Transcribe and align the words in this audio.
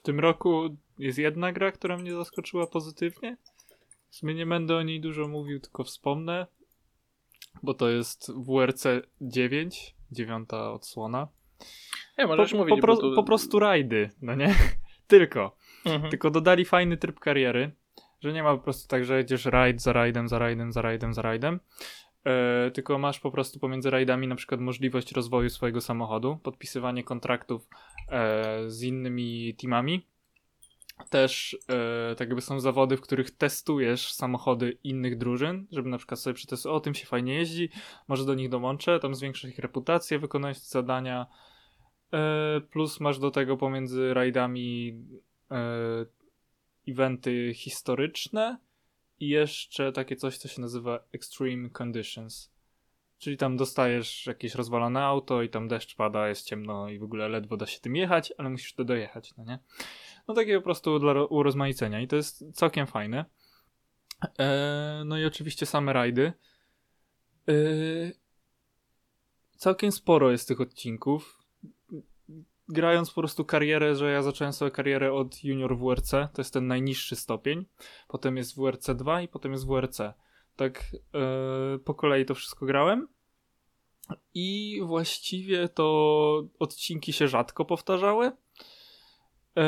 w 0.00 0.02
tym 0.02 0.20
roku 0.20 0.76
jest 0.98 1.18
jedna 1.18 1.52
gra, 1.52 1.72
która 1.72 1.96
mnie 1.96 2.14
zaskoczyła 2.14 2.66
pozytywnie. 2.66 3.36
W 4.10 4.16
sumie 4.16 4.34
nie 4.34 4.46
będę 4.46 4.76
o 4.76 4.82
niej 4.82 5.00
dużo 5.00 5.28
mówił, 5.28 5.60
tylko 5.60 5.84
wspomnę, 5.84 6.46
bo 7.62 7.74
to 7.74 7.88
jest 7.88 8.32
WRC 8.32 8.86
9, 9.20 9.94
dziewiąta 10.12 10.72
odsłona. 10.72 11.28
Nie, 12.18 12.26
możesz 12.26 12.52
po, 12.52 12.58
mówić, 12.58 12.74
po, 12.74 12.80
pro, 12.80 12.96
tu... 12.96 13.14
po 13.14 13.24
prostu 13.24 13.58
rajdy, 13.58 14.10
no 14.22 14.34
nie? 14.34 14.54
Tylko. 15.06 15.56
Mhm. 15.84 16.10
Tylko 16.10 16.30
dodali 16.30 16.64
fajny 16.64 16.96
tryb 16.96 17.20
kariery, 17.20 17.70
że 18.20 18.32
nie 18.32 18.42
ma 18.42 18.56
po 18.56 18.62
prostu 18.62 18.88
tak, 18.88 19.04
że 19.04 19.16
jedziesz 19.16 19.44
rajd 19.44 19.82
za 19.82 19.92
rajdem, 19.92 20.28
za 20.28 20.38
rajdem, 20.38 20.72
za 20.72 20.82
rajdem, 20.82 21.14
za 21.14 21.22
rajdem. 21.22 21.60
E, 22.24 22.70
tylko 22.70 22.98
masz 22.98 23.20
po 23.20 23.30
prostu 23.30 23.58
pomiędzy 23.58 23.90
rajdami 23.90 24.26
na 24.28 24.34
przykład 24.34 24.60
możliwość 24.60 25.12
rozwoju 25.12 25.50
swojego 25.50 25.80
samochodu, 25.80 26.38
podpisywanie 26.42 27.04
kontraktów 27.04 27.68
e, 28.08 28.70
z 28.70 28.82
innymi 28.82 29.54
teamami. 29.54 30.06
Też 31.10 31.58
e, 31.68 32.14
tak 32.14 32.28
jakby 32.28 32.42
są 32.42 32.60
zawody, 32.60 32.96
w 32.96 33.00
których 33.00 33.30
testujesz 33.30 34.12
samochody 34.12 34.78
innych 34.84 35.18
drużyn, 35.18 35.66
żeby 35.72 35.88
na 35.88 35.98
przykład 35.98 36.20
sobie 36.20 36.34
przetestować, 36.34 36.76
o 36.76 36.80
tym 36.80 36.94
się 36.94 37.06
fajnie 37.06 37.34
jeździ, 37.34 37.68
może 38.08 38.24
do 38.24 38.34
nich 38.34 38.48
dołączę, 38.48 39.00
tam 39.00 39.14
zwiększysz 39.14 39.50
ich 39.50 39.58
reputację, 39.58 40.18
wykonać 40.18 40.58
zadania. 40.58 41.26
Plus 42.70 43.00
masz 43.00 43.18
do 43.18 43.30
tego 43.30 43.56
pomiędzy 43.56 44.14
rajdami 44.14 44.94
eventy 46.88 47.52
historyczne 47.54 48.58
i 49.20 49.28
jeszcze 49.28 49.92
takie 49.92 50.16
coś, 50.16 50.38
co 50.38 50.48
się 50.48 50.60
nazywa 50.60 51.04
Extreme 51.12 51.70
Conditions. 51.82 52.52
Czyli 53.18 53.36
tam 53.36 53.56
dostajesz 53.56 54.26
jakieś 54.26 54.54
rozwalone 54.54 55.04
auto 55.04 55.42
i 55.42 55.48
tam 55.48 55.68
deszcz 55.68 55.96
pada, 55.96 56.28
jest 56.28 56.46
ciemno 56.46 56.88
i 56.88 56.98
w 56.98 57.02
ogóle 57.02 57.28
ledwo 57.28 57.56
da 57.56 57.66
się 57.66 57.80
tym 57.80 57.96
jechać, 57.96 58.32
ale 58.38 58.50
musisz 58.50 58.74
to 58.74 58.84
dojechać, 58.84 59.36
no 59.36 59.44
nie? 59.44 59.58
No 60.28 60.34
takie 60.34 60.56
po 60.56 60.64
prostu 60.64 60.98
dla 60.98 61.12
ro- 61.12 61.26
urozmaicenia 61.26 62.00
i 62.00 62.08
to 62.08 62.16
jest 62.16 62.44
całkiem 62.52 62.86
fajne. 62.86 63.24
E, 64.38 65.02
no 65.06 65.18
i 65.18 65.24
oczywiście 65.24 65.66
same 65.66 65.92
rajdy. 65.92 66.32
E, 67.48 67.52
całkiem 69.56 69.92
sporo 69.92 70.30
jest 70.30 70.48
tych 70.48 70.60
odcinków 70.60 71.39
grając 72.72 73.10
po 73.10 73.20
prostu 73.20 73.44
karierę, 73.44 73.96
że 73.96 74.10
ja 74.10 74.22
zacząłem 74.22 74.52
sobie 74.52 74.70
karierę 74.70 75.12
od 75.12 75.44
junior 75.44 75.78
WRC, 75.78 76.10
to 76.10 76.40
jest 76.40 76.54
ten 76.54 76.66
najniższy 76.66 77.16
stopień, 77.16 77.66
potem 78.08 78.36
jest 78.36 78.56
WRC 78.56 78.90
2 78.94 79.22
i 79.22 79.28
potem 79.28 79.52
jest 79.52 79.66
WRC. 79.66 80.00
Tak 80.56 80.92
yy, 80.92 81.78
po 81.78 81.94
kolei 81.94 82.24
to 82.24 82.34
wszystko 82.34 82.66
grałem 82.66 83.08
i 84.34 84.80
właściwie 84.84 85.68
to 85.68 86.44
odcinki 86.58 87.12
się 87.12 87.28
rzadko 87.28 87.64
powtarzały 87.64 88.32
yy, 89.56 89.62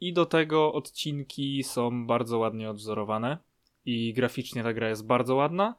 i 0.00 0.12
do 0.12 0.26
tego 0.26 0.72
odcinki 0.72 1.62
są 1.64 2.06
bardzo 2.06 2.38
ładnie 2.38 2.70
odwzorowane 2.70 3.38
i 3.84 4.12
graficznie 4.12 4.62
ta 4.62 4.72
gra 4.72 4.88
jest 4.88 5.06
bardzo 5.06 5.34
ładna, 5.34 5.74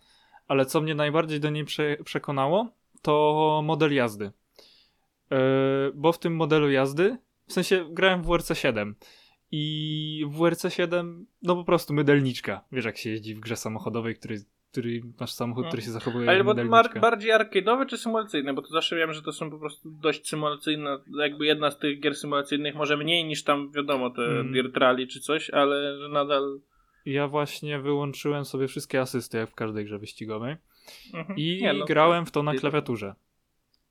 ale 0.48 0.66
co 0.66 0.82
mnie 0.82 0.96
najbardziej 0.96 1.40
do 1.40 1.50
niej 1.50 1.66
prze 1.66 1.98
przekonało, 2.04 2.68
to 3.02 3.62
model 3.64 3.94
jazdy 3.94 4.32
bo 5.96 6.12
w 6.12 6.20
tym 6.20 6.36
modelu 6.36 6.72
jazdy, 6.72 7.18
w 7.48 7.54
sensie 7.54 7.86
grałem 7.92 8.22
w 8.24 8.26
WRC 8.28 8.52
7 8.54 8.96
i 9.52 10.26
w 10.28 10.38
WRC 10.38 10.66
7 10.70 11.26
no 11.44 11.56
po 11.56 11.64
prostu 11.64 11.94
mydelniczka. 11.94 12.62
Wiesz 12.72 12.86
jak 12.86 12.98
się 12.98 13.10
jeździ 13.10 13.36
w 13.36 13.40
grze 13.40 13.56
samochodowej, 13.56 14.16
który, 14.16 14.38
który 14.72 15.02
masz 15.20 15.32
samochód, 15.32 15.68
który 15.68 15.82
się 15.82 15.92
zachowuje 15.92 16.30
Ale 16.30 16.44
bo 16.44 16.54
mydelniczka. 16.54 17.00
bardziej 17.00 17.32
arcade'owe 17.32 17.86
czy 17.86 17.98
symulacyjne? 17.98 18.54
Bo 18.54 18.62
to 18.62 18.68
zawsze 18.68 18.96
wiem, 18.96 19.14
że 19.14 19.22
to 19.22 19.32
są 19.32 19.52
po 19.52 19.60
prostu 19.60 19.92
dość 19.92 20.28
symulacyjne. 20.30 20.98
Jakby 21.20 21.46
jedna 21.46 21.72
z 21.72 21.80
tych 21.80 22.00
gier 22.00 22.16
symulacyjnych 22.16 22.76
może 22.76 22.98
mniej 22.98 23.26
niż 23.26 23.44
tam 23.44 23.72
wiadomo 23.72 24.10
te 24.10 24.22
Mm. 24.22 24.52
Dirt 24.54 24.78
Rally 24.78 25.08
czy 25.08 25.20
coś, 25.20 25.50
ale 25.50 25.98
że 26.00 26.10
nadal... 26.10 26.60
Ja 27.06 27.28
właśnie 27.28 27.80
wyłączyłem 27.80 28.46
sobie 28.46 28.68
wszystkie 28.68 29.02
asysty 29.02 29.38
jak 29.38 29.50
w 29.50 29.56
każdej 29.56 29.86
grze 29.86 30.00
wyścigowej 30.00 30.56
Mhm. 31.14 31.40
i 31.40 31.64
no, 31.80 31.86
grałem 31.86 32.26
w 32.26 32.32
to 32.32 32.44
na 32.44 32.54
klawiaturze. 32.56 33.16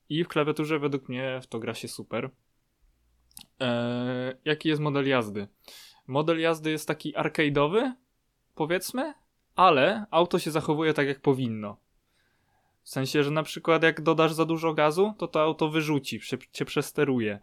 I 0.08 0.24
w 0.24 0.28
klawiaturze 0.28 0.78
według 0.78 1.08
mnie 1.08 1.40
w 1.42 1.46
to 1.46 1.58
gra 1.58 1.74
się 1.74 1.88
super. 1.88 2.30
Eee, 3.60 4.34
jaki 4.44 4.68
jest 4.68 4.80
model 4.80 5.08
jazdy? 5.08 5.48
Model 6.06 6.40
jazdy 6.40 6.70
jest 6.70 6.88
taki 6.88 7.14
arcade'owy, 7.14 7.92
powiedzmy, 8.54 9.14
ale 9.56 10.06
auto 10.10 10.38
się 10.38 10.50
zachowuje 10.50 10.94
tak 10.94 11.06
jak 11.06 11.20
powinno. 11.20 11.76
W 12.82 12.88
sensie, 12.88 13.24
że 13.24 13.30
na 13.30 13.42
przykład 13.42 13.82
jak 13.82 14.00
dodasz 14.00 14.32
za 14.32 14.44
dużo 14.44 14.74
gazu, 14.74 15.14
to 15.18 15.28
to 15.28 15.42
auto 15.42 15.68
wyrzuci, 15.68 16.20
cię 16.52 16.64
przesteruje. 16.64 17.40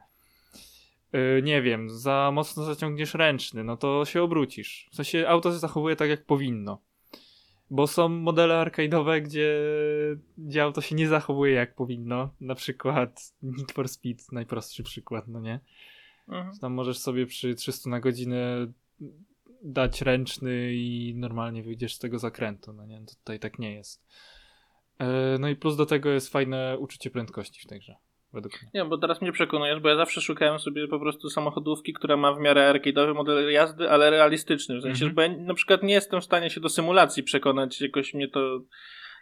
Yy, 1.14 1.42
nie 1.44 1.62
wiem, 1.62 1.90
za 1.90 2.31
mocno 2.34 2.64
zaciągniesz 2.64 3.14
ręczny, 3.14 3.64
no 3.64 3.78
to 3.78 4.06
się 4.06 4.24
obrócisz. 4.24 4.90
W 4.92 4.96
sensie 4.96 5.28
auto 5.28 5.52
się 5.52 5.58
zachowuje 5.58 5.96
tak 5.96 6.09
jak 6.09 6.25
powinno. 6.25 6.81
Bo 7.72 7.88
są 7.88 8.09
modele 8.09 8.53
arcade'owe, 8.56 9.22
gdzie, 9.22 9.56
gdzie 10.38 10.63
auto 10.63 10.81
się 10.81 10.96
nie 10.96 11.07
zachowuje 11.07 11.53
jak 11.53 11.75
powinno. 11.75 12.30
Na 12.41 12.56
przykład 12.56 13.34
Need 13.41 13.72
for 13.72 13.90
Speed, 13.90 14.24
najprostszy 14.31 14.84
przykład, 14.84 15.28
no 15.28 15.40
nie? 15.40 15.59
Mhm. 16.28 16.57
Tam 16.62 16.74
możesz 16.74 16.97
sobie 16.97 17.25
przy 17.25 17.56
300 17.56 17.90
na 17.90 18.00
godzinę 18.00 18.68
dać 19.63 20.02
ręczny 20.02 20.74
i 20.74 21.13
normalnie 21.16 21.63
wyjdziesz 21.63 21.96
z 21.96 22.00
tego 22.00 22.19
zakrętu, 22.19 22.74
no 22.74 22.85
nie? 22.85 23.06
To 23.06 23.16
tutaj 23.16 23.40
tak 23.40 23.59
nie 23.59 23.74
jest. 23.74 24.06
E, 25.00 25.38
No 25.40 25.50
i 25.50 25.56
plus 25.56 25.75
do 25.75 25.86
tego 25.86 26.09
jest 26.09 26.30
fajne 26.30 26.78
uczucie 26.80 27.09
prędkości 27.09 27.62
w 27.62 27.66
tej 27.66 27.80
grze, 27.80 27.96
według 28.34 28.62
mnie. 28.62 28.72
Nie, 28.74 28.86
bo 28.86 28.98
teraz 28.98 29.22
mnie 29.22 29.32
przekonujesz, 29.32 29.80
bo 29.80 29.90
ja 29.90 29.96
zawsze 29.96 30.22
szukałem 30.22 30.60
sobie 30.60 30.88
po 30.88 31.00
prostu 31.00 31.30
samochodówki, 31.30 31.94
która 31.94 32.18
ma 32.18 32.34
w 32.34 32.40
miarę 32.40 32.74
arcade'owy 32.74 33.16
model 33.16 33.52
jazdy, 33.52 33.90
ale 33.90 34.10
realistyczny. 34.10 34.78
W 34.78 34.82
sensie, 34.82 35.06
Mhm. 35.06 35.10
że 35.10 35.16
bo 35.16 35.22
ja 35.22 35.46
na 35.48 35.54
przykład 35.54 35.84
nie 35.84 35.94
jestem 35.94 36.22
w 36.22 36.26
stanie 36.26 36.50
się 36.50 36.60
do 36.62 36.70
symulacji 36.70 37.24
przekonać, 37.24 37.82
jakoś 37.82 38.14
mnie 38.14 38.28
to... 38.28 38.62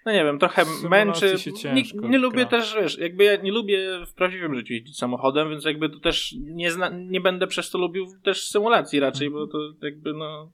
No 0.05 0.11
nie 0.13 0.23
wiem, 0.23 0.39
trochę 0.39 0.63
męczy. 0.89 1.35
Nie, 1.73 2.09
nie 2.09 2.17
lubię 2.17 2.45
też, 2.45 2.75
wiesz, 2.75 2.97
jakby 2.97 3.23
ja 3.23 3.35
nie 3.35 3.51
lubię 3.51 4.05
w 4.05 4.13
prawdziwym 4.13 4.55
życiu 4.55 4.73
jeździć 4.73 4.97
samochodem, 4.97 5.49
więc 5.49 5.65
jakby 5.65 5.89
to 5.89 5.99
też 5.99 6.35
nie, 6.39 6.71
zna, 6.71 6.89
nie 6.89 7.21
będę 7.21 7.47
przez 7.47 7.69
to 7.69 7.77
lubił 7.77 8.05
też 8.23 8.47
symulacji 8.47 8.99
raczej, 8.99 9.29
bo 9.29 9.47
to 9.47 9.57
jakby 9.81 10.13
no 10.13 10.51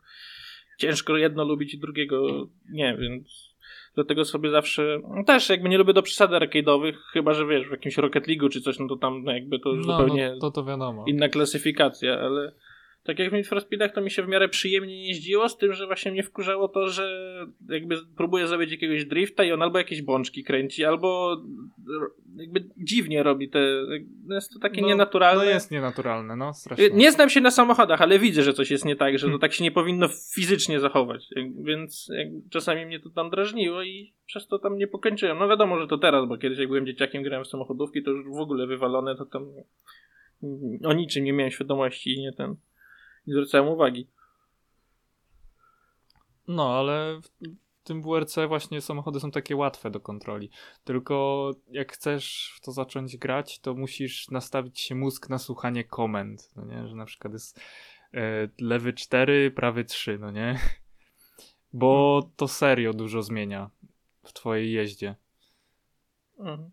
ciężko 0.79 1.17
jedno 1.17 1.45
lubić 1.45 1.73
i 1.73 1.79
drugiego 1.79 2.47
nie, 2.69 2.97
więc 2.99 3.52
dlatego 3.95 4.25
sobie 4.25 4.49
zawsze 4.49 4.99
no 5.15 5.23
też 5.23 5.49
jakby 5.49 5.69
nie 5.69 5.77
lubię 5.77 5.93
do 5.93 6.01
przesady 6.01 6.35
arcade'owych, 6.35 6.93
chyba 7.11 7.33
że 7.33 7.45
wiesz, 7.47 7.67
w 7.67 7.71
jakimś 7.71 7.97
Rocket 7.97 8.27
League'u 8.27 8.49
czy 8.49 8.61
coś, 8.61 8.79
no 8.79 8.87
to 8.87 8.95
tam 8.95 9.23
no 9.23 9.31
jakby 9.31 9.59
to 9.59 9.73
No, 9.73 9.83
zupełnie 9.83 10.29
no 10.33 10.39
to 10.39 10.51
to 10.51 10.63
wiadomo. 10.65 11.05
inna 11.07 11.29
klasyfikacja, 11.29 12.19
ale 12.19 12.51
tak 13.03 13.19
jak 13.19 13.29
w 13.29 13.33
Need 13.33 13.47
for 13.47 13.61
Speedach 13.61 13.93
to 13.93 14.01
mi 14.01 14.11
się 14.11 14.23
w 14.23 14.27
miarę 14.27 14.49
przyjemnie 14.49 15.07
jeździło, 15.07 15.49
z 15.49 15.57
tym, 15.57 15.73
że 15.73 15.85
właśnie 15.87 16.11
mnie 16.11 16.23
wkurzało 16.23 16.67
to, 16.67 16.87
że 16.87 17.35
jakby 17.69 17.95
próbuję 18.17 18.47
zrobić 18.47 18.71
jakiegoś 18.71 19.05
drifta 19.05 19.43
i 19.43 19.51
on 19.51 19.61
albo 19.61 19.77
jakieś 19.77 20.01
bączki 20.01 20.43
kręci, 20.43 20.85
albo 20.85 21.37
jakby 22.35 22.69
dziwnie 22.77 23.23
robi 23.23 23.49
te, 23.49 23.59
no 24.25 24.35
jest 24.35 24.53
to 24.53 24.59
takie 24.59 24.81
No, 24.81 24.87
nienaturalne. 24.87 25.45
No 25.45 25.49
jest 25.49 25.71
nienaturalne, 25.71 26.35
no 26.35 26.53
strasznie. 26.53 26.89
Nie 26.89 27.11
znam 27.11 27.29
się 27.29 27.41
na 27.41 27.51
samochodach, 27.51 28.01
ale 28.01 28.19
widzę, 28.19 28.43
że 28.43 28.53
coś 28.53 28.71
jest 28.71 28.85
nie 28.85 28.95
tak, 28.95 29.19
że 29.19 29.29
to 29.29 29.39
tak 29.43 29.53
się 29.53 29.63
nie 29.63 29.71
powinno 29.71 30.07
fizycznie 30.33 30.79
zachować. 30.79 31.25
Więc 31.63 32.11
czasami 32.49 32.85
mnie 32.85 32.99
to 32.99 33.09
tam 33.09 33.29
drażniło 33.29 33.83
i 33.83 34.13
przez 34.25 34.47
to 34.47 34.59
tam 34.59 34.77
nie 34.77 34.87
pokończyłem. 34.87 35.39
No 35.39 35.47
wiadomo, 35.47 35.79
że 35.79 35.87
to 35.87 35.97
teraz, 35.97 36.27
bo 36.27 36.37
kiedyś 36.37 36.59
jak 36.59 36.67
byłem 36.67 36.85
dzieciakiem, 36.85 37.23
grałem 37.23 37.45
w 37.45 37.47
samochodówki, 37.47 38.03
to 38.03 38.11
już 38.11 38.25
w 38.25 38.39
ogóle 38.39 38.67
wywalone, 38.67 39.15
to 39.15 39.25
tam 39.25 39.45
o 40.85 40.93
niczym 40.93 41.23
nie 41.23 41.33
miałem 41.33 41.51
świadomości 41.51 42.13
i 42.13 42.21
nie 42.21 42.33
ten. 42.33 42.55
Nie 43.27 43.33
zwracałem 43.33 43.67
uwagi. 43.67 44.07
No, 46.47 46.77
ale 46.77 47.21
w, 47.21 47.27
w 47.83 47.83
tym 47.83 48.01
WRC 48.01 48.35
właśnie 48.47 48.81
samochody 48.81 49.19
są 49.19 49.31
takie 49.31 49.55
łatwe 49.55 49.91
do 49.91 49.99
kontroli. 49.99 50.49
Tylko 50.83 51.51
jak 51.71 51.93
chcesz 51.93 52.53
w 52.55 52.61
to 52.61 52.71
zacząć 52.71 53.17
grać, 53.17 53.59
to 53.59 53.73
musisz 53.73 54.29
nastawić 54.29 54.79
się 54.79 54.95
mózg 54.95 55.29
na 55.29 55.37
słuchanie 55.37 55.83
komend, 55.83 56.51
no 56.55 56.65
nie? 56.65 56.87
Że 56.87 56.95
na 56.95 57.05
przykład 57.05 57.33
jest 57.33 57.59
e, 58.13 58.49
lewy 58.59 58.93
4, 58.93 59.51
prawy 59.51 59.85
3, 59.85 60.17
no 60.19 60.31
nie? 60.31 60.59
Bo 61.73 62.21
to 62.35 62.47
serio 62.47 62.93
dużo 62.93 63.23
zmienia 63.23 63.69
w 64.23 64.33
twojej 64.33 64.71
jeździe. 64.71 65.15
Mhm. 66.39 66.71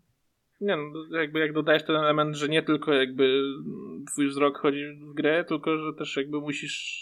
Nie 0.61 0.77
no, 0.77 1.17
jakby 1.17 1.39
jak 1.39 1.53
dodajesz 1.53 1.83
ten 1.83 1.95
element, 1.95 2.35
że 2.35 2.49
nie 2.49 2.63
tylko 2.63 2.93
jakby 2.93 3.41
twój 4.11 4.27
wzrok 4.27 4.57
chodzi 4.57 4.85
w 5.01 5.13
grę, 5.13 5.45
tylko 5.45 5.77
że 5.77 5.93
też 5.93 6.17
jakby 6.17 6.39
musisz 6.39 7.01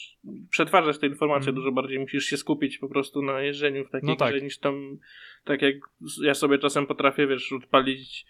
przetwarzać 0.49 0.97
te 0.97 1.07
informacje 1.07 1.49
Mhm. 1.49 1.55
dużo 1.55 1.71
bardziej, 1.71 1.99
musisz 1.99 2.25
się 2.25 2.37
skupić 2.37 2.77
po 2.77 2.89
prostu 2.89 3.21
na 3.21 3.41
jeżdżeniu 3.41 3.85
w 3.85 3.89
takiej 3.89 4.09
No 4.09 4.15
tak. 4.15 4.33
grze 4.33 4.43
niż 4.43 4.57
tam, 4.57 4.97
tak 5.43 5.61
jak 5.61 5.75
ja 6.23 6.33
sobie 6.33 6.57
czasem 6.57 6.87
potrafię, 6.87 7.27
wiesz, 7.27 7.53
odpalić 7.53 8.25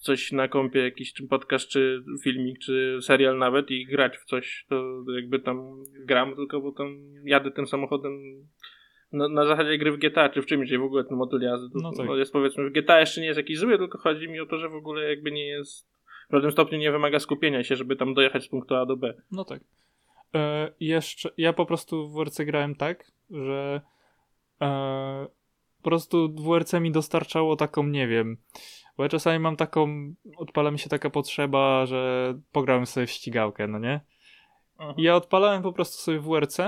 coś 0.00 0.32
na 0.32 0.48
kompie, 0.48 0.80
jakiś 0.80 1.12
czy 1.12 1.26
podcast, 1.28 1.68
czy 1.68 2.04
filmik, 2.22 2.58
czy 2.58 2.98
serial 3.02 3.38
nawet 3.38 3.70
i 3.70 3.86
grać 3.86 4.16
w 4.18 4.24
coś, 4.24 4.66
to 4.68 5.04
jakby 5.14 5.38
tam 5.38 5.84
gram 6.06 6.36
tylko, 6.36 6.60
bo 6.60 6.72
tam 6.72 6.96
jadę 7.24 7.50
tym 7.50 7.66
samochodem 7.66 8.12
na, 9.12 9.28
na 9.28 9.46
zasadzie 9.46 9.78
gry 9.78 9.92
w 9.92 9.96
GTA, 9.98 10.28
czy 10.28 10.42
w 10.42 10.46
czymś, 10.46 10.68
gdzie 10.68 10.78
w 10.78 10.82
ogóle 10.82 11.04
ten 11.04 11.16
motyl 11.16 11.40
jazdy 11.40 11.70
to, 11.70 11.78
No 11.82 11.92
tak. 11.92 12.06
no 12.06 12.16
jest 12.16 12.32
powiedzmy 12.32 12.70
w 12.70 12.72
GTA 12.72 13.00
jeszcze 13.00 13.20
nie 13.20 13.26
jest 13.26 13.38
jakiś 13.38 13.58
zły, 13.58 13.78
tylko 13.78 13.98
chodzi 13.98 14.28
mi 14.28 14.40
o 14.40 14.46
to, 14.46 14.58
że 14.58 14.68
w 14.68 14.74
ogóle 14.74 15.08
jakby 15.10 15.32
nie 15.32 15.46
jest 15.46 15.92
w 16.30 16.34
żadnym 16.34 16.52
stopniu 16.52 16.78
nie 16.78 16.92
wymaga 16.92 17.18
skupienia 17.18 17.64
się, 17.64 17.76
żeby 17.76 17.96
tam 17.96 18.14
dojechać 18.14 18.44
z 18.44 18.48
punktu 18.48 18.74
A 18.74 18.86
do 18.86 18.96
B. 18.96 19.14
No 19.32 19.44
tak. 19.44 19.60
E, 20.34 20.72
jeszcze, 20.80 21.30
ja 21.36 21.52
po 21.52 21.66
prostu 21.66 22.08
w 22.08 22.14
WRC 22.14 22.40
grałem 22.44 22.74
tak, 22.74 23.12
że 23.30 23.80
e, 24.60 25.26
po 25.82 25.90
prostu 25.90 26.34
WRC 26.34 26.72
mi 26.80 26.92
dostarczało 26.92 27.56
taką, 27.56 27.86
nie 27.86 28.08
wiem, 28.08 28.36
bo 28.96 29.02
ja 29.02 29.08
czasami 29.08 29.38
mam 29.38 29.56
taką, 29.56 30.14
odpala 30.36 30.70
mi 30.70 30.78
się 30.78 30.88
taka 30.88 31.10
potrzeba, 31.10 31.86
że 31.86 32.34
pograłem 32.52 32.86
sobie 32.86 33.06
w 33.06 33.10
ścigałkę, 33.10 33.68
no 33.68 33.78
nie? 33.78 34.00
I 34.96 35.02
ja 35.02 35.16
odpalałem 35.16 35.62
po 35.62 35.72
prostu 35.72 36.02
sobie 36.02 36.20
WRC, 36.20 36.58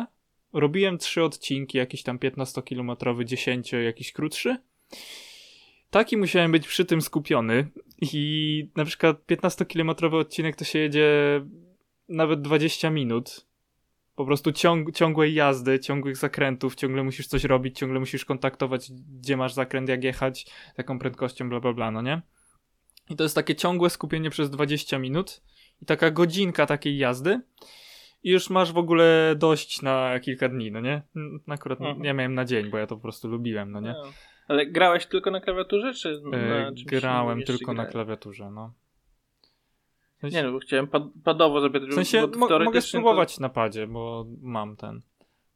robiłem 0.54 0.98
trzy 0.98 1.22
odcinki, 1.22 1.78
jakiś 1.78 2.02
tam 2.02 2.18
15-kilometrowy, 2.18 3.24
10, 3.24 3.72
jakiś 3.72 4.12
krótszy. 4.12 4.56
Taki 5.90 6.16
musiałem 6.16 6.52
być 6.52 6.66
przy 6.66 6.84
tym 6.84 7.02
skupiony 7.02 7.68
i 8.12 8.68
na 8.76 8.84
przykład 8.84 9.26
15-kilometrowy 9.26 10.14
odcinek 10.14 10.56
to 10.56 10.64
się 10.64 10.78
jedzie 10.78 11.40
nawet 12.08 12.42
20 12.42 12.90
minut. 12.90 13.46
Po 14.16 14.26
prostu 14.26 14.52
ciąg, 14.52 14.92
ciągłej 14.92 15.34
jazdy, 15.34 15.80
ciągłych 15.80 16.16
zakrętów, 16.16 16.74
ciągle 16.74 17.02
musisz 17.02 17.26
coś 17.26 17.44
robić, 17.44 17.78
ciągle 17.78 18.00
musisz 18.00 18.24
kontaktować, 18.24 18.90
gdzie 19.20 19.36
masz 19.36 19.52
zakręt, 19.52 19.88
jak 19.88 20.04
jechać, 20.04 20.46
taką 20.76 20.98
prędkością, 20.98 21.48
bla 21.48 21.60
bla 21.60 21.72
bla, 21.72 21.90
no 21.90 22.02
nie? 22.02 22.22
I 23.10 23.16
to 23.16 23.22
jest 23.22 23.34
takie 23.34 23.54
ciągłe 23.54 23.90
skupienie 23.90 24.30
przez 24.30 24.50
20 24.50 24.98
minut 24.98 25.42
i 25.82 25.86
taka 25.86 26.10
godzinka 26.10 26.66
takiej 26.66 26.96
jazdy 26.98 27.40
i 28.24 28.30
już 28.30 28.50
masz 28.50 28.72
w 28.72 28.78
ogóle 28.78 29.34
dość 29.38 29.82
na 29.82 30.20
kilka 30.20 30.48
dni, 30.48 30.72
no 30.72 30.80
nie? 30.80 31.02
Akurat 31.48 31.80
Mhm. 31.80 32.04
ja 32.04 32.14
miałem 32.14 32.34
na 32.34 32.44
dzień, 32.44 32.70
bo 32.70 32.78
ja 32.78 32.86
to 32.86 32.96
po 32.96 33.02
prostu 33.02 33.28
lubiłem, 33.28 33.72
no 33.72 33.80
nie? 33.80 33.92
No. 33.92 34.02
Ale 34.48 34.66
grałeś 34.66 35.06
tylko 35.06 35.30
na 35.30 35.40
klawiaturze, 35.40 35.94
czy 35.94 36.20
na 36.24 36.36
E, 36.38 36.66
czymś 36.66 36.84
grałem 36.84 37.42
tylko 37.42 37.72
na 37.74 37.86
klawiaturze, 37.86 38.50
no. 38.50 38.72
W 40.16 40.20
sensie, 40.20 40.36
Nie 40.36 40.42
no, 40.42 40.52
bo 40.52 40.58
chciałem 40.58 40.86
pad 40.86 41.02
padowo 41.24 41.60
zapytać, 41.60 41.88
w 41.90 41.94
sensie 41.94 42.28
bo 42.28 42.38
mo- 42.38 42.58
mogę 42.58 42.80
spróbować 42.80 43.40
na 43.40 43.48
padzie, 43.48 43.86
bo 43.86 44.26
mam 44.42 44.76
ten. 44.76 45.00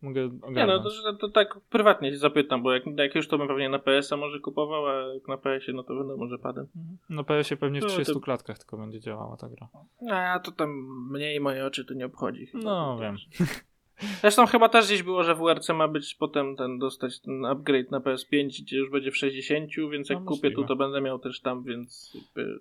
Mogę 0.03 0.29
To... 0.29 0.35
Nie 0.35 0.43
ogarnąć. 0.49 0.85
no, 1.05 1.12
to, 1.12 1.19
to 1.19 1.29
tak 1.29 1.61
prywatnie 1.71 2.11
się 2.11 2.19
zapytam, 2.19 2.62
bo 2.62 2.73
jak, 2.73 2.83
jak 2.97 3.15
już 3.15 3.29
to 3.29 3.39
bym 3.39 3.49
pewnie 3.49 3.69
na 3.69 3.79
PS-a 3.79 4.17
może 4.17 4.41
kupował, 4.41 4.87
a 4.87 5.15
jak 5.15 5.29
na 5.29 5.37
PS-ie, 5.37 5.77
no 5.77 5.83
to 5.83 5.95
będę 5.95 6.17
może 6.17 6.39
padem. 6.39 6.67
No 7.11 7.25
PS-ie 7.25 7.59
pewnie 7.59 7.81
w 7.81 7.83
No, 7.83 7.89
to- 7.89 7.95
30 7.95 8.21
klatkach 8.21 8.59
tylko 8.59 8.77
będzie 8.77 9.00
działała 9.00 9.37
ta 9.37 9.49
gra. 9.49 9.69
A 10.15 10.39
to 10.41 10.53
tam 10.53 10.71
mniej 11.11 11.41
moje 11.41 11.67
oczy 11.67 11.85
to 11.85 11.95
nie 11.95 12.06
obchodzi. 12.06 12.47
No 12.55 12.99
wiem. 13.00 13.17
Zresztą 14.21 14.47
chyba 14.47 14.69
też 14.69 14.87
gdzieś 14.87 15.03
było, 15.03 15.25
że 15.25 15.35
w 15.35 15.39
WRC 15.39 15.69
ma 15.69 15.89
być 15.89 16.15
potem 16.15 16.56
ten 16.56 16.79
dostać 16.79 17.21
ten 17.21 17.45
upgrade 17.45 17.91
na 17.91 18.00
PS5, 18.00 18.47
gdzie 18.62 18.77
już 18.77 18.91
będzie 18.91 19.11
w 19.11 19.17
60, 19.17 19.71
więc 19.93 20.09
jak 20.11 20.19
No, 20.19 20.25
kupię 20.25 20.50
tu, 20.50 20.65
to 20.65 20.77
będę 20.77 21.00
miał 21.00 21.19
też 21.19 21.41
tam, 21.41 21.65
więc 21.65 22.12
jakby... 22.15 22.59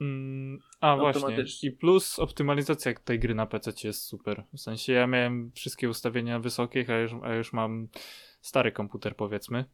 Mm, 0.00 0.58
a 0.80 0.96
właśnie. 0.96 1.44
I 1.62 1.70
plus 1.72 2.18
optymalizacja 2.18 2.94
tej 2.94 3.18
gry 3.18 3.34
na 3.34 3.46
PC 3.46 3.72
jest 3.84 4.02
super. 4.02 4.44
W 4.54 4.60
sensie 4.60 4.92
ja 4.92 5.06
miałem 5.06 5.52
wszystkie 5.54 5.88
ustawienia 5.88 6.40
wysokich, 6.40 6.90
a 6.90 6.98
już, 6.98 7.12
a 7.22 7.34
już 7.34 7.52
mam 7.52 7.88
stary 8.40 8.72
komputer 8.72 9.16
powiedzmy. 9.16 9.64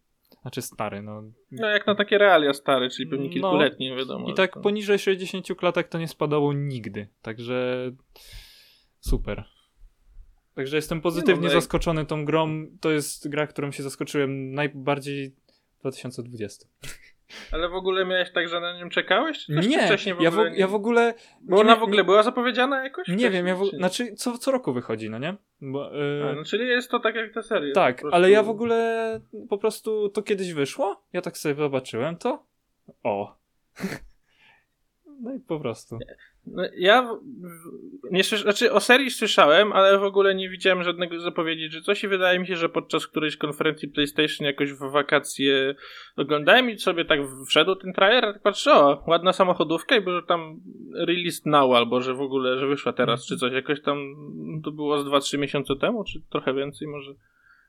Znaczy 0.43 0.63
stary, 0.63 1.03
no. 1.03 1.23
No 1.51 1.69
jak 1.69 1.87
na 1.87 1.95
takie 1.95 2.19
realia 2.19 2.55
stare, 2.55 2.91
czyli 2.91 3.09
pewnie 3.11 3.27
No. 3.27 3.33
kilkuletnie, 3.33 3.91
nie 3.91 3.97
wiadomo. 3.97 4.31
I 4.31 4.35
tak 4.35 4.55
to- 4.55 4.61
poniżej 4.61 4.99
60 4.99 5.55
klatek 5.57 5.89
to 5.89 5.99
nie 5.99 6.09
spadało 6.09 6.53
nigdy. 6.53 7.09
Także 7.23 7.91
super. 9.01 9.45
Także 10.55 10.77
jestem 10.77 11.01
pozytywnie 11.01 11.43
no, 11.49 11.53
jak- 11.55 11.63
zaskoczony 11.63 12.07
tą 12.07 12.25
grą. 12.25 12.67
To 12.81 12.91
jest 12.91 13.29
gra, 13.29 13.47
którą 13.47 13.71
się 13.71 13.83
zaskoczyłem 13.83 14.53
najbardziej 14.53 15.31
w 15.77 15.81
2020. 15.81 16.67
Ale 17.53 17.69
w 17.69 17.75
ogóle 17.75 18.05
miałeś 18.05 18.33
tak, 18.33 18.49
że 18.49 18.61
na 18.61 18.79
nią 18.79 18.89
czekałeś? 18.89 19.47
Czy 19.47 19.53
Nie, 19.53 19.87
wcześniej 19.87 20.15
w 20.15 20.21
ja, 20.21 20.31
w, 20.31 20.35
ogóle 20.35 20.57
ja 20.57 20.69
w 20.69 20.75
ogóle. 20.75 21.15
Bo 21.41 21.57
nie 21.57 21.63
ona 21.63 21.77
w 21.77 21.83
ogóle 21.83 22.05
była 22.05 22.23
zapowiedziana 22.23 22.85
jakoś? 22.85 23.09
Nie 23.09 23.31
wiem, 23.31 23.47
ja 23.47 23.57
w, 23.57 23.71
czy- 23.71 23.77
znaczy 23.77 24.15
co, 24.15 24.39
co 24.39 24.51
roku 24.51 24.73
wychodzi, 24.73 25.11
no 25.11 25.19
nie? 25.19 25.37
Bo, 25.61 25.91
yy, 25.95 26.29
A, 26.31 26.33
no, 26.35 26.45
czyli 26.45 26.69
jest 26.69 26.91
to 26.91 27.01
tak 27.01 27.15
jak 27.15 27.35
ta 27.35 27.43
seria. 27.43 27.75
tak, 27.75 28.01
prostu. 28.01 28.17
ale 28.17 28.31
ja 28.31 28.43
w 28.43 28.49
ogóle 28.51 29.21
po 29.49 29.59
prostu 29.59 30.09
to 30.09 30.23
kiedyś 30.23 30.53
wyszło. 30.53 31.05
Ja 31.13 31.21
tak 31.23 31.39
sobie 31.39 31.55
zobaczyłem 31.55 32.17
to. 32.17 32.47
O. 33.03 33.37
No 35.21 35.35
i 35.35 35.41
po 35.41 35.61
prostu. 35.61 35.99
No, 36.47 36.63
ja 36.77 37.19
nie 38.11 38.25
słysz, 38.25 38.43
znaczy 38.43 38.73
o 38.73 38.81
serii 38.81 39.11
słyszałem, 39.11 39.73
ale 39.73 39.99
w 39.99 40.05
ogóle 40.05 40.35
nie 40.35 40.49
widziałem 40.49 40.83
żadnego 40.83 41.21
zapowiedzi 41.21 41.71
czy 41.71 41.83
coś 41.83 42.05
i 42.05 42.09
wydaje 42.09 42.39
mi 42.39 42.47
się, 42.47 42.57
że 42.57 42.69
podczas 42.69 43.07
którejś 43.07 43.37
konferencji 43.37 43.89
PlayStation 43.89 44.47
jakoś 44.47 44.73
w 44.73 44.91
wakacje 44.93 45.75
oglądałem 46.17 46.71
i 46.71 46.79
sobie 46.79 47.05
tak 47.05 47.21
wszedł 47.49 47.75
ten 47.77 47.93
trailer, 47.93 48.33
tak 48.33 48.43
patrzę, 48.43 48.75
o, 48.75 49.05
ładna 49.07 49.33
samochodówka 49.33 49.97
i 49.97 50.01
było 50.01 50.23
tam 50.23 50.61
released 50.95 51.47
now, 51.47 51.73
albo 51.73 52.01
że 52.01 52.15
w 52.15 52.21
ogóle, 52.21 52.59
że 52.59 52.67
wyszła 52.67 52.93
teraz, 52.93 53.27
czy 53.27 53.37
coś, 53.37 53.53
jakoś 53.53 53.83
tam 53.83 54.15
to 54.65 54.73
było 54.73 54.99
z 54.99 55.07
2-3 55.07 55.39
miesiące 55.39 55.77
temu, 55.77 56.05
czy 56.05 56.21
trochę 56.31 56.55
więcej 56.55 56.89
może. 56.89 57.15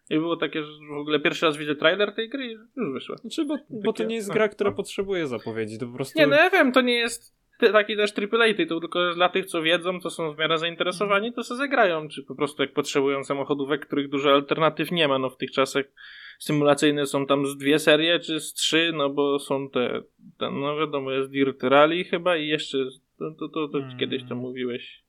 I 0.09 0.15
było 0.15 0.37
takie, 0.37 0.63
że 0.63 0.71
w 0.95 0.97
ogóle 0.97 1.19
pierwszy 1.19 1.45
raz 1.45 1.57
widzę 1.57 1.75
trailer 1.75 2.15
tej 2.15 2.29
gry 2.29 2.45
i 2.45 2.51
już 2.51 2.93
wyszła. 2.93 3.17
Znaczy, 3.17 3.45
bo, 3.45 3.57
bo 3.69 3.93
to 3.93 4.03
nie 4.03 4.15
jest 4.15 4.27
no, 4.27 4.33
gra, 4.33 4.49
która 4.49 4.69
no. 4.69 4.75
potrzebuje 4.75 5.27
zapowiedzi. 5.27 5.79
To 5.79 5.85
po 5.87 5.95
prostu. 5.95 6.19
Nie, 6.19 6.27
no 6.27 6.35
ja 6.35 6.49
wiem, 6.49 6.71
to 6.71 6.81
nie 6.81 6.93
jest 6.93 7.35
taki 7.59 7.95
też 7.95 8.13
AAA 8.17 8.53
tytuł, 8.53 8.79
tylko 8.79 9.13
dla 9.13 9.29
tych, 9.29 9.45
co 9.45 9.61
wiedzą, 9.61 9.99
co 9.99 10.09
są 10.09 10.33
w 10.33 10.37
miarę 10.37 10.57
zainteresowani, 10.57 11.33
to 11.33 11.43
se 11.43 11.55
zagrają, 11.55 12.07
czy 12.07 12.23
po 12.23 12.35
prostu 12.35 12.63
jak 12.63 12.73
potrzebują 12.73 13.23
samochodówek, 13.23 13.85
których 13.85 14.09
dużo 14.09 14.33
alternatyw 14.33 14.91
nie 14.91 15.07
ma, 15.07 15.19
no 15.19 15.29
w 15.29 15.37
tych 15.37 15.51
czasach 15.51 15.85
symulacyjne 16.39 17.05
są 17.05 17.25
tam 17.25 17.45
z 17.47 17.57
dwie 17.57 17.79
serie, 17.79 18.19
czy 18.19 18.39
z 18.39 18.53
trzy, 18.53 18.91
no 18.95 19.09
bo 19.09 19.39
są 19.39 19.69
te, 19.69 20.01
te 20.37 20.51
no 20.51 20.77
wiadomo, 20.77 21.11
jest 21.11 21.29
Dirt 21.29 21.63
Rally 21.63 22.03
chyba 22.03 22.37
i 22.37 22.47
jeszcze, 22.47 22.77
to, 23.19 23.31
to, 23.31 23.49
to, 23.49 23.67
to 23.67 23.79
Hmm. 23.79 23.99
kiedyś 23.99 24.23
to 24.29 24.35
mówiłeś. 24.35 25.03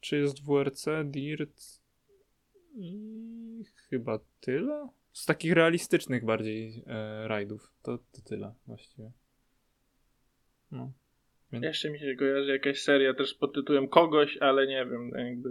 Czy 0.00 0.16
jest 0.16 0.46
WRC, 0.46 0.88
Dirt 1.04 1.80
i 2.76 3.64
chyba 3.90 4.18
tyle? 4.40 4.88
Z 5.12 5.26
takich 5.26 5.52
realistycznych 5.52 6.24
bardziej 6.24 6.82
e, 6.86 7.28
rajdów. 7.28 7.72
To, 7.82 7.98
to 7.98 8.22
tyle 8.24 8.54
właściwie. 8.66 9.10
No. 10.76 10.90
Jeszcze 11.62 11.90
mi 11.90 11.98
się 11.98 12.16
kojarzy 12.18 12.52
jakaś 12.52 12.80
seria 12.82 13.14
też 13.14 13.34
pod 13.34 13.54
tytułem 13.54 13.88
Kogoś, 13.88 14.38
ale 14.40 14.66
nie 14.66 14.86
wiem, 14.90 15.10
jakby... 15.16 15.48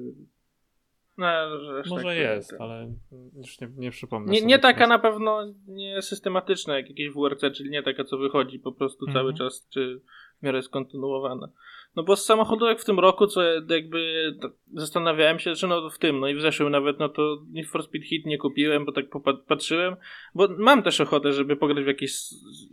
No, 1.17 1.59
że 1.59 1.79
aż 1.79 1.89
Może 1.89 2.03
tak 2.03 2.17
jest, 2.17 2.49
ten- 2.49 2.61
ale 2.61 2.93
już 3.37 3.61
nie, 3.61 3.67
nie 3.77 3.91
przypomnę. 3.91 4.31
Nie, 4.31 4.41
nie 4.41 4.59
taka 4.59 4.87
na 4.87 4.99
pewno 4.99 5.53
nie 5.67 6.01
systematyczna 6.01 6.77
jak 6.77 6.89
jakieś 6.89 7.09
WRC, 7.13 7.51
czyli 7.51 7.69
nie 7.69 7.83
taka 7.83 8.03
co 8.03 8.17
wychodzi 8.17 8.59
po 8.59 8.71
prostu 8.71 9.05
Mhm. 9.07 9.13
cały 9.13 9.33
czas, 9.33 9.67
czy 9.69 10.01
w 10.39 10.43
miarę 10.43 10.61
skontynuowana. 10.61 11.49
No 11.95 12.03
bo 12.03 12.15
z 12.15 12.25
samochodówek 12.25 12.81
w 12.81 12.85
tym 12.85 12.99
roku, 12.99 13.27
co 13.27 13.43
jakby 13.69 14.31
zastanawiałem 14.73 15.39
się, 15.39 15.55
że 15.55 15.67
no 15.67 15.89
w 15.89 15.97
tym, 15.97 16.19
no 16.19 16.27
i 16.27 16.35
w 16.35 16.41
zeszłym 16.41 16.71
nawet, 16.71 16.99
no 16.99 17.09
to 17.09 17.37
Need 17.51 17.67
for 17.67 17.83
Speed 17.83 18.05
Hit 18.07 18.25
nie 18.25 18.37
kupiłem, 18.37 18.85
bo 18.85 18.91
tak 18.91 19.05
patrzyłem, 19.47 19.95
bo 20.35 20.47
mam 20.57 20.83
też 20.83 21.01
ochotę, 21.01 21.33
żeby 21.33 21.55
pograć 21.55 21.83
w 21.83 21.87
jakieś 21.87 22.11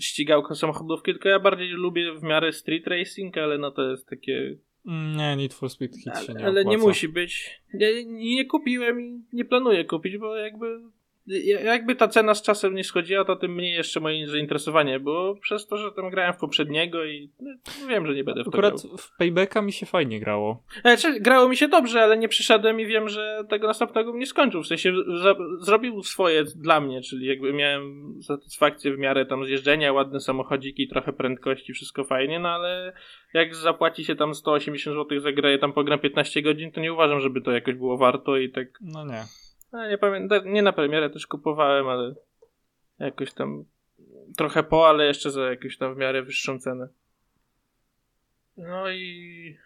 ścigałko 0.01 0.55
samochodówki, 0.55 1.13
tylko 1.13 1.29
ja 1.29 1.41
bardziej 1.41 1.69
lubię 1.69 2.13
w 2.15 2.23
miarę 2.23 2.53
street 2.53 2.87
racing, 2.87 3.39
ale 3.39 3.59
no 3.59 3.71
to 3.71 3.91
jest 3.91 4.09
takie 4.09 4.57
Mm, 4.87 5.17
Nie, 5.17 5.37
Need 5.37 5.55
for 5.55 5.71
Speed 5.71 5.99
Hit 5.99 6.27
się 6.27 6.33
nie 6.33 6.39
ale, 6.39 6.47
ale 6.47 6.65
nie 6.65 6.71
opłaca. 6.71 6.89
musi 6.89 7.09
być. 7.09 7.61
Nie, 7.75 8.05
nie 8.05 8.45
kupiłem 8.47 9.01
i 9.01 9.21
nie 9.33 9.45
planuję 9.45 9.85
kupić, 9.85 10.19
bo 10.19 10.37
jakby 10.37 10.81
jakby 11.65 11.95
ta 11.95 12.09
cena 12.09 12.35
z 12.35 12.43
czasem 12.43 12.75
nie 12.75 12.85
schodziła, 12.85 13.25
to 13.25 13.37
tym 13.37 13.55
mniej 13.55 13.75
jeszcze 13.75 14.01
moje 14.01 14.29
zainteresowanie 14.29 15.01
było 15.01 15.37
przez 15.37 15.67
to, 15.67 15.77
że 15.77 15.93
tam 15.93 16.11
grałem 16.11 16.33
w 16.33 16.37
poprzedniego 16.37 17.05
i 17.05 17.31
no, 17.41 17.87
wiem, 17.89 18.07
że 18.07 18.15
nie 18.15 18.25
będę 18.25 18.43
w 18.43 18.45
to 18.45 18.51
Akurat 18.51 18.83
grał. 18.83 18.99
w 18.99 19.17
Paybacka 19.17 19.63
mi 19.63 19.73
się 19.73 19.87
fajnie 19.87 20.21
grało. 20.21 20.63
Znaczy, 20.81 21.21
grało 21.21 21.49
mi 21.49 21.57
się 21.57 21.69
dobrze, 21.69 22.03
ale 22.03 22.19
nie 22.19 22.29
przyszedłem 22.29 22.81
i 22.81 22.87
wiem, 22.87 23.09
że 23.09 23.45
tego 23.49 23.67
następnego 23.67 24.17
nie 24.17 24.27
skończył. 24.27 24.63
W 24.63 24.67
sensie 24.67 24.93
zrobił 25.61 26.03
swoje 26.03 26.45
dla 26.45 26.81
mnie, 26.81 27.01
czyli 27.01 27.27
jakby 27.27 27.53
miałem 27.53 28.15
satysfakcję 28.23 28.95
w 28.95 28.99
miarę 28.99 29.27
tam 29.27 29.45
zjeżdżenia, 29.45 29.93
ładne 29.93 30.21
samochodziki, 30.21 30.89
trochę 30.89 31.13
prędkości, 31.13 31.73
wszystko 31.73 32.05
fajnie, 32.05 32.41
no 32.41 32.49
ale 32.49 32.93
jak 33.35 33.55
zapłaci 33.55 34.05
się 34.05 34.17
tam 34.17 34.35
180 34.35 34.97
zł 34.97 35.21
za 35.21 35.33
grę 35.33 35.59
tam 35.59 35.73
pogram 35.73 35.99
15 35.99 36.43
godzin, 36.43 36.73
to 36.73 36.81
nie 36.81 36.93
uważam, 36.93 37.21
żeby 37.21 37.41
to 37.41 37.51
jakoś 37.51 37.75
było 37.75 37.99
warto 37.99 38.37
i 38.37 38.51
tak 38.51 38.69
No 38.81 39.05
nie. 39.05 39.23
No, 39.73 39.89
nie 39.89 39.99
pamiętam, 39.99 40.53
nie 40.53 40.63
na 40.63 40.73
premierę 40.73 41.11
też 41.11 41.27
kupowałem, 41.27 41.89
ale 41.89 42.15
jakoś 42.99 43.33
tam 43.33 43.65
trochę 44.37 44.63
po, 44.63 44.89
ale 44.89 45.07
jeszcze 45.07 45.31
za 45.31 45.51
jakąś 45.51 45.79
tam 45.79 45.95
w 45.95 45.99
miarę 45.99 46.23
wyższą 46.23 46.59
cenę. 46.59 46.89
No 48.57 48.91
i 48.91 49.57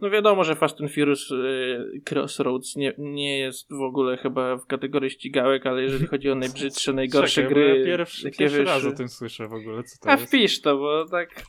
no 0.00 0.10
wiadomo, 0.10 0.44
że 0.44 0.54
Fast 0.54 0.80
and 0.80 0.92
Furious 0.92 1.30
y, 1.30 2.02
Crossroads 2.10 2.76
nie, 2.76 2.94
nie 2.98 3.38
jest 3.38 3.68
w 3.70 3.82
ogóle 3.82 4.16
chyba 4.16 4.56
w 4.56 4.66
kategorii 4.66 5.10
ścigałek, 5.10 5.66
ale 5.66 5.82
jeżeli 5.82 6.06
chodzi 6.06 6.30
o 6.30 6.34
najbrzydsze, 6.34 6.92
najgorsze 6.92 7.42
Czekaj, 7.42 7.54
gry, 7.54 7.78
Ja 7.78 7.84
pierwszy, 7.84 8.30
pierwszy 8.30 8.64
raz 8.64 8.84
o 8.84 8.92
tym 8.92 9.08
słyszę 9.08 9.48
w 9.48 9.52
ogóle, 9.52 9.82
co 9.82 9.98
to 10.02 10.10
A 10.10 10.12
jest. 10.12 10.26
wpisz 10.26 10.60
to, 10.60 10.76
bo 10.76 11.04
tak 11.08 11.42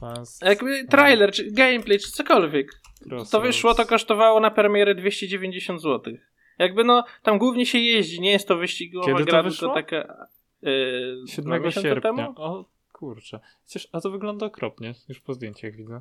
Fast 0.00 0.42
jakby 0.42 0.84
trailer, 0.84 1.32
czy 1.32 1.50
gameplay, 1.50 1.98
czy 1.98 2.10
cokolwiek. 2.10 2.72
To 3.00 3.06
Crossroads. 3.08 3.46
wyszło, 3.46 3.74
to 3.74 3.86
kosztowało 3.86 4.40
na 4.40 4.50
premierę 4.50 4.94
290 4.94 5.82
zł. 5.82 6.14
Jakby 6.60 6.84
no, 6.84 7.04
tam 7.22 7.38
głównie 7.38 7.66
się 7.66 7.78
jeździ, 7.78 8.20
nie 8.20 8.30
jest 8.30 8.48
to 8.48 8.56
wyścigowa 8.56 9.06
Kiedy 9.06 9.24
to 9.24 9.30
gra, 9.30 9.42
wyszło? 9.42 9.74
tylko 9.74 9.74
taka... 9.74 10.26
Yy, 10.62 11.24
7 11.26 11.44
dwa 11.44 11.58
miesiące 11.58 11.88
sierpnia. 11.88 12.12
Temu? 12.12 12.34
O 12.36 12.64
kurczę. 12.92 13.40
Chociaż, 13.64 13.88
a 13.92 14.00
to 14.00 14.10
wygląda 14.10 14.46
okropnie, 14.46 14.94
już 15.08 15.20
po 15.20 15.34
zdjęciach 15.34 15.72
widzę. 15.72 16.00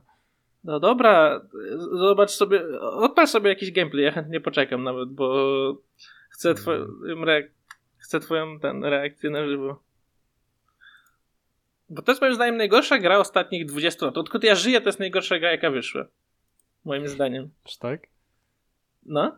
No 0.64 0.80
dobra, 0.80 1.42
zobacz 1.78 2.32
sobie, 2.32 2.80
odpal 2.80 3.28
sobie 3.28 3.50
jakiś 3.50 3.72
gameplay, 3.72 4.04
ja 4.04 4.12
chętnie 4.12 4.42
poczekam 4.42 4.84
nawet, 4.84 5.10
bo 5.10 5.78
chcę 6.30 6.54
twoją, 6.54 6.86
reak- 7.06 7.50
chcę 7.98 8.20
twoją 8.20 8.60
ten, 8.60 8.84
reakcję 8.84 9.30
na 9.30 9.46
żywo. 9.46 9.82
Bo 11.90 12.02
to 12.02 12.12
jest 12.12 12.22
moim 12.22 12.34
zdaniem 12.36 12.58
najgorsza 12.58 12.98
gra 12.98 13.18
ostatnich 13.18 13.66
20 13.66 14.06
lat. 14.06 14.18
Odkąd 14.18 14.44
ja 14.44 14.56
żyję, 14.56 14.82
to 14.82 14.90
jest 14.90 15.00
najgorsza 15.00 15.40
gra, 15.40 15.52
jaka 15.52 15.72
wyszła. 15.72 16.06
Moim 16.86 17.08
zdaniem. 17.08 17.50
Czy 17.64 17.80
tak? 17.80 18.08
No. 19.06 19.38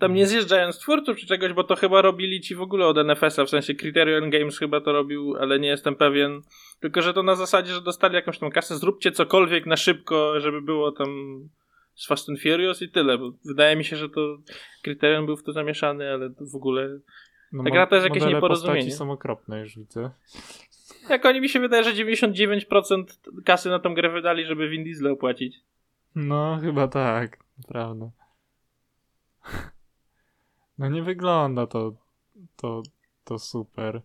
Tam 0.00 0.14
nie 0.14 0.26
zjeżdżając 0.26 0.78
twórców 0.78 1.16
czy 1.16 1.26
czegoś, 1.26 1.52
bo 1.52 1.64
to 1.64 1.76
chyba 1.76 2.02
robili 2.02 2.40
ci 2.40 2.54
w 2.54 2.60
ogóle 2.60 2.86
od 2.86 2.96
NFS-a, 2.98 3.44
w 3.44 3.50
sensie 3.50 3.74
Criterion 3.74 4.30
Games 4.30 4.58
chyba 4.58 4.80
to 4.80 4.92
robił, 4.92 5.36
ale 5.40 5.58
nie 5.58 5.68
jestem 5.68 5.96
pewien. 5.96 6.40
Tylko, 6.80 7.02
że 7.02 7.14
to 7.14 7.22
na 7.22 7.34
zasadzie, 7.34 7.72
że 7.72 7.80
dostali 7.80 8.14
jakąś 8.14 8.38
tą 8.38 8.50
kasę, 8.50 8.76
zróbcie 8.76 9.12
cokolwiek 9.12 9.66
na 9.66 9.76
szybko, 9.76 10.40
żeby 10.40 10.62
było 10.62 10.92
tam 10.92 11.08
z 11.94 12.06
Fast 12.06 12.28
and 12.28 12.42
Furious 12.42 12.82
i 12.82 12.88
tyle, 12.88 13.18
bo 13.18 13.32
wydaje 13.44 13.76
mi 13.76 13.84
się, 13.84 13.96
że 13.96 14.08
to 14.08 14.38
Criterion 14.82 15.26
był 15.26 15.36
w 15.36 15.42
to 15.42 15.52
zamieszany, 15.52 16.12
ale 16.12 16.30
to 16.30 16.44
w 16.52 16.54
ogóle... 16.54 16.98
No, 17.52 17.64
Ta 17.64 17.70
gra 17.70 17.86
to 17.86 17.94
jest 17.94 18.08
jakieś 18.08 18.24
nieporozumienie. 18.24 18.92
są 18.92 19.10
okropne, 19.10 19.60
już 19.60 19.78
widzę. 19.78 20.10
Jak 21.10 21.26
oni 21.26 21.40
mi 21.40 21.48
się 21.48 21.60
wydaje, 21.60 21.84
że 21.84 21.92
99% 21.92 23.04
kasy 23.44 23.70
na 23.70 23.78
tą 23.78 23.94
grę 23.94 24.10
wydali, 24.10 24.44
żeby 24.44 24.68
Vin 24.68 24.84
Diesel 24.84 25.12
opłacić. 25.12 25.60
No, 26.14 26.58
chyba 26.62 26.88
tak, 26.88 27.38
naprawdę. 27.58 28.10
No 30.78 30.88
nie 30.88 31.02
wygląda 31.02 31.66
to, 31.66 31.96
to, 32.56 32.82
to 33.24 33.38
super. 33.38 34.02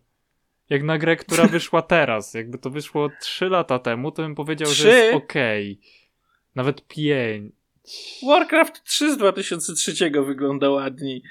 Jak 0.70 0.82
na 0.82 0.98
grę, 0.98 1.16
która 1.16 1.44
wyszła 1.46 1.82
teraz. 1.96 2.34
Jakby 2.34 2.58
to 2.58 2.70
wyszło 2.70 3.08
3 3.20 3.48
lata 3.48 3.78
temu, 3.78 4.12
to 4.12 4.22
bym 4.22 4.34
powiedział, 4.34 4.68
że 4.68 4.88
jest 4.88 5.14
okej. 5.16 5.80
Nawet 6.54 6.86
5. 6.88 7.52
Warcraft 8.28 8.84
3 8.84 9.12
z 9.12 9.16
2003 9.16 10.10
wygląda 10.10 10.70
ładniej. 10.70 11.22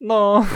No, 0.00 0.46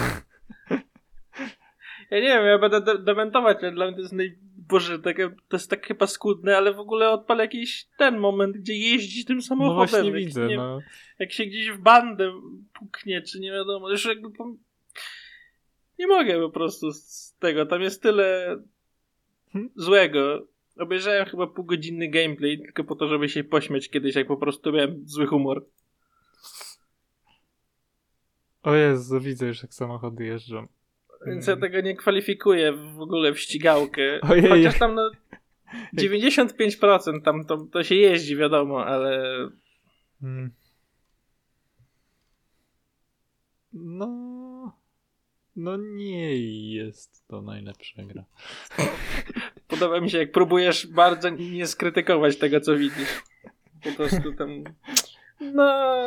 Ja 2.10 2.20
nie 2.20 2.28
wiem, 2.28 2.44
ja 2.46 2.58
będę 2.58 2.80
de- 2.80 2.98
dementować, 2.98 3.58
ale 3.62 3.72
dla 3.72 3.86
mnie 3.86 3.94
to 3.94 4.00
jest 4.00 4.12
naj... 4.12 4.38
Boże, 4.72 4.98
takie, 4.98 5.30
to 5.48 5.56
jest 5.56 5.70
tak 5.70 5.86
chyba 5.86 6.06
skudne, 6.06 6.56
ale 6.56 6.74
w 6.74 6.80
ogóle 6.80 7.10
odpal 7.10 7.38
jakiś 7.38 7.86
ten 7.98 8.18
moment, 8.18 8.56
gdzie 8.56 8.74
jeździ 8.74 9.24
tym 9.24 9.36
no 9.36 9.42
samochodem. 9.42 9.76
właśnie 9.76 10.10
jak, 10.10 10.14
widzę, 10.14 10.46
nie, 10.46 10.56
no. 10.56 10.80
jak 11.18 11.32
się 11.32 11.44
gdzieś 11.46 11.70
w 11.70 11.78
bandę 11.78 12.32
puknie, 12.78 13.22
czy 13.22 13.40
nie 13.40 13.52
wiadomo, 13.52 13.90
już 13.90 14.04
jakby 14.04 14.28
nie 15.98 16.06
mogę 16.06 16.40
po 16.40 16.50
prostu 16.50 16.92
z 16.92 17.36
tego, 17.38 17.66
tam 17.66 17.82
jest 17.82 18.02
tyle 18.02 18.56
Hmm? 19.52 19.70
złego. 19.76 20.46
Obejrzałem 20.78 21.26
chyba 21.26 21.46
półgodzinny 21.46 22.08
gameplay 22.08 22.58
tylko 22.58 22.84
po 22.84 22.96
to, 22.96 23.08
żeby 23.08 23.28
się 23.28 23.44
pośmiać 23.44 23.88
kiedyś, 23.88 24.14
jak 24.14 24.26
po 24.26 24.36
prostu 24.36 24.72
miałem 24.72 25.08
zły 25.08 25.26
humor. 25.26 25.66
O 28.62 28.74
Jezu, 28.74 29.20
widzę 29.20 29.46
już 29.46 29.62
jak 29.62 29.74
samochody 29.74 30.24
jeżdżą. 30.24 30.66
Więc 31.26 31.46
ja 31.46 31.56
tego 31.56 31.80
nie 31.80 31.96
kwalifikuję 31.96 32.72
w 32.72 33.00
ogóle 33.00 33.32
w 33.32 33.40
ścigałkę. 33.40 34.20
Ojej. 34.20 34.48
Chociaż 34.48 34.78
tam 34.78 34.94
no 34.94 35.10
95% 36.00 37.22
tam 37.22 37.44
to, 37.44 37.66
to 37.72 37.84
się 37.84 37.94
jeździ, 37.94 38.36
wiadomo, 38.36 38.86
ale 38.86 39.22
Mm. 40.22 40.50
No. 43.72 44.78
No 45.56 45.76
nie 45.76 46.36
jest 46.74 47.26
to 47.28 47.42
najlepsza 47.42 48.02
gra. 48.02 48.24
podoba 49.68 50.00
mi 50.00 50.10
się 50.10 50.18
jak 50.18 50.32
próbujesz 50.32 50.86
bardzo 50.86 51.28
nie 51.28 51.66
skrytykować 51.66 52.36
tego, 52.36 52.60
co 52.60 52.76
widzisz. 52.76 53.22
Po 53.84 53.90
prostu 53.92 54.32
tam 54.32 54.64
no 55.40 55.98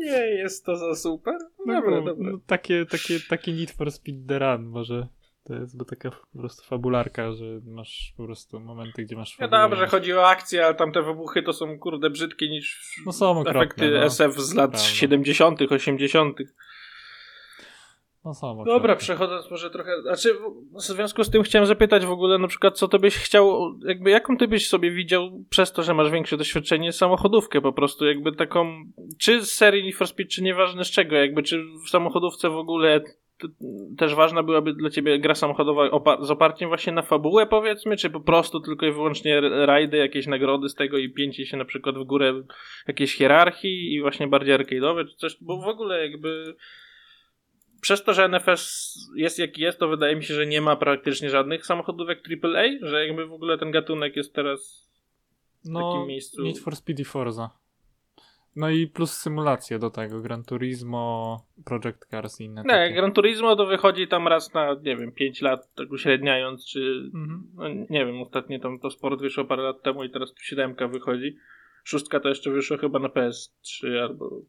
nie 0.00 0.26
jest 0.26 0.64
to 0.66 0.76
za 0.76 0.94
super. 0.94 1.34
No, 1.66 1.74
Dobra, 1.74 1.90
no, 1.90 2.02
dobra. 2.02 2.30
no 2.32 2.38
takie, 2.46 2.86
takie, 2.86 3.20
takie 3.28 3.52
Need 3.52 3.70
for 3.70 3.92
Speed 3.92 4.18
The 4.28 4.38
Run 4.38 4.66
może. 4.66 5.06
To 5.44 5.54
jest 5.54 5.76
bo 5.76 5.84
taka 5.84 6.10
po 6.10 6.38
prostu 6.38 6.64
fabularka, 6.64 7.32
że 7.32 7.44
masz 7.66 8.14
po 8.16 8.24
prostu 8.24 8.60
momenty, 8.60 9.02
gdzie 9.04 9.16
masz 9.16 9.38
Ja 9.38 9.48
fabułę. 9.48 9.68
dobrze, 9.68 9.86
chodzi 9.86 10.12
o 10.12 10.28
akcję, 10.28 10.64
ale 10.66 10.74
tam 10.74 10.92
te 10.92 11.02
wybuchy 11.02 11.42
to 11.42 11.52
są 11.52 11.78
kurde 11.78 12.10
brzydkie 12.10 12.48
niż 12.48 12.94
No 13.06 13.12
są 13.12 13.30
okropne, 13.30 13.60
efekty 13.60 13.90
no. 13.90 14.04
SF 14.04 14.34
z 14.40 14.54
lat 14.54 14.70
Prawda. 14.70 14.88
70., 14.88 15.62
80. 15.62 16.36
No 18.24 18.34
są 18.34 18.64
Dobra, 18.64 18.96
przechodząc 18.96 19.50
może 19.50 19.70
trochę. 19.70 20.02
Znaczy, 20.02 20.34
w 20.74 20.82
związku 20.82 21.24
z 21.24 21.30
tym 21.30 21.42
chciałem 21.42 21.66
zapytać 21.66 22.06
w 22.06 22.10
ogóle, 22.10 22.38
na 22.38 22.48
przykład, 22.48 22.78
co 22.78 22.88
to 22.88 22.98
byś 22.98 23.16
chciał, 23.16 23.74
jakby 23.86 24.10
jaką 24.10 24.36
ty 24.36 24.48
byś 24.48 24.68
sobie 24.68 24.90
widział 24.90 25.44
przez 25.50 25.72
to, 25.72 25.82
że 25.82 25.94
masz 25.94 26.10
większe 26.10 26.36
doświadczenie, 26.36 26.92
samochodówkę 26.92 27.60
po 27.60 27.72
prostu, 27.72 28.06
jakby 28.06 28.32
taką, 28.32 28.84
czy 29.18 29.42
z 29.42 29.52
serii 29.52 29.84
Need 29.84 29.96
for 29.96 30.06
Speed, 30.06 30.30
czy 30.30 30.42
nieważne 30.42 30.84
z 30.84 30.90
czego, 30.90 31.16
jakby, 31.16 31.42
czy 31.42 31.64
w 31.86 31.90
samochodówce 31.90 32.50
w 32.50 32.56
ogóle 32.56 33.00
też 33.98 34.14
ważna 34.14 34.42
byłaby 34.42 34.72
dla 34.74 34.90
ciebie 34.90 35.18
gra 35.18 35.34
samochodowa 35.34 35.88
opa- 35.88 36.24
z 36.24 36.30
oparciem 36.30 36.68
właśnie 36.68 36.92
na 36.92 37.02
fabułę, 37.02 37.46
powiedzmy, 37.46 37.96
czy 37.96 38.10
po 38.10 38.20
prostu 38.20 38.60
tylko 38.60 38.86
i 38.86 38.92
wyłącznie 38.92 39.40
rajdy, 39.40 39.96
jakieś 39.96 40.26
nagrody 40.26 40.68
z 40.68 40.74
tego 40.74 40.98
i 40.98 41.10
pięcie 41.10 41.46
się 41.46 41.56
na 41.56 41.64
przykład 41.64 41.98
w 41.98 42.04
górę 42.04 42.42
jakiejś 42.88 43.14
hierarchii 43.14 43.94
i 43.94 44.00
właśnie 44.00 44.28
bardziej 44.28 44.54
arcade'owe, 44.54 45.08
czy 45.08 45.16
coś, 45.16 45.36
bo 45.40 45.60
w 45.60 45.68
ogóle 45.68 46.08
jakby 46.08 46.54
przez 47.80 48.04
to, 48.04 48.14
że 48.14 48.28
NFS 48.28 48.94
jest 49.16 49.38
jaki 49.38 49.62
jest, 49.62 49.78
to 49.78 49.88
wydaje 49.88 50.16
mi 50.16 50.24
się, 50.24 50.34
że 50.34 50.46
nie 50.46 50.60
ma 50.60 50.76
praktycznie 50.76 51.30
żadnych 51.30 51.66
samochodówek 51.66 52.22
AAA, 52.44 52.64
że 52.82 53.06
jakby 53.06 53.26
w 53.26 53.32
ogóle 53.32 53.58
ten 53.58 53.70
gatunek 53.70 54.16
jest 54.16 54.34
teraz 54.34 54.90
w 55.64 55.68
no, 55.68 55.92
takim 55.92 56.08
miejscu. 56.08 56.42
Need 56.42 56.58
for 56.58 56.76
Speed 56.76 57.02
i 57.02 57.04
Forza. 57.04 57.50
No 58.56 58.70
i 58.70 58.86
plus 58.86 59.12
symulacje 59.12 59.78
do 59.78 59.90
tego. 59.90 60.20
Gran 60.20 60.44
Turismo, 60.44 61.36
Project 61.64 62.06
Cars 62.10 62.40
i 62.40 62.44
inne 62.44 62.62
Nie, 62.62 62.68
takie. 62.68 62.94
Gran 62.94 63.12
Turismo 63.12 63.56
to 63.56 63.66
wychodzi 63.66 64.08
tam 64.08 64.28
raz 64.28 64.54
na, 64.54 64.74
nie 64.74 64.96
wiem, 64.96 65.12
5 65.12 65.42
lat, 65.42 65.74
tak 65.74 65.90
uśredniając, 65.92 66.66
czy 66.66 67.10
Mhm. 67.14 67.42
no, 67.54 67.68
nie 67.68 68.06
wiem, 68.06 68.22
ostatnio 68.22 68.58
tam 68.58 68.78
to 68.78 68.90
sport 68.90 69.20
wyszło 69.20 69.44
parę 69.44 69.62
lat 69.62 69.82
temu 69.82 70.04
i 70.04 70.10
teraz 70.10 70.34
tu 70.34 70.42
siódemka 70.42 70.88
wychodzi. 70.88 71.36
Szóstka 71.84 72.20
to 72.20 72.28
jeszcze 72.28 72.50
wyszło 72.50 72.76
chyba 72.76 72.98
na 72.98 73.08
PS3 73.08 73.98
albo... 74.02 74.40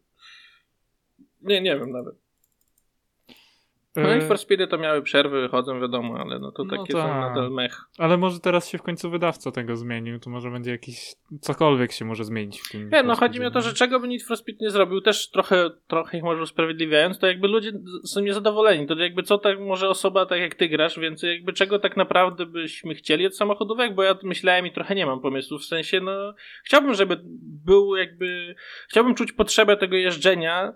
Nie, 1.41 1.61
nie 1.61 1.79
wiem 1.79 1.91
nawet. 1.91 2.15
No 3.95 4.15
i 4.15 4.21
for 4.21 4.37
Speedy 4.37 4.67
to 4.67 4.77
miały 4.77 5.01
przerwy, 5.01 5.47
chodzą 5.51 5.81
wiadomo, 5.81 6.19
ale 6.19 6.39
no 6.39 6.51
to 6.51 6.63
No 6.63 6.77
takie 6.77 6.93
są 6.93 6.99
tak. 6.99 7.21
nadal 7.21 7.51
mech. 7.51 7.81
Ale 7.97 8.17
może 8.17 8.39
teraz 8.39 8.69
się 8.69 8.77
w 8.77 8.81
końcu 8.81 9.09
wydawca 9.09 9.51
tego 9.51 9.75
zmienił, 9.75 10.19
to 10.19 10.29
może 10.29 10.51
będzie 10.51 10.71
jakiś. 10.71 11.15
cokolwiek 11.41 11.91
się 11.91 12.05
może 12.05 12.23
zmienić 12.25 12.61
w 12.61 12.71
tym. 12.71 12.89
Nie, 12.89 13.03
no 13.03 13.15
chodzi 13.15 13.39
mi 13.39 13.45
o 13.45 13.51
to, 13.51 13.61
że 13.61 13.73
czego 13.73 13.99
by 13.99 14.07
Need 14.07 14.23
for 14.23 14.37
Speed 14.37 14.57
nie 14.61 14.69
zrobił, 14.69 15.01
też 15.01 15.29
trochę, 15.29 15.69
trochę 15.87 16.17
ich 16.17 16.23
może 16.23 16.43
usprawiedliwiając, 16.43 17.19
to 17.19 17.27
jakby 17.27 17.47
ludzie 17.47 17.71
są 18.05 18.21
niezadowoleni. 18.21 18.87
To 18.87 18.95
jakby 18.95 19.23
co 19.23 19.37
tak 19.37 19.59
może 19.59 19.89
osoba, 19.89 20.25
tak 20.25 20.39
jak 20.39 20.55
ty 20.55 20.69
grasz, 20.69 20.99
więc 20.99 21.23
jakby 21.23 21.53
czego 21.53 21.79
tak 21.79 21.97
naprawdę 21.97 22.45
byśmy 22.45 22.95
chcieli 22.95 23.27
od 23.27 23.37
samochodówek, 23.37 23.95
bo 23.95 24.03
ja 24.03 24.15
myślałem 24.23 24.67
i 24.67 24.71
trochę 24.71 24.95
nie 24.95 25.05
mam 25.05 25.21
pomysłu, 25.21 25.57
w 25.57 25.65
sensie 25.65 25.99
no 25.99 26.33
chciałbym, 26.63 26.93
żeby 26.93 27.21
był 27.65 27.95
jakby, 27.95 28.55
chciałbym 28.89 29.15
czuć 29.15 29.31
potrzebę 29.31 29.77
tego 29.77 29.95
jeżdżenia 29.95 30.73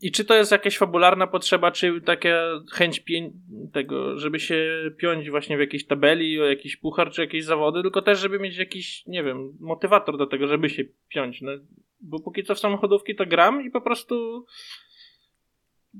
i 0.00 0.10
czy 0.12 0.24
to 0.24 0.34
jest 0.34 0.52
jakaś 0.52 0.78
fabularna 0.78 1.26
potrzeba, 1.26 1.70
czy 1.70 2.00
taka 2.00 2.28
chęć 2.72 3.00
pię- 3.00 3.32
tego, 3.72 4.18
żeby 4.18 4.40
się 4.40 4.90
piąć 4.96 5.30
właśnie 5.30 5.56
w 5.56 5.60
jakiejś 5.60 5.86
tabeli, 5.86 6.40
o 6.40 6.44
jakiś 6.44 6.76
puchar, 6.76 7.10
czy 7.10 7.20
jakieś 7.20 7.44
zawody, 7.44 7.82
tylko 7.82 8.02
też, 8.02 8.18
żeby 8.18 8.38
mieć 8.38 8.56
jakiś, 8.56 9.06
nie 9.06 9.24
wiem, 9.24 9.56
motywator 9.60 10.18
do 10.18 10.26
tego, 10.26 10.46
żeby 10.46 10.70
się 10.70 10.84
piąć. 11.08 11.40
No, 11.40 11.52
bo 12.00 12.20
póki 12.20 12.44
co 12.44 12.54
w 12.54 12.58
samochodówki 12.58 13.14
to 13.16 13.26
gram 13.26 13.66
i 13.66 13.70
po 13.70 13.80
prostu 13.80 14.46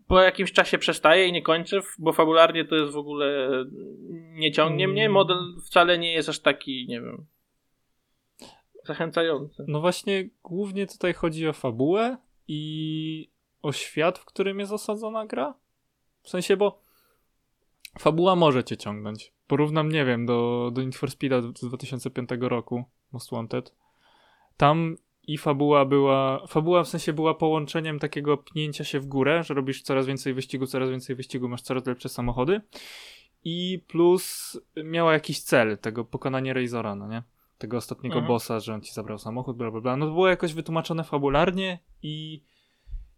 po 0.06 0.20
jakimś 0.20 0.52
czasie 0.52 0.78
przestaję 0.78 1.26
i 1.26 1.32
nie 1.32 1.42
kończę, 1.42 1.80
bo 1.98 2.12
fabularnie 2.12 2.64
to 2.64 2.74
jest 2.74 2.92
w 2.92 2.96
ogóle 2.96 3.48
nie 4.12 4.52
ciągnie 4.52 4.88
mnie. 4.88 5.02
Mm. 5.02 5.12
Model 5.12 5.38
wcale 5.66 5.98
nie 5.98 6.12
jest 6.12 6.28
aż 6.28 6.40
taki, 6.40 6.86
nie 6.88 7.00
wiem, 7.00 7.26
zachęcający. 8.84 9.64
No 9.68 9.80
właśnie, 9.80 10.28
głównie 10.42 10.86
tutaj 10.86 11.12
chodzi 11.12 11.48
o 11.48 11.52
fabułę 11.52 12.16
i 12.48 13.30
o 13.62 13.72
świat, 13.72 14.18
w 14.18 14.24
którym 14.24 14.60
jest 14.60 14.72
osadzona 14.72 15.26
gra. 15.26 15.54
W 16.22 16.28
sensie, 16.30 16.56
bo 16.56 16.80
fabuła 17.98 18.36
może 18.36 18.64
cię 18.64 18.76
ciągnąć. 18.76 19.32
Porównam, 19.46 19.92
nie 19.92 20.04
wiem, 20.04 20.26
do, 20.26 20.70
do 20.72 20.82
Need 20.82 20.96
for 20.96 21.10
Speeda 21.10 21.40
z 21.42 21.52
2005 21.52 22.30
roku, 22.40 22.84
Most 23.12 23.30
Wanted. 23.30 23.74
Tam 24.56 24.96
i 25.26 25.38
fabuła 25.38 25.84
była, 25.84 26.46
fabuła 26.46 26.84
w 26.84 26.88
sensie 26.88 27.12
była 27.12 27.34
połączeniem 27.34 27.98
takiego 27.98 28.36
pnięcia 28.36 28.84
się 28.84 29.00
w 29.00 29.06
górę, 29.06 29.44
że 29.44 29.54
robisz 29.54 29.82
coraz 29.82 30.06
więcej 30.06 30.34
wyścigu, 30.34 30.66
coraz 30.66 30.90
więcej 30.90 31.16
wyścigu, 31.16 31.48
masz 31.48 31.62
coraz 31.62 31.86
lepsze 31.86 32.08
samochody. 32.08 32.60
I 33.44 33.84
plus 33.88 34.56
miała 34.84 35.12
jakiś 35.12 35.40
cel, 35.42 35.78
tego 35.78 36.04
pokonanie 36.04 36.54
Razora, 36.54 36.94
no 36.94 37.08
nie? 37.08 37.22
Tego 37.58 37.76
ostatniego 37.76 38.14
Mhm. 38.14 38.28
bossa, 38.28 38.60
że 38.60 38.74
on 38.74 38.80
ci 38.80 38.92
zabrał 38.92 39.18
samochód, 39.18 39.56
bla 39.56 39.70
bla 39.70 39.80
bla. 39.80 39.96
No 39.96 40.06
to 40.06 40.12
było 40.12 40.28
jakoś 40.28 40.54
wytłumaczone 40.54 41.04
fabularnie 41.04 41.78
i, 42.02 42.42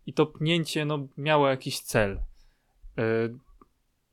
i 0.07 0.13
to 0.13 0.27
pnięcie, 0.27 0.85
no, 0.85 1.09
miało 1.17 1.49
jakiś 1.49 1.81
cel. 1.81 2.21
Yy, 2.97 3.39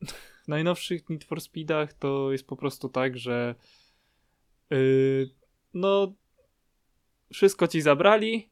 w 0.44 0.48
najnowszych 0.48 1.10
Need 1.10 1.24
for 1.24 1.42
Speedach 1.42 1.94
to 1.94 2.32
jest 2.32 2.48
po 2.48 2.56
prostu 2.56 2.90
tak, 2.90 3.18
że 3.18 3.56
yy, 4.70 5.30
no 5.74 6.14
wszystko 7.34 7.68
ci 7.68 7.82
zabrali, 7.82 8.50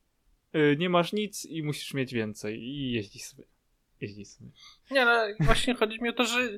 y, 0.56 0.76
nie 0.80 0.90
masz 0.90 1.14
nic 1.14 1.46
i 1.46 1.64
musisz 1.64 1.94
mieć 1.94 2.14
więcej 2.14 2.60
i 2.60 2.92
jeździć 2.92 3.26
sobie. 3.26 3.44
Jeździć 4.02 4.30
sobie. 4.30 4.50
Nie, 4.92 5.06
no 5.06 5.14
właśnie 5.40 5.76
chodzi 5.76 6.02
mi 6.02 6.10
o 6.10 6.14
to, 6.14 6.24
że 6.24 6.58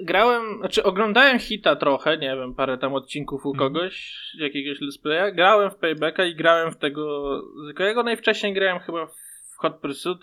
grałem, 0.00 0.58
znaczy 0.58 0.82
oglądałem 0.82 1.38
hita 1.38 1.76
trochę, 1.76 2.18
nie 2.18 2.36
wiem, 2.36 2.54
parę 2.54 2.78
tam 2.78 2.94
odcinków 2.94 3.46
u 3.46 3.52
Mhm. 3.52 3.72
kogoś, 3.72 4.20
jakiegoś 4.38 4.78
let's 4.78 5.02
playa, 5.02 5.34
grałem 5.34 5.70
w 5.70 5.76
Paybacka 5.76 6.24
i 6.24 6.34
grałem 6.34 6.72
w 6.72 6.76
tego, 6.76 7.40
tylko 7.66 7.84
jego 7.84 8.02
najwcześniej 8.02 8.54
grałem 8.54 8.78
chyba 8.78 9.06
w 9.06 9.23
Hot 9.64 9.80
Pursuit. 9.80 10.18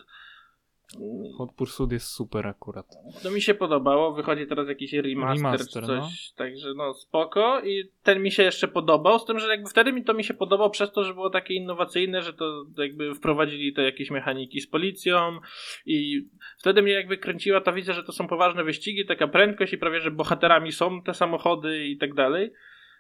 Hot 1.37 1.51
Pursuit 1.55 1.91
jest 1.91 2.07
super 2.07 2.47
akurat. 2.47 2.85
To 3.23 3.31
mi 3.31 3.41
się 3.41 3.53
podobało, 3.53 4.13
wychodzi 4.13 4.47
teraz 4.47 4.67
jakiś 4.67 4.93
remaster, 4.93 5.43
Remaster, 5.43 5.67
czy 5.67 5.87
coś, 5.87 6.31
także 6.35 6.73
no 6.75 6.93
spoko 6.93 7.61
i 7.61 7.89
ten 8.03 8.21
mi 8.21 8.31
się 8.31 8.43
jeszcze 8.43 8.67
podobał, 8.67 9.19
z 9.19 9.25
tym, 9.25 9.39
że 9.39 9.47
jakby 9.47 9.69
wtedy 9.69 9.93
mi 9.93 10.03
to 10.03 10.13
mi 10.13 10.23
się 10.23 10.33
podobał 10.33 10.69
przez 10.69 10.91
to, 10.91 11.03
że 11.03 11.13
było 11.13 11.29
takie 11.29 11.53
innowacyjne, 11.53 12.21
że 12.21 12.33
to 12.33 12.65
jakby 12.77 13.15
wprowadzili 13.15 13.73
te 13.73 13.83
jakieś 13.83 14.11
mechaniki 14.11 14.61
z 14.61 14.67
policją 14.67 15.39
i 15.85 16.27
wtedy 16.57 16.81
mnie 16.81 16.93
jakby 16.93 17.17
kręciła 17.17 17.61
ta 17.61 17.71
wizja, 17.71 17.93
że 17.93 18.03
to 18.03 18.11
są 18.11 18.27
poważne 18.27 18.63
wyścigi, 18.63 19.05
taka 19.05 19.27
prędkość 19.27 19.73
i 19.73 19.77
prawie, 19.77 19.99
że 19.99 20.11
bohaterami 20.11 20.71
są 20.71 21.01
te 21.01 21.13
samochody 21.13 21.87
i 21.87 21.97
tak 21.97 22.13
dalej. 22.13 22.53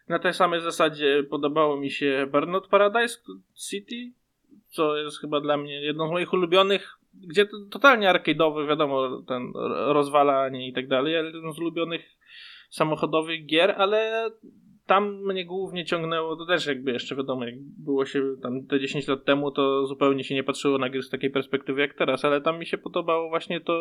Na 0.07 0.19
tej 0.19 0.33
samej 0.33 0.61
zasadzie 0.61 1.23
podobało 1.29 1.77
mi 1.77 1.91
się 1.91 2.27
Burnout 2.31 2.67
Paradise 2.67 3.19
City, 3.69 4.11
co 4.71 4.97
jest 4.97 5.19
chyba 5.19 5.41
dla 5.41 5.57
mnie 5.57 5.81
jedną 5.81 6.07
z 6.07 6.11
moich 6.11 6.33
ulubionych, 6.33 6.97
gdzie 7.13 7.45
to 7.45 7.57
totalnie 7.71 8.13
arcade'owy, 8.13 8.67
wiadomo, 8.67 9.21
ten 9.27 9.51
rozwalanie 9.93 10.67
i 10.67 10.73
tak 10.73 10.87
dalej, 10.87 11.17
ale 11.17 11.27
jeden 11.27 11.53
z 11.53 11.59
ulubionych 11.59 12.01
samochodowych 12.69 13.45
gier, 13.45 13.75
ale 13.77 14.29
tam 14.85 15.25
mnie 15.25 15.45
głównie 15.45 15.85
ciągnęło, 15.85 16.35
to 16.35 16.45
też 16.45 16.65
jakby 16.65 16.91
jeszcze 16.91 17.15
wiadomo, 17.15 17.45
jak 17.45 17.55
było 17.59 18.05
się 18.05 18.35
tam 18.43 18.65
te 18.67 18.79
10 18.79 19.07
lat 19.07 19.25
temu, 19.25 19.51
to 19.51 19.85
zupełnie 19.85 20.23
się 20.23 20.35
nie 20.35 20.43
patrzyło 20.43 20.77
na 20.77 20.89
gry 20.89 21.01
z 21.01 21.09
takiej 21.09 21.29
perspektywy 21.29 21.81
jak 21.81 21.93
teraz, 21.93 22.25
ale 22.25 22.41
tam 22.41 22.59
mi 22.59 22.65
się 22.65 22.77
podobało 22.77 23.29
właśnie 23.29 23.61
to 23.61 23.73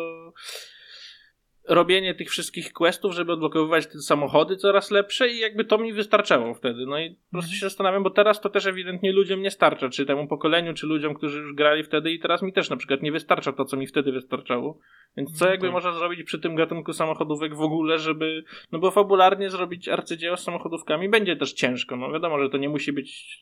robienie 1.67 2.15
tych 2.15 2.29
wszystkich 2.29 2.73
questów, 2.73 3.13
żeby 3.13 3.31
odblokowywać 3.33 3.87
te 3.87 3.99
samochody 3.99 4.57
coraz 4.57 4.91
lepsze 4.91 5.29
i 5.29 5.39
jakby 5.39 5.65
to 5.65 5.77
mi 5.77 5.93
wystarczało 5.93 6.53
wtedy. 6.53 6.85
No 6.85 6.99
i 6.99 7.09
po 7.09 7.31
prostu 7.31 7.53
się 7.53 7.65
zastanawiam, 7.65 8.03
bo 8.03 8.09
teraz 8.09 8.41
to 8.41 8.49
też 8.49 8.65
ewidentnie 8.65 9.11
ludziom 9.11 9.41
nie 9.41 9.51
starcza, 9.51 9.89
czy 9.89 10.05
temu 10.05 10.27
pokoleniu, 10.27 10.73
czy 10.73 10.87
ludziom, 10.87 11.13
którzy 11.13 11.39
już 11.39 11.53
grali 11.53 11.83
wtedy 11.83 12.11
i 12.11 12.19
teraz 12.19 12.41
mi 12.41 12.53
też 12.53 12.69
na 12.69 12.77
przykład 12.77 13.01
nie 13.01 13.11
wystarcza 13.11 13.53
to, 13.53 13.65
co 13.65 13.77
mi 13.77 13.87
wtedy 13.87 14.11
wystarczało. 14.11 14.79
Więc 15.17 15.37
co 15.37 15.49
jakby 15.49 15.67
tak. 15.67 15.73
można 15.73 15.93
zrobić 15.93 16.23
przy 16.23 16.39
tym 16.39 16.55
gatunku 16.55 16.93
samochodówek 16.93 17.55
w 17.55 17.61
ogóle, 17.61 17.99
żeby, 17.99 18.43
no 18.71 18.79
bo 18.79 18.91
fabularnie 18.91 19.49
zrobić 19.49 19.89
arcydzieło 19.89 20.37
z 20.37 20.43
samochodówkami 20.43 21.09
będzie 21.09 21.35
też 21.35 21.53
ciężko. 21.53 21.95
No 21.95 22.11
wiadomo, 22.11 22.39
że 22.39 22.49
to 22.49 22.57
nie 22.57 22.69
musi 22.69 22.93
być 22.93 23.41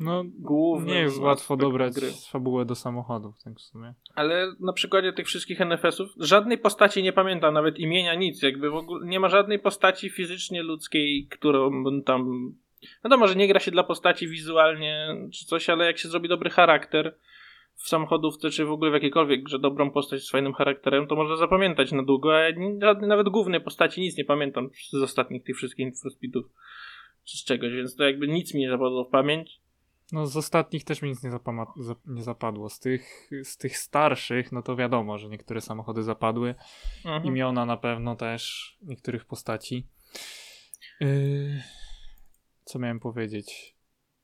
No, 0.00 0.24
główny 0.38 0.92
nie 0.92 1.00
jest 1.00 1.20
łatwo 1.20 1.56
dobrać 1.56 1.94
gry. 1.94 2.08
fabułę 2.30 2.64
do 2.64 2.74
samochodów, 2.74 3.34
tak 3.44 3.54
w 3.54 3.60
sumie. 3.60 3.94
Ale 4.14 4.46
na 4.60 4.72
przykładzie 4.72 5.12
tych 5.12 5.26
wszystkich 5.26 5.60
NFS-ów 5.60 6.08
żadnej 6.18 6.58
postaci 6.58 7.02
nie 7.02 7.12
pamiętam, 7.12 7.51
nawet 7.52 7.78
imienia, 7.78 8.14
nic. 8.14 8.42
Jakby 8.42 8.70
w 8.70 8.74
ogóle 8.74 9.06
nie 9.06 9.20
ma 9.20 9.28
żadnej 9.28 9.58
postaci 9.58 10.10
fizycznie 10.10 10.62
ludzkiej, 10.62 11.26
którą 11.30 11.84
tam. 12.02 12.52
Wiadomo, 13.04 13.28
że 13.28 13.34
nie 13.34 13.48
gra 13.48 13.60
się 13.60 13.70
dla 13.70 13.82
postaci 13.82 14.28
wizualnie 14.28 15.16
czy 15.32 15.44
coś, 15.44 15.68
ale 15.70 15.84
jak 15.86 15.98
się 15.98 16.08
zrobi 16.08 16.28
dobry 16.28 16.50
charakter 16.50 17.14
w 17.74 17.88
samochodówce, 17.88 18.50
czy 18.50 18.64
w 18.64 18.72
ogóle 18.72 18.90
w 18.90 18.94
jakiejkolwiek 18.94 19.42
grze 19.42 19.58
dobrą 19.58 19.90
postać 19.90 20.22
z 20.22 20.30
fajnym 20.30 20.52
charakterem, 20.52 21.06
to 21.06 21.16
można 21.16 21.36
zapamiętać 21.36 21.92
na 21.92 22.02
długo, 22.02 22.36
a 22.36 22.40
ja 22.40 22.54
nawet 23.00 23.28
głównej 23.28 23.60
postaci 23.60 24.00
nic 24.00 24.16
nie 24.16 24.24
pamiętam 24.24 24.70
z 24.90 25.02
ostatnich 25.02 25.44
tych 25.44 25.56
wszystkich 25.56 25.86
Need 25.86 26.44
czy 27.24 27.38
z 27.38 27.44
czegoś, 27.44 27.72
więc 27.72 27.96
to 27.96 28.04
jakby 28.04 28.28
nic 28.28 28.54
mi 28.54 28.60
nie 28.60 28.70
zapadło 28.70 29.04
w 29.04 29.10
pamięć. 29.10 29.61
No 30.12 30.26
z 30.26 30.36
ostatnich 30.36 30.84
też 30.84 31.02
mi 31.02 31.08
nic 31.08 31.22
nie, 31.22 31.30
zapama- 31.30 31.72
za- 31.76 31.94
nie 32.06 32.22
zapadło. 32.22 32.68
Z 32.68 32.80
tych, 32.80 33.30
z 33.44 33.56
tych 33.56 33.78
starszych, 33.78 34.52
no 34.52 34.62
to 34.62 34.76
wiadomo, 34.76 35.18
że 35.18 35.28
niektóre 35.28 35.60
samochody 35.60 36.02
zapadły. 36.02 36.54
Mhm. 37.04 37.24
Imiona 37.24 37.66
na 37.66 37.76
pewno 37.76 38.16
też 38.16 38.72
niektórych 38.82 39.24
postaci. 39.24 39.86
Yy, 41.00 41.62
co 42.64 42.78
miałem 42.78 43.00
powiedzieć? 43.00 43.76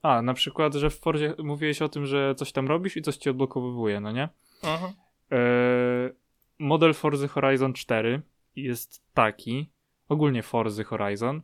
A, 0.03 0.23
na 0.23 0.35
przykład, 0.35 0.75
że 0.75 0.91
w 0.91 0.99
Forzie 0.99 1.35
mówiłeś 1.39 1.83
o 1.83 1.89
tym, 1.89 2.07
że 2.07 2.35
coś 2.35 2.53
tam 2.53 2.69
robisz 2.69 2.97
i 2.97 3.03
coś 3.03 3.17
ci 3.17 3.31
odblokowywuje, 3.31 4.01
no 4.01 4.13
nie? 4.13 4.29
Mhm. 4.65 4.93
Yy, 5.31 6.17
model 6.59 6.95
Forzy 6.95 7.29
Horizon 7.29 7.73
4 7.73 8.23
jest 8.57 9.05
taki, 9.15 9.71
ogólnie 10.09 10.43
Forzy 10.43 10.85
Horizon, 10.85 11.43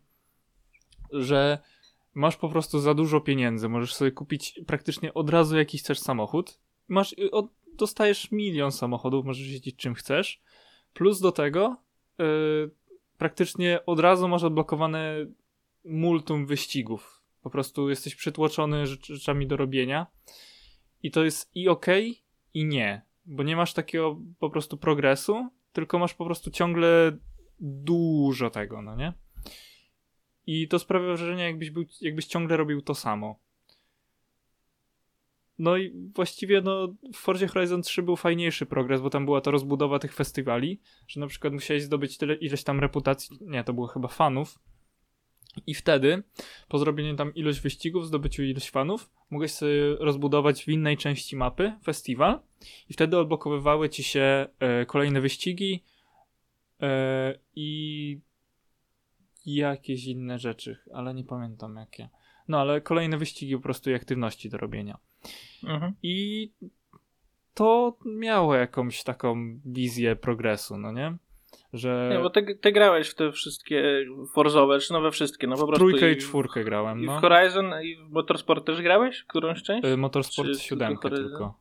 że 1.12 1.58
masz 2.14 2.36
po 2.36 2.48
prostu 2.48 2.78
za 2.78 2.94
dużo 2.94 3.20
pieniędzy, 3.20 3.68
możesz 3.68 3.94
sobie 3.94 4.12
kupić 4.12 4.60
praktycznie 4.66 5.14
od 5.14 5.30
razu 5.30 5.56
jakiś 5.56 5.82
chcesz 5.82 5.98
samochód, 5.98 6.60
masz, 6.88 7.12
y, 7.12 7.30
od, 7.30 7.46
dostajesz 7.74 8.30
milion 8.30 8.72
samochodów, 8.72 9.24
możesz 9.24 9.48
jeździć 9.48 9.76
czym 9.76 9.94
chcesz, 9.94 10.42
plus 10.94 11.20
do 11.20 11.32
tego 11.32 11.76
yy, 12.18 12.70
praktycznie 13.18 13.86
od 13.86 14.00
razu 14.00 14.28
masz 14.28 14.42
odblokowane 14.42 15.26
multum 15.84 16.46
wyścigów, 16.46 17.22
po 17.42 17.50
prostu 17.50 17.90
jesteś 17.90 18.14
przytłoczony 18.14 18.86
rzecz, 18.86 19.06
rzeczami 19.06 19.46
do 19.46 19.56
robienia. 19.56 20.06
I 21.02 21.10
to 21.10 21.24
jest 21.24 21.50
i 21.54 21.68
ok, 21.68 21.86
i 22.54 22.64
nie, 22.64 23.02
bo 23.26 23.42
nie 23.42 23.56
masz 23.56 23.74
takiego 23.74 24.16
po 24.38 24.50
prostu 24.50 24.76
progresu, 24.76 25.48
tylko 25.72 25.98
masz 25.98 26.14
po 26.14 26.24
prostu 26.24 26.50
ciągle 26.50 27.18
dużo 27.60 28.50
tego, 28.50 28.82
no 28.82 28.96
nie? 28.96 29.12
I 30.46 30.68
to 30.68 30.78
sprawia 30.78 31.06
wrażenie, 31.06 31.44
jakbyś, 31.44 31.70
był, 31.70 31.84
jakbyś 32.00 32.26
ciągle 32.26 32.56
robił 32.56 32.82
to 32.82 32.94
samo. 32.94 33.38
No 35.58 35.76
i 35.76 36.10
właściwie 36.14 36.60
no, 36.60 36.94
w 37.12 37.16
Forzie 37.16 37.46
Horizon 37.46 37.82
3 37.82 38.02
był 38.02 38.16
fajniejszy 38.16 38.66
progres, 38.66 39.00
bo 39.00 39.10
tam 39.10 39.24
była 39.24 39.40
ta 39.40 39.50
rozbudowa 39.50 39.98
tych 39.98 40.14
festiwali, 40.14 40.80
że 41.08 41.20
na 41.20 41.26
przykład 41.26 41.52
musiałeś 41.52 41.82
zdobyć 41.82 42.18
tyle 42.18 42.34
ileś 42.34 42.64
tam 42.64 42.80
reputacji, 42.80 43.38
nie, 43.40 43.64
to 43.64 43.72
było 43.72 43.86
chyba 43.86 44.08
fanów. 44.08 44.58
I 45.66 45.74
wtedy, 45.74 46.22
po 46.68 46.78
zrobieniu 46.78 47.16
tam 47.16 47.34
ilość 47.34 47.60
wyścigów, 47.60 48.06
zdobyciu 48.06 48.42
ilość 48.42 48.70
fanów, 48.70 49.10
mogłeś 49.30 49.52
sobie 49.52 49.96
rozbudować 49.98 50.64
w 50.64 50.68
innej 50.68 50.96
części 50.96 51.36
mapy 51.36 51.72
festiwal 51.84 52.40
i 52.88 52.92
wtedy 52.92 53.18
odblokowywały 53.18 53.88
ci 53.88 54.02
się 54.02 54.46
e, 54.58 54.86
kolejne 54.86 55.20
wyścigi 55.20 55.84
e, 56.80 57.38
i 57.56 58.20
jakieś 59.46 60.06
inne 60.06 60.38
rzeczy, 60.38 60.78
ale 60.94 61.14
nie 61.14 61.24
pamiętam 61.24 61.76
jakie. 61.76 62.08
No 62.48 62.60
ale 62.60 62.80
kolejne 62.80 63.18
wyścigi 63.18 63.56
po 63.56 63.62
prostu 63.62 63.90
i 63.90 63.94
aktywności 63.94 64.50
do 64.50 64.58
robienia. 64.58 64.98
Mhm. 65.64 65.92
I 66.02 66.50
to 67.54 67.96
miało 68.04 68.54
jakąś 68.54 69.02
taką 69.02 69.58
wizję 69.64 70.16
progresu, 70.16 70.76
no 70.78 70.92
nie? 70.92 71.16
Że 71.72 72.10
Nie, 72.12 72.18
bo 72.18 72.30
ty, 72.30 72.58
ty 72.60 72.72
grałeś 72.72 73.08
w 73.08 73.14
te 73.14 73.32
wszystkie 73.32 74.06
Forzowe, 74.32 74.78
czy 74.78 74.92
nowe 74.92 75.10
wszystkie, 75.10 75.46
no 75.46 75.56
po 75.56 75.66
prostu. 75.66 75.88
trójkę 75.88 76.12
i 76.12 76.14
w- 76.14 76.18
czwórkę 76.18 76.64
grałem, 76.64 77.02
I 77.02 77.06
no. 77.06 77.18
w 77.18 77.20
Horizon 77.20 77.72
i 77.82 77.96
w 77.96 78.10
Motorsport 78.10 78.66
też 78.66 78.82
grałeś? 78.82 79.24
Którąś 79.24 79.62
część? 79.62 79.84
Y, 79.88 79.96
Motorsport 79.96 80.48
Czy 80.48 80.58
7 80.58 80.88
tylko 80.88 81.10
tylko. 81.10 81.58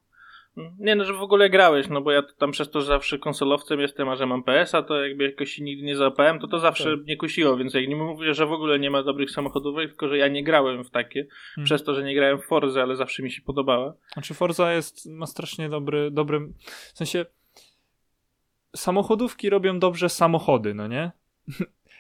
Nie 0.80 0.96
no, 0.96 1.06
że 1.06 1.14
w 1.14 1.22
ogóle 1.22 1.50
grałeś, 1.50 1.90
no 1.90 2.02
bo 2.02 2.12
ja 2.12 2.24
tam 2.38 2.52
przez 2.52 2.70
to, 2.70 2.82
że 2.82 2.88
zawsze 2.88 3.20
konsolowcem 3.20 3.80
jestem, 3.80 4.10
a 4.10 4.16
że 4.16 4.26
mam 4.26 4.44
PS-a, 4.44 4.84
to 4.84 5.06
jakby 5.06 5.24
jakoś 5.24 5.52
się 5.52 5.64
nigdy 5.64 5.86
nie 5.86 5.96
załapałem, 5.96 6.40
to 6.40 6.48
to 6.48 6.60
zawsze 6.60 6.98
Tak. 6.98 7.06
mnie 7.06 7.18
kusiło, 7.18 7.58
więc 7.58 7.74
jak 7.74 7.88
nie 7.88 7.96
mówię, 7.96 8.34
że 8.34 8.46
w 8.46 8.52
ogóle 8.52 8.80
nie 8.80 8.90
ma 8.92 9.04
dobrych 9.04 9.32
samochodówek, 9.32 9.90
tylko 9.90 10.08
że 10.08 10.18
ja 10.18 10.28
nie 10.28 10.44
grałem 10.44 10.84
w 10.84 10.90
takie, 10.90 11.26
Hmm. 11.56 11.66
przez 11.66 11.84
to, 11.84 11.94
że 11.94 12.04
nie 12.04 12.16
grałem 12.16 12.40
w 12.40 12.46
Forze, 12.46 12.82
ale 12.82 12.96
zawsze 12.96 13.24
mi 13.24 13.32
się 13.32 13.42
podobała. 13.42 13.94
Znaczy 14.14 14.34
Forza 14.34 14.74
jest, 14.74 15.06
ma 15.10 15.26
strasznie 15.26 15.70
dobry, 15.70 16.12
dobry, 16.12 16.40
w 16.94 16.98
sensie 16.98 17.26
samochodówki 18.76 19.50
robią 19.50 19.80
dobrze 19.80 20.10
samochody, 20.10 20.74
no 20.74 20.88
nie? 20.88 21.12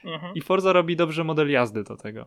Mhm. 0.05 0.35
I 0.35 0.41
Forza 0.41 0.73
robi 0.73 0.95
dobrze 0.95 1.23
model 1.23 1.51
jazdy 1.51 1.83
do 1.83 1.97
tego. 1.97 2.25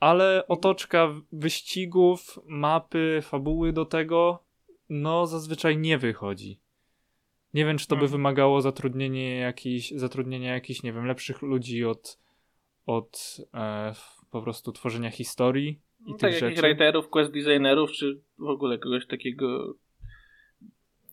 Ale 0.00 0.44
otoczka 0.48 1.08
wyścigów, 1.32 2.38
mapy, 2.46 3.20
fabuły 3.22 3.72
do 3.72 3.84
tego, 3.84 4.42
no 4.88 5.26
zazwyczaj 5.26 5.78
nie 5.78 5.98
wychodzi. 5.98 6.58
Nie 7.54 7.64
wiem, 7.64 7.78
czy 7.78 7.86
to 7.86 7.96
by 7.96 8.02
Mhm. 8.02 8.12
wymagało 8.12 8.60
zatrudnienia 8.60 9.34
jakichś, 9.36 9.90
zatrudnienia 9.90 10.52
jakichś, 10.54 10.82
nie 10.82 10.92
wiem, 10.92 11.06
lepszych 11.06 11.42
ludzi 11.42 11.84
od, 11.84 12.18
od 12.86 13.36
e, 13.54 13.92
po 14.30 14.42
prostu 14.42 14.72
tworzenia 14.72 15.10
historii 15.10 15.80
i 16.06 16.10
No 16.10 16.16
tych 16.16 16.20
tak, 16.30 16.40
rzeczy. 16.40 16.62
writerów, 16.62 17.08
quest 17.08 17.32
designerów, 17.32 17.92
czy 17.92 18.20
w 18.38 18.48
ogóle 18.48 18.78
kogoś 18.78 19.06
takiego 19.06 19.74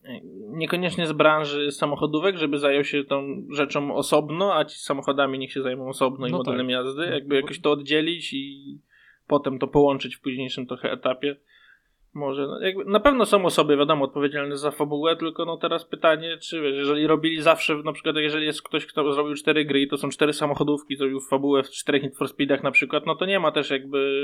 e, 0.04 0.20
niekoniecznie 0.48 1.06
z 1.06 1.12
branży 1.12 1.72
samochodówek, 1.72 2.36
żeby 2.36 2.58
zajął 2.58 2.84
się 2.84 3.04
tą 3.04 3.46
rzeczą 3.50 3.94
osobno, 3.94 4.54
a 4.56 4.64
ci 4.64 4.78
samochodami 4.78 5.38
niech 5.38 5.52
się 5.52 5.62
zajmą 5.62 5.88
osobno 5.88 6.26
i 6.26 6.30
No 6.30 6.38
modelem 6.38 6.66
tak. 6.66 6.70
jazdy, 6.72 7.06
No, 7.06 7.12
jakby 7.14 7.36
jakoś 7.36 7.60
to 7.60 7.70
oddzielić 7.70 8.32
i 8.32 8.78
potem 9.26 9.58
to 9.58 9.66
połączyć 9.68 10.16
w 10.16 10.20
późniejszym 10.20 10.66
trochę 10.66 10.92
etapie. 10.92 11.36
Może. 12.14 12.46
No, 12.46 12.60
jakby, 12.60 12.84
na 12.84 13.00
pewno 13.00 13.26
są 13.26 13.44
osoby, 13.44 13.76
wiadomo, 13.76 14.04
odpowiedzialne 14.04 14.56
za 14.56 14.70
fabułę, 14.70 15.16
tylko 15.16 15.44
no 15.44 15.56
teraz 15.56 15.84
pytanie, 15.84 16.38
czy 16.38 16.60
wiesz, 16.60 16.76
jeżeli 16.76 17.06
robili 17.06 17.42
zawsze, 17.42 17.76
na 17.76 17.92
przykład 17.92 18.16
jeżeli 18.16 18.46
jest 18.46 18.62
ktoś, 18.62 18.86
kto 18.86 19.12
zrobił 19.12 19.34
cztery 19.34 19.64
gry 19.64 19.80
i 19.80 19.88
to 19.88 19.96
są 19.96 20.08
cztery 20.08 20.32
samochodówki, 20.32 20.96
zrobił 20.96 21.20
fabułę 21.20 21.62
w 21.62 21.70
czterech 21.70 22.02
Need 22.02 22.16
for 22.16 22.28
Speedach 22.28 22.62
na 22.62 22.70
przykład, 22.70 23.06
no 23.06 23.14
to 23.14 23.26
nie 23.26 23.40
ma 23.40 23.52
też 23.52 23.70
jakby 23.70 24.22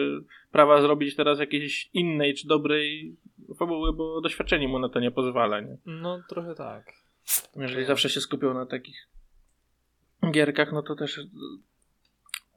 prawa 0.53 0.83
zrobić 0.83 1.17
teraz 1.17 1.39
jakiejś 1.39 1.91
innej 1.95 2.35
czy 2.35 2.49
dobrej 2.49 3.17
fabuły, 3.59 3.93
bo 3.93 4.21
doświadczenie 4.21 4.69
mu 4.69 4.79
na 4.79 4.89
to 4.89 5.01
nie 5.01 5.11
pozwala, 5.11 5.61
nie? 5.61 5.77
No 5.87 6.23
trochę 6.29 6.55
tak. 6.55 6.85
Jeżeli 7.57 7.85
zawsze 7.85 8.09
się 8.09 8.21
skupią 8.21 8.55
na 8.55 8.67
takich 8.67 9.09
gierkach, 10.31 10.73
no 10.73 10.83
to 10.83 10.95
też 10.95 11.21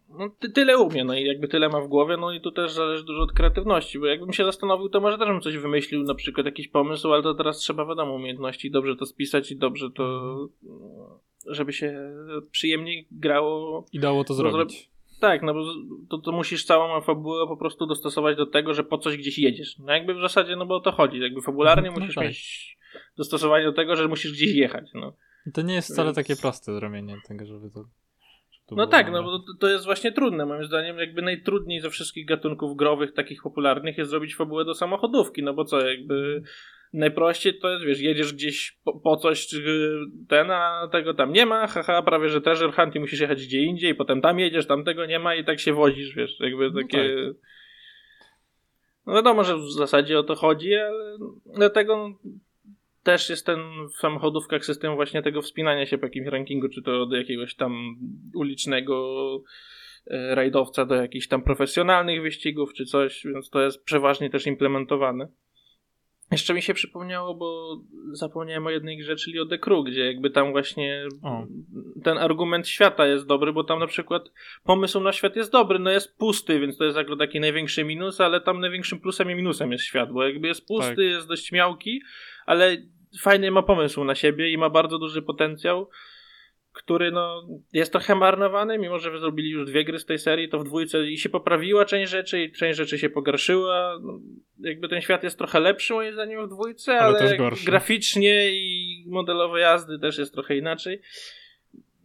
no, 0.10 0.30
ty, 0.40 0.52
tyle 0.52 0.78
umie, 0.78 1.04
no 1.04 1.14
i 1.14 1.24
jakby 1.24 1.48
tyle 1.48 1.70
ma 1.70 1.82
w 1.82 1.88
głowie, 1.88 2.18
no 2.18 2.34
i 2.34 2.42
tu 2.42 2.52
też 2.52 2.72
zależy 2.72 3.04
dużo 3.04 3.22
od 3.22 3.32
kreatywności, 3.32 4.00
bo 4.00 4.06
jakbym 4.06 4.34
się 4.34 4.46
zastanowił, 4.46 4.90
to 4.90 5.02
może 5.02 5.18
też 5.18 5.28
bym 5.28 5.42
coś 5.42 5.58
wymyślił, 5.58 6.04
na 6.04 6.16
przykład 6.16 6.46
jakiś 6.46 6.68
pomysł, 6.68 7.14
ale 7.14 7.24
to 7.24 7.34
teraz 7.34 7.58
trzeba, 7.58 7.86
wiadomo, 7.86 8.14
umiejęności, 8.14 8.72
dobrze 8.72 8.96
to 8.96 9.06
spisać 9.06 9.52
i 9.52 9.58
dobrze 9.58 9.90
to, 9.92 10.36
żeby 11.46 11.74
się 11.74 12.14
przyjemniej 12.52 13.08
grało. 13.12 13.86
I 13.94 14.00
dało 14.00 14.24
to 14.24 14.34
zrobić. 14.34 14.90
Tak, 15.20 15.44
no 15.44 15.54
bo 15.54 15.64
to, 16.10 16.18
to 16.18 16.32
musisz 16.32 16.66
całą 16.66 17.02
fabułę 17.02 17.48
po 17.48 17.58
prostu 17.58 17.86
dostosować 17.86 18.38
do 18.38 18.46
tego, 18.46 18.74
że 18.74 18.84
po 18.84 18.98
coś 18.98 19.18
gdzieś 19.18 19.40
jedziesz. 19.40 19.80
No 19.80 19.94
jakby 19.94 20.14
w 20.14 20.22
zasadzie, 20.22 20.56
no 20.56 20.66
bo 20.66 20.76
o 20.76 20.80
to 20.80 20.92
chodzi, 20.92 21.20
jakby 21.20 21.42
fabularnie 21.42 21.92
no 21.92 22.00
musisz 22.00 22.16
tak. 22.16 22.24
mieć 22.24 22.78
dostosowanie 23.18 23.66
do 23.66 23.74
tego, 23.74 23.96
że 23.96 24.08
musisz 24.08 24.32
gdzieś 24.32 24.54
jechać, 24.56 24.92
no. 24.94 25.14
To 25.54 25.62
nie 25.62 25.74
jest 25.74 25.94
wcale 25.94 26.08
Więc... 26.08 26.16
takie 26.16 26.36
proste 26.36 26.74
zrobienie 26.74 27.16
tego, 27.28 27.46
żeby 27.46 27.70
to 27.70 27.86
no 28.72 28.88
tak, 28.88 29.12
no 29.12 29.24
bo 29.24 29.40
to 29.60 29.68
jest 29.68 29.86
właśnie 29.86 30.12
trudne. 30.12 30.46
Moim 30.46 30.64
zdaniem, 30.64 30.98
jakby 30.98 31.22
najtrudniej 31.22 31.80
ze 31.82 31.90
wszystkich 31.90 32.26
gatunków 32.26 32.76
growych, 32.78 33.14
takich 33.14 33.44
popularnych, 33.44 33.98
jest 33.98 34.10
zrobić 34.10 34.36
fabułę 34.36 34.66
do 34.66 34.74
samochodówki. 34.74 35.44
No 35.44 35.54
bo 35.54 35.66
co, 35.66 35.88
jakby 35.88 36.42
najprościej 36.94 37.60
to 37.60 37.70
jest, 37.70 37.86
wiesz, 37.86 38.02
jedziesz 38.02 38.34
gdzieś 38.34 38.80
po, 38.84 39.00
po 39.00 39.18
coś, 39.18 39.48
czy 39.48 39.90
ten, 40.28 40.52
a 40.52 40.88
tego 40.92 41.14
tam 41.14 41.34
nie 41.34 41.46
ma, 41.46 41.68
haha, 41.68 42.02
prawie 42.02 42.30
że 42.30 42.42
treasure 42.42 42.72
hunt 42.72 42.96
i 42.96 43.00
musisz 43.00 43.20
jechać 43.20 43.46
gdzie 43.46 43.62
indziej, 43.62 43.96
potem 43.96 44.22
tam 44.22 44.40
jedziesz, 44.40 44.68
tam 44.68 44.84
tego 44.84 45.06
nie 45.06 45.20
ma 45.20 45.36
i 45.36 45.46
tak 45.46 45.60
się 45.60 45.74
wozisz, 45.74 46.16
wiesz, 46.16 46.40
jakby 46.40 46.72
no 46.72 46.82
takie... 46.82 47.16
No, 47.16 47.34
tak. 47.34 47.42
no 49.06 49.14
wiadomo, 49.14 49.44
że 49.44 49.58
w 49.58 49.72
zasadzie 49.72 50.20
o 50.20 50.24
to 50.24 50.36
chodzi, 50.36 50.76
ale 50.76 51.18
dlatego 51.56 52.14
też 53.12 53.30
jest 53.30 53.46
ten 53.46 53.60
w 53.88 54.00
samochodówkach 54.00 54.66
system 54.66 54.96
właśnie 54.96 55.22
tego 55.22 55.42
wspinania 55.42 55.86
się 55.86 55.98
po 55.98 56.06
jakimś 56.06 56.28
rankingu, 56.28 56.70
czy 56.70 56.82
to 56.82 57.06
do 57.06 57.18
jakiegoś 57.18 57.56
tam 57.56 57.96
ulicznego 58.36 59.26
e, 60.08 60.36
rajdowca, 60.36 60.86
do 60.86 60.96
jakichś 60.96 61.28
tam 61.28 61.42
profesjonalnych 61.42 62.22
wyścigów, 62.22 62.74
czy 62.74 62.86
coś, 62.86 63.24
więc 63.26 63.50
to 63.50 63.62
jest 63.62 63.84
przeważnie 63.84 64.30
też 64.30 64.48
implementowane. 64.48 65.28
Jeszcze 66.32 66.54
mi 66.54 66.62
się 66.62 66.74
przypomniało, 66.74 67.36
bo 67.36 67.80
zapomniałem 68.12 68.68
o 68.68 68.70
jednej 68.70 68.98
grze, 68.98 69.16
czyli 69.16 69.40
o 69.40 69.46
The 69.46 69.58
Crew, 69.58 69.86
gdzie 69.86 70.06
jakby 70.06 70.30
tam 70.30 70.52
właśnie 70.52 71.08
o. 71.24 71.46
ten 72.04 72.18
argument 72.18 72.68
świata 72.68 73.08
jest 73.08 73.26
dobry, 73.26 73.54
bo 73.54 73.64
tam 73.64 73.80
na 73.80 73.88
przykład 73.88 74.32
pomysł 74.64 75.00
na 75.00 75.12
świat 75.12 75.36
jest 75.36 75.52
dobry, 75.52 75.80
no 75.80 75.92
jest 75.92 76.18
pusty, 76.18 76.60
więc 76.60 76.78
to 76.78 76.84
jest 76.84 76.98
jakby 76.98 77.18
taki 77.18 77.40
największy 77.40 77.84
minus, 77.84 78.22
ale 78.22 78.42
tam 78.42 78.60
największym 78.60 79.00
plusem 79.00 79.32
i 79.32 79.36
minusem 79.36 79.72
jest 79.72 79.84
świat, 79.84 80.12
bo 80.12 80.24
jakby 80.24 80.48
jest 80.48 80.68
pusty, 80.68 80.96
tak. 80.96 81.06
jest 81.06 81.28
dość 81.28 81.52
miałki, 81.52 82.02
ale 82.46 82.78
fajny 83.22 83.52
ma 83.52 83.64
pomysł 83.64 84.04
na 84.04 84.16
siebie 84.16 84.52
i 84.52 84.58
ma 84.58 84.70
bardzo 84.70 85.00
duży 85.00 85.22
potencjał, 85.22 85.90
który 86.80 87.12
no, 87.12 87.48
jest 87.74 87.92
trochę 87.92 88.16
marnowany, 88.16 88.78
mimo 88.78 89.00
że 89.00 89.20
zrobili 89.20 89.50
już 89.50 89.66
dwie 89.66 89.84
gry 89.86 90.00
z 90.00 90.06
tej 90.06 90.20
serii, 90.20 90.50
to 90.50 90.60
w 90.60 90.64
dwójce 90.64 91.08
i 91.08 91.18
się 91.18 91.30
poprawiła 91.30 91.86
część 91.86 92.12
rzeczy 92.12 92.44
i 92.44 92.52
część 92.52 92.78
rzeczy 92.78 93.00
się 93.00 93.10
pogorszyła. 93.10 94.00
No, 94.02 94.20
jakby 94.60 94.90
ten 94.90 95.02
świat 95.02 95.24
jest 95.24 95.38
trochę 95.38 95.60
lepszy 95.60 95.94
moim 95.94 96.14
zdaniem 96.14 96.46
w 96.46 96.50
dwójce, 96.50 97.00
ale, 97.00 97.20
ale 97.20 97.38
graficznie 97.66 98.52
i 98.52 99.04
modelowo 99.08 99.58
jazdy 99.58 100.00
też 100.00 100.18
jest 100.18 100.34
trochę 100.34 100.58
inaczej. 100.58 101.02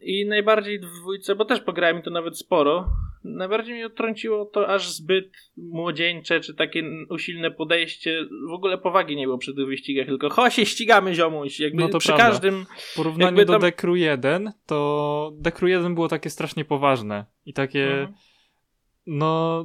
I 0.01 0.27
najbardziej 0.27 0.79
w 0.79 1.01
dwójce, 1.01 1.35
bo 1.35 1.45
też 1.45 1.61
pograłem 1.61 2.03
to 2.03 2.11
nawet 2.11 2.39
sporo, 2.39 2.89
najbardziej 3.25 3.75
mnie 3.75 3.87
odtrąciło 3.87 4.45
to 4.45 4.69
aż 4.69 4.93
zbyt 4.93 5.51
młodzieńcze, 5.57 6.41
czy 6.41 6.55
takie 6.55 6.83
usilne 7.11 7.51
podejście. 7.51 8.27
W 8.49 8.53
ogóle 8.53 8.79
powagi 8.79 9.17
nie 9.17 9.27
było 9.27 9.39
przy 9.39 9.55
tych 9.55 9.67
wyścigach, 9.67 10.07
tylko 10.07 10.31
cho 10.31 10.51
się 10.51 10.67
ścigamy 10.67 11.15
ziomuś. 11.15 11.61
Jakby 11.61 11.83
no 11.83 11.89
to 11.89 11.99
przy 11.99 12.09
prawda. 12.09 12.27
każdym... 12.27 12.67
W 12.77 12.97
porównaniu 12.97 13.45
do 13.45 13.59
Dekru 13.59 13.97
1, 13.97 14.53
to 14.67 15.33
Dekru 15.37 15.69
1 15.69 15.95
było 15.95 16.09
takie 16.09 16.31
strasznie 16.31 16.65
poważne 16.65 17.25
i 17.47 17.53
takie 17.53 17.93
mhm. 17.93 18.15
no 19.07 19.65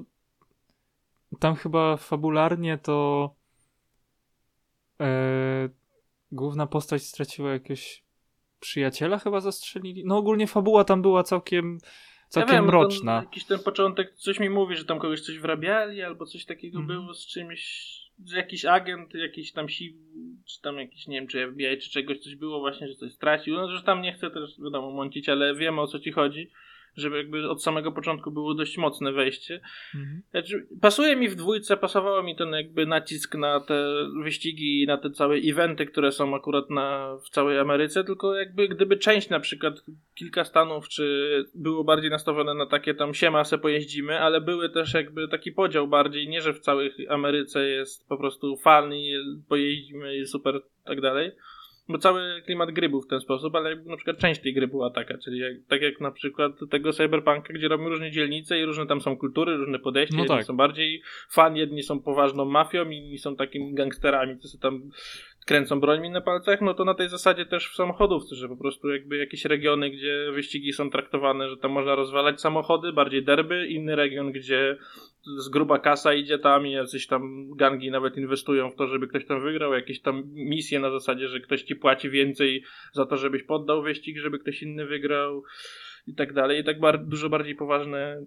tam 1.40 1.56
chyba 1.56 1.98
fabularnie 1.98 2.78
to 2.78 3.30
e, 5.02 5.70
główna 6.32 6.68
postać 6.68 7.04
straciła 7.04 7.52
jakiegoś 7.52 8.04
przyjaciela 8.60 9.20
chyba 9.20 9.40
zastrzelili. 9.40 10.04
No 10.06 10.18
ogólnie 10.18 10.48
fabuła 10.48 10.84
tam 10.84 11.02
była 11.02 11.24
całkiem 11.24 11.78
całkiem 12.30 12.56
ja 12.56 12.62
wiem, 12.62 12.68
mroczna. 12.68 13.16
Jakiś 13.16 13.46
ten 13.46 13.60
początek 13.60 14.14
coś 14.16 14.40
mi 14.40 14.50
mówi, 14.50 14.76
że 14.76 14.86
tam 14.86 15.00
kogoś 15.00 15.22
coś 15.22 15.40
wrabiali 15.40 16.02
albo 16.02 16.26
coś 16.26 16.46
takiego 16.46 16.80
mm. 16.80 16.88
było 16.88 17.14
z 17.14 17.28
czymś, 17.28 17.62
że 18.26 18.38
jakiś 18.38 18.66
agent, 18.66 19.14
jakiś 19.14 19.52
tam 19.52 19.70
sił, 19.70 19.94
czy 20.46 20.62
tam 20.62 20.78
jakiś, 20.78 21.08
nie 21.08 21.20
wiem, 21.20 21.28
czy 21.28 21.52
FBI, 21.52 21.78
czy 21.78 21.90
czegoś 21.90 22.20
coś 22.20 22.36
było 22.36 22.60
właśnie, 22.60 22.88
że 22.88 22.96
coś 22.96 23.12
stracił. 23.12 23.56
No, 23.56 23.70
że 23.70 23.84
tam 23.84 24.02
nie 24.02 24.14
chcę 24.14 24.32
też, 24.32 24.62
wiadomo, 24.64 24.92
mącić, 24.92 25.30
ale 25.30 25.56
wiemy 25.56 25.82
o 25.82 25.88
co 25.88 26.00
ci 26.00 26.12
chodzi 26.12 26.52
żeby 26.96 27.18
jakby 27.18 27.50
od 27.50 27.64
samego 27.64 27.92
początku 27.92 28.32
było 28.32 28.54
dość 28.54 28.78
mocne 28.78 29.12
wejście. 29.12 29.62
Mhm. 29.96 30.22
Znaczy, 30.32 30.68
pasuje 30.82 31.16
mi 31.16 31.30
w 31.30 31.36
dwójce, 31.36 31.78
pasowało 31.78 32.24
mi 32.24 32.36
ten 32.36 32.50
jakby 32.50 32.86
nacisk 32.86 33.36
na 33.36 33.60
te 33.60 33.86
wyścigi 34.24 34.82
i 34.82 34.88
na 34.88 34.98
te 34.98 35.10
całe 35.10 35.36
eventy, 35.36 35.86
które 35.86 36.12
są 36.12 36.36
akurat 36.36 36.70
na, 36.70 37.18
w 37.26 37.30
całej 37.30 37.60
Ameryce, 37.60 38.04
tylko 38.04 38.36
jakby 38.36 38.68
gdyby 38.68 38.98
część 38.98 39.30
na 39.30 39.40
przykład 39.40 39.74
kilka 40.16 40.44
stanów, 40.44 40.90
czy 40.90 41.30
było 41.56 41.84
bardziej 41.84 42.10
nastawione 42.10 42.54
na 42.54 42.66
takie 42.66 42.94
tam 42.94 43.14
siema 43.14 43.44
se 43.44 43.58
pojeździmy, 43.58 44.20
ale 44.20 44.42
były 44.42 44.70
też 44.70 44.94
jakby 44.94 45.28
taki 45.28 45.52
podział 45.52 45.88
bardziej, 45.88 46.30
nie 46.30 46.42
że 46.42 46.54
w 46.54 46.60
całej 46.60 46.92
Ameryce 47.10 47.68
jest 47.68 48.08
po 48.08 48.18
prostu 48.18 48.58
fan 48.58 48.94
i 48.94 49.14
pojeździmy 49.50 50.18
i 50.18 50.26
super 50.26 50.62
tak 50.86 51.02
dalej, 51.02 51.32
bo 51.90 51.98
cały 51.98 52.42
klimat 52.46 52.72
gry 52.72 52.90
był 52.90 53.02
w 53.02 53.08
ten 53.08 53.20
sposób, 53.20 53.56
ale 53.56 53.76
na 53.76 53.96
przykład 53.96 54.18
część 54.18 54.42
tej 54.42 54.54
gry 54.54 54.68
była 54.68 54.90
taka, 54.90 55.18
czyli 55.18 55.40
jak, 55.40 55.54
tak 55.68 55.82
jak 55.82 56.02
na 56.02 56.12
przykład 56.12 56.52
tego 56.70 56.94
Cyberpunka, 56.94 57.54
gdzie 57.54 57.68
robią 57.68 57.90
różne 57.90 58.12
dzielnice 58.12 58.60
i 58.60 58.66
różne 58.66 58.88
tam 58.88 59.02
są 59.02 59.18
kultury, 59.18 59.58
różne 59.58 59.80
podejścia, 59.80 60.16
no 60.16 60.24
jedni 60.24 60.38
tak. 60.38 60.46
są 60.46 60.58
bardziej 60.58 61.02
fan, 61.30 61.56
jedni 61.56 61.84
są 61.84 62.00
poważną 62.00 62.46
mafią, 62.46 62.90
inni 62.90 63.18
są 63.18 63.36
takimi 63.36 63.74
gangsterami, 63.74 64.38
co 64.38 64.48
sobie 64.48 64.62
tam 64.62 64.90
kręcą 65.50 65.80
brońmi 65.80 66.10
na 66.10 66.22
palcach, 66.22 66.62
no 66.62 66.74
to 66.74 66.86
na 66.86 66.94
tej 66.94 67.10
zasadzie 67.10 67.46
też 67.46 67.70
w 67.70 67.76
samochodówce, 67.76 68.36
że 68.36 68.48
po 68.48 68.58
prostu 68.58 68.90
jakby 68.90 69.18
jakieś 69.18 69.46
regiony, 69.46 69.90
gdzie 69.90 70.32
wyścigi 70.32 70.74
są 70.74 70.90
traktowane, 70.90 71.50
że 71.50 71.58
tam 71.58 71.72
można 71.72 71.96
rozwalać 71.96 72.42
samochody, 72.42 72.94
bardziej 72.94 73.24
derby, 73.24 73.68
inny 73.68 73.96
region, 73.96 74.32
gdzie 74.32 74.78
z 75.38 75.50
gruba 75.50 75.80
kasa 75.80 76.14
idzie 76.14 76.40
tam 76.40 76.68
i 76.68 76.72
jacyś 76.72 77.08
tam 77.08 77.50
gangi 77.56 77.92
nawet 77.92 78.18
inwestują 78.18 78.70
w 78.72 78.76
to, 78.76 78.88
żeby 78.88 79.08
ktoś 79.08 79.26
tam 79.26 79.42
wygrał, 79.42 79.74
jakieś 79.74 80.02
tam 80.02 80.24
misje 80.34 80.80
na 80.80 80.92
zasadzie, 80.92 81.28
że 81.28 81.40
ktoś 81.40 81.64
ci 81.64 81.76
płaci 81.76 82.10
więcej 82.10 82.64
za 82.94 83.06
to, 83.06 83.18
żebyś 83.18 83.44
poddał 83.44 83.82
wyścig, 83.82 84.18
żeby 84.18 84.40
ktoś 84.40 84.62
inny 84.64 84.86
wygrał 84.86 85.44
i 86.08 86.16
tak 86.16 86.34
dalej. 86.34 86.60
I 86.62 86.64
tak 86.64 86.80
bar 86.80 87.06
dużo 87.06 87.30
bardziej 87.30 87.56
poważne 87.56 88.26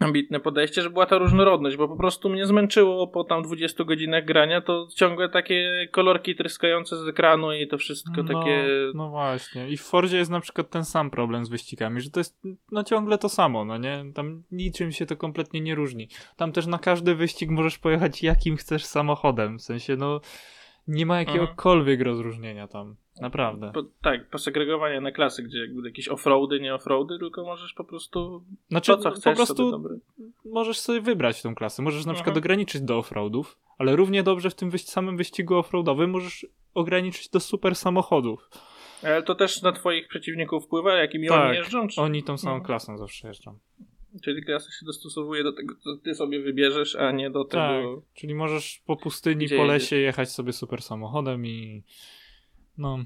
ambitne 0.00 0.40
podejście, 0.40 0.82
że 0.82 0.90
była 0.90 1.06
ta 1.06 1.18
różnorodność, 1.18 1.76
bo 1.76 1.88
po 1.88 1.96
prostu 1.96 2.28
mnie 2.28 2.46
zmęczyło 2.46 3.06
po 3.06 3.24
tam 3.24 3.42
20 3.42 3.84
godzinach 3.84 4.24
grania, 4.24 4.60
to 4.60 4.88
ciągle 4.94 5.28
takie 5.28 5.88
kolorki 5.92 6.34
tryskające 6.34 6.96
z 6.96 7.08
ekranu 7.08 7.52
i 7.52 7.66
to 7.66 7.78
wszystko 7.78 8.22
no, 8.22 8.24
takie... 8.24 8.64
No 8.94 9.08
właśnie. 9.08 9.68
I 9.68 9.76
w 9.76 9.82
Fordzie 9.82 10.16
jest 10.16 10.30
na 10.30 10.40
przykład 10.40 10.70
ten 10.70 10.84
sam 10.84 11.10
problem 11.10 11.44
z 11.44 11.48
wyścigami, 11.48 12.00
że 12.00 12.10
to 12.10 12.20
jest 12.20 12.38
no 12.72 12.84
ciągle 12.84 13.18
to 13.18 13.28
samo, 13.28 13.64
no 13.64 13.78
nie? 13.78 14.04
Tam 14.14 14.42
niczym 14.50 14.92
się 14.92 15.06
to 15.06 15.16
kompletnie 15.16 15.60
nie 15.60 15.74
różni. 15.74 16.08
Tam 16.36 16.52
też 16.52 16.66
na 16.66 16.78
każdy 16.78 17.14
wyścig 17.14 17.50
możesz 17.50 17.78
pojechać 17.78 18.22
jakim 18.22 18.56
chcesz 18.56 18.84
samochodem, 18.84 19.58
w 19.58 19.62
sensie 19.62 19.96
no 19.96 20.20
nie 20.88 21.06
ma 21.06 21.18
jakiegokolwiek 21.18 22.00
mhm. 22.00 22.10
rozróżnienia 22.16 22.68
tam. 22.68 22.96
Naprawdę. 23.20 23.72
Po, 23.74 23.82
tak, 24.02 24.30
posegregowanie 24.30 25.00
na 25.00 25.12
klasy, 25.12 25.42
gdzie 25.42 25.58
jakby 25.58 25.88
jakieś 25.88 26.08
offroady, 26.08 26.60
nie 26.60 26.74
offroady, 26.74 27.18
tylko 27.18 27.44
możesz 27.44 27.72
po 27.72 27.84
prostu. 27.84 28.44
Znaczy, 28.68 28.92
to, 28.92 28.98
co 28.98 29.10
chcesz, 29.10 29.24
po 29.24 29.32
prostu 29.32 29.70
sobie 29.70 29.88
możesz 30.44 30.80
sobie 30.80 31.00
wybrać 31.00 31.42
tą 31.42 31.54
klasę. 31.54 31.82
Możesz 31.82 32.06
na 32.06 32.12
przykład 32.14 32.36
mhm. 32.36 32.44
ograniczyć 32.44 32.82
do 32.82 32.98
offroadów, 32.98 33.58
ale 33.78 33.96
równie 33.96 34.22
dobrze 34.22 34.50
w 34.50 34.54
tym 34.54 34.70
wyś 34.70 34.84
samym 34.84 35.16
wyścigu 35.16 35.54
offroadowym 35.54 36.10
możesz 36.10 36.46
ograniczyć 36.74 37.28
do 37.28 37.40
super 37.40 37.76
samochodów. 37.76 38.50
Ale 39.02 39.22
to 39.22 39.34
też 39.34 39.62
na 39.62 39.72
twoich 39.72 40.08
przeciwników 40.08 40.64
wpływa, 40.64 40.94
jakimi 40.94 41.28
tak, 41.28 41.48
oni 41.48 41.56
jeżdżą? 41.56 41.88
Czy... 41.88 42.00
Oni 42.00 42.22
tą 42.22 42.38
samą 42.38 42.54
mhm. 42.54 42.66
klasą 42.66 42.98
zawsze 42.98 43.28
jeżdżą. 43.28 43.58
Czyli 44.24 44.42
klasa 44.44 44.70
się 44.70 44.86
dostosowuje 44.86 45.44
do 45.44 45.52
tego, 45.52 45.74
co 45.74 45.96
ty 45.96 46.14
sobie 46.14 46.40
wybierzesz, 46.40 46.96
a 46.96 47.12
nie 47.12 47.30
do 47.30 47.44
tego. 47.44 47.96
Tak, 47.96 48.14
czyli 48.14 48.34
możesz 48.34 48.82
po 48.86 48.96
pustyni, 48.96 49.48
po 49.48 49.64
lesie 49.64 49.96
jechać 49.96 50.32
sobie 50.32 50.52
super 50.52 50.82
samochodem 50.82 51.46
i 51.46 51.82
no. 52.78 52.98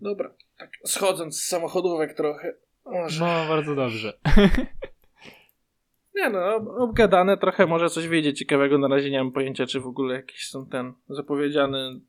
Dobra, 0.00 0.34
tak 0.58 0.70
schodząc 0.84 1.40
z 1.40 1.48
samochodówek 1.48 2.14
trochę. 2.14 2.54
Może... 2.84 3.20
No, 3.20 3.48
bardzo 3.48 3.74
dobrze. 3.74 4.12
Nie 6.14 6.30
no, 6.30 6.56
obgadane 6.78 7.36
trochę, 7.36 7.66
może 7.66 7.90
coś 7.90 8.08
wyjdzie 8.08 8.34
ciekawego. 8.34 8.78
Na 8.78 8.88
razie 8.88 9.10
nie 9.10 9.18
mam 9.18 9.32
pojęcia, 9.32 9.66
czy 9.66 9.80
w 9.80 9.86
ogóle 9.86 10.14
jakieś 10.14 10.48
są 10.48 10.66
ten 10.66 10.92
zapowiedziane 11.08 12.00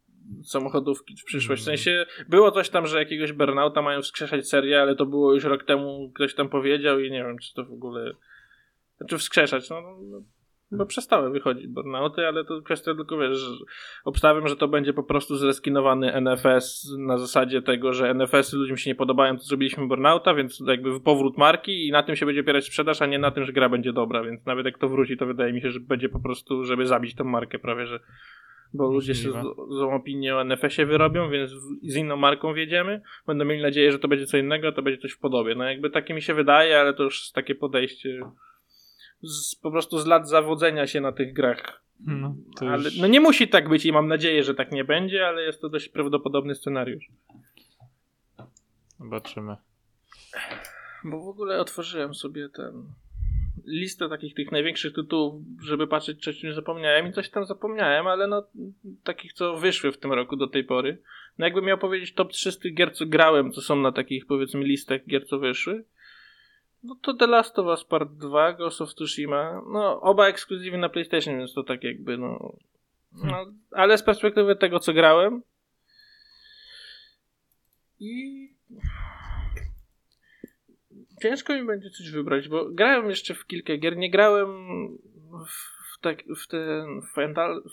samochodówki 0.43 1.15
w 1.17 1.23
przyszłość. 1.23 1.63
W 1.63 1.67
Mm. 1.67 1.77
sensie 1.77 2.05
było 2.29 2.51
coś 2.51 2.69
tam, 2.69 2.87
że 2.87 2.99
jakiegoś 2.99 3.33
burnouta 3.33 3.81
mają 3.81 4.01
wskrzeszać 4.01 4.49
serię, 4.49 4.81
ale 4.81 4.95
to 4.95 5.05
było 5.05 5.33
już 5.33 5.43
rok 5.43 5.63
temu, 5.63 6.11
ktoś 6.15 6.35
tam 6.35 6.49
powiedział 6.49 6.99
i 6.99 7.11
nie 7.11 7.23
wiem, 7.23 7.37
czy 7.37 7.53
to 7.53 7.65
w 7.65 7.71
ogóle. 7.71 8.13
Znaczy 8.97 9.17
wskrzeszać, 9.17 9.69
no. 9.69 9.81
no 10.11 10.21
bo 10.71 10.85
przestały 10.85 11.31
wychodzić 11.31 11.67
burnouty, 11.67 12.27
ale 12.27 12.45
to 12.45 12.61
kwestia 12.61 12.95
tylko, 12.95 13.17
wiesz, 13.17 13.37
że 13.37 13.51
obstawiam, 14.05 14.47
że 14.47 14.55
to 14.55 14.67
będzie 14.67 14.93
po 14.93 15.03
prostu 15.03 15.35
zreskinowany 15.35 16.21
NFS 16.21 16.95
na 16.97 17.17
zasadzie 17.17 17.61
tego, 17.61 17.93
że 17.93 18.13
NFS-y 18.13 18.57
ludziom 18.57 18.77
się 18.77 18.89
nie 18.89 18.95
podobają, 18.95 19.37
to 19.37 19.43
zrobiliśmy 19.43 19.87
burnouta, 19.87 20.33
więc 20.33 20.63
jakby 20.67 20.99
powrót 20.99 21.37
marki 21.37 21.87
i 21.87 21.91
na 21.91 22.03
tym 22.03 22.15
się 22.15 22.25
będzie 22.25 22.41
opierać 22.41 22.65
sprzedaż, 22.65 23.01
a 23.01 23.05
nie 23.05 23.19
na 23.19 23.31
tym, 23.31 23.45
że 23.45 23.53
gra 23.53 23.69
będzie 23.69 23.93
dobra, 23.93 24.23
więc 24.23 24.45
nawet 24.45 24.65
jak 24.65 24.77
to 24.77 24.89
wróci, 24.89 25.17
to 25.17 25.25
wydaje 25.25 25.53
mi 25.53 25.61
się, 25.61 25.71
że 25.71 25.79
będzie 25.79 26.09
po 26.09 26.19
prostu, 26.19 26.63
żeby 26.65 26.85
zabić 26.85 27.15
tą 27.15 27.23
markę 27.23 27.59
prawie, 27.59 27.85
że 27.85 27.99
bo 28.73 28.91
ludzie 28.91 29.15
się 29.15 29.31
złą 29.69 29.95
opinię 29.95 30.35
o 30.35 30.43
NFS-ie 30.43 30.85
wyrobią, 30.85 31.29
więc 31.29 31.51
z 31.83 31.95
inną 31.95 32.15
marką 32.15 32.53
wjedziemy. 32.53 33.01
Będą 33.27 33.45
mieli 33.45 33.61
nadzieję, 33.61 33.91
że 33.91 33.99
to 33.99 34.07
będzie 34.07 34.25
co 34.25 34.37
innego, 34.37 34.67
a 34.67 34.71
to 34.71 34.81
będzie 34.81 35.01
coś 35.01 35.11
w 35.11 35.19
podobie. 35.19 35.55
No 35.55 35.63
jakby 35.63 35.89
takie 35.89 36.13
mi 36.13 36.21
się 36.21 36.33
wydaje, 36.33 36.79
ale 36.79 36.93
to 36.93 37.03
już 37.03 37.21
jest 37.21 37.35
takie 37.35 37.55
podejście 37.55 38.21
z, 39.21 39.55
po 39.55 39.71
prostu 39.71 39.99
z 39.99 40.05
lat 40.05 40.29
zawodzenia 40.29 40.87
się 40.87 41.01
na 41.01 41.11
tych 41.11 41.33
grach. 41.33 41.83
No, 41.99 42.35
Ale, 42.61 42.83
już... 42.83 42.97
no 42.97 43.07
nie 43.07 43.19
musi 43.19 43.47
tak 43.47 43.69
być 43.69 43.85
i 43.85 43.91
mam 43.91 44.07
nadzieję, 44.07 44.43
że 44.43 44.55
tak 44.55 44.71
nie 44.71 44.83
będzie, 44.83 45.27
ale 45.27 45.41
jest 45.41 45.61
to 45.61 45.69
dość 45.69 45.89
prawdopodobny 45.89 46.55
scenariusz. 46.55 47.05
Zobaczymy. 48.99 49.55
Bo 51.03 51.19
w 51.19 51.27
ogóle 51.27 51.59
otworzyłem 51.59 52.15
sobie 52.15 52.49
ten 52.49 52.83
listę 53.65 54.09
takich 54.09 54.33
tych 54.33 54.51
największych 54.51 54.93
tytułów, 54.93 55.41
żeby 55.63 55.87
patrzeć, 55.87 56.19
czy 56.19 56.33
czymś 56.33 56.55
zapomniałem 56.55 57.07
i 57.07 57.13
coś 57.13 57.29
tam 57.29 57.45
zapomniałem, 57.45 58.07
ale 58.07 58.27
no 58.27 58.43
takich, 59.03 59.33
co 59.33 59.57
wyszły 59.57 59.91
w 59.91 59.97
tym 59.97 60.13
roku 60.13 60.35
do 60.35 60.47
tej 60.47 60.63
pory. 60.63 61.01
No 61.37 61.45
jakbym 61.45 61.65
miał 61.65 61.77
powiedzieć 61.77 62.13
top 62.13 62.31
3 62.31 62.51
z 62.51 62.59
tych 62.59 62.73
gier, 62.73 62.93
co 62.93 63.05
grałem, 63.05 63.51
co 63.51 63.61
są 63.61 63.75
na 63.75 63.91
takich 63.91 64.25
powiedzmy 64.25 64.63
listach 64.63 65.05
gier, 65.05 65.25
co 65.27 65.39
wyszły, 65.39 65.83
no 66.83 66.95
to 67.01 67.13
The 67.13 67.27
Last 67.27 67.59
of 67.59 67.65
Us 67.65 67.83
Part 67.83 68.11
2, 68.11 68.53
Ghost 68.53 68.81
of 68.81 68.93
Tsushima, 68.93 69.61
no 69.67 70.01
oba 70.01 70.27
ekskluzywnie 70.27 70.77
na 70.77 70.89
PlayStation, 70.89 71.37
więc 71.37 71.53
to 71.53 71.63
tak 71.63 71.83
jakby 71.83 72.17
no, 72.17 72.57
no 73.13 73.45
ale 73.71 73.97
z 73.97 74.03
perspektywy 74.03 74.55
tego, 74.55 74.79
co 74.79 74.93
grałem 74.93 75.41
i 77.99 78.48
ciężko 81.21 81.53
mi 81.53 81.65
będzie 81.65 81.89
coś 81.89 82.11
wybrać, 82.11 82.47
bo 82.49 82.65
grałem 82.69 83.09
jeszcze 83.09 83.33
w 83.33 83.45
kilka 83.45 83.77
gier, 83.77 83.97
nie 83.97 84.11
grałem 84.11 84.49
w, 85.47 85.99
tak, 86.01 86.23
w 86.43 86.47
ten 86.47 87.01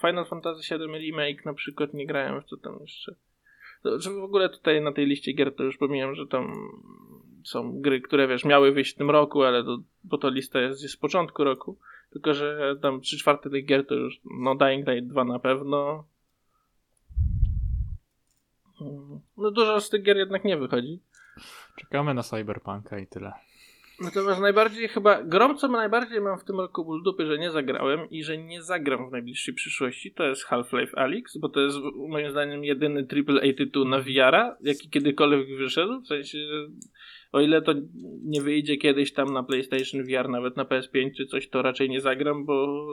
Final, 0.00 0.26
Fantasy 0.26 0.78
VII 0.78 0.86
Remake 0.86 1.44
na 1.44 1.54
przykład, 1.54 1.94
nie 1.94 2.06
grałem 2.06 2.42
w 2.42 2.44
co 2.44 2.56
tam 2.56 2.78
jeszcze. 2.80 3.14
Że 3.84 4.10
w 4.10 4.24
ogóle 4.24 4.48
tutaj 4.48 4.82
na 4.82 4.92
tej 4.92 5.06
liście 5.06 5.32
gier 5.32 5.54
to 5.54 5.62
już 5.62 5.76
pomijam, 5.76 6.14
że 6.14 6.26
tam 6.26 6.52
są 7.44 7.80
gry, 7.80 8.00
które 8.00 8.28
wiesz, 8.28 8.44
miały 8.44 8.72
wyjść 8.72 8.94
w 8.94 8.98
tym 8.98 9.10
roku, 9.10 9.42
ale 9.42 9.64
to, 9.64 9.78
bo 10.04 10.18
to 10.18 10.28
lista 10.28 10.60
jest 10.60 10.80
z 10.80 10.96
początku 10.96 11.44
roku, 11.44 11.78
tylko 12.10 12.34
że 12.34 12.76
tam 12.82 13.00
3 13.00 13.18
czwarte 13.18 13.50
tych 13.50 13.66
gier 13.66 13.86
to 13.86 13.94
już, 13.94 14.20
no 14.24 14.54
Dying 14.54 14.88
Light 14.88 15.06
2 15.10 15.24
na 15.24 15.38
pewno. 15.38 16.04
Mm, 18.80 19.20
No 19.36 19.50
dużo 19.50 19.80
z 19.80 19.90
tych 19.90 20.02
gier 20.02 20.16
jednak 20.16 20.44
nie 20.44 20.56
wychodzi. 20.56 21.00
Czekamy 21.76 22.14
na 22.14 22.22
Cyberpunka 22.22 22.98
i 22.98 23.06
tyle. 23.06 23.32
Natomiast 24.00 24.40
najbardziej 24.40 24.88
chyba, 24.88 25.22
grą 25.22 25.54
co 25.54 25.68
najbardziej 25.68 26.20
mam 26.20 26.38
w 26.38 26.44
tym 26.44 26.60
roku 26.60 26.84
ból 26.84 27.02
dupy, 27.02 27.26
że 27.26 27.38
nie 27.38 27.50
zagrałem 27.50 28.10
i 28.10 28.24
że 28.24 28.38
nie 28.38 28.62
zagram 28.62 29.08
w 29.08 29.12
najbliższej 29.12 29.54
przyszłości, 29.54 30.12
to 30.12 30.24
jest 30.24 30.44
Half-Life 30.44 30.98
Alyx, 30.98 31.38
bo 31.38 31.48
to 31.48 31.60
jest 31.60 31.76
moim 32.08 32.30
zdaniem 32.30 32.64
jedyny 32.64 33.06
AAA 33.28 33.52
tytuł 33.56 33.84
na 33.84 34.00
VR-a, 34.00 34.56
jaki 34.60 34.90
kiedykolwiek 34.90 35.58
wyszedł, 35.58 36.00
w 36.00 36.06
sensie, 36.06 36.38
o 37.32 37.40
ile 37.40 37.62
to 37.62 37.72
nie 38.24 38.42
wyjdzie 38.42 38.76
kiedyś 38.76 39.12
tam 39.12 39.32
na 39.32 39.42
PlayStation 39.42 40.04
VR, 40.04 40.28
nawet 40.28 40.56
na 40.56 40.64
PS5 40.64 41.10
czy 41.16 41.26
coś, 41.26 41.48
to 41.48 41.62
raczej 41.62 41.90
nie 41.90 42.00
zagram, 42.00 42.44
bo 42.44 42.86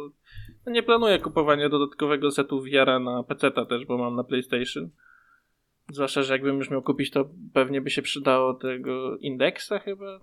no 0.65 0.71
nie 0.71 0.83
planuję 0.83 1.19
kupowania 1.19 1.69
dodatkowego 1.69 2.31
setu 2.31 2.61
VR-a 2.61 2.99
na 2.99 3.23
PC-ta 3.23 3.65
też, 3.65 3.85
bo 3.85 3.97
mam 3.97 4.15
na 4.15 4.23
PlayStation. 4.23 4.89
Zwłaszcza, 5.91 6.23
że 6.23 6.33
jakbym 6.33 6.57
już 6.57 6.69
miał 6.69 6.81
kupić, 6.81 7.11
to 7.11 7.29
pewnie 7.53 7.81
by 7.81 7.89
się 7.89 8.01
przydało 8.01 8.53
tego 8.53 9.17
indeksa 9.17 9.79
chyba. 9.79 10.19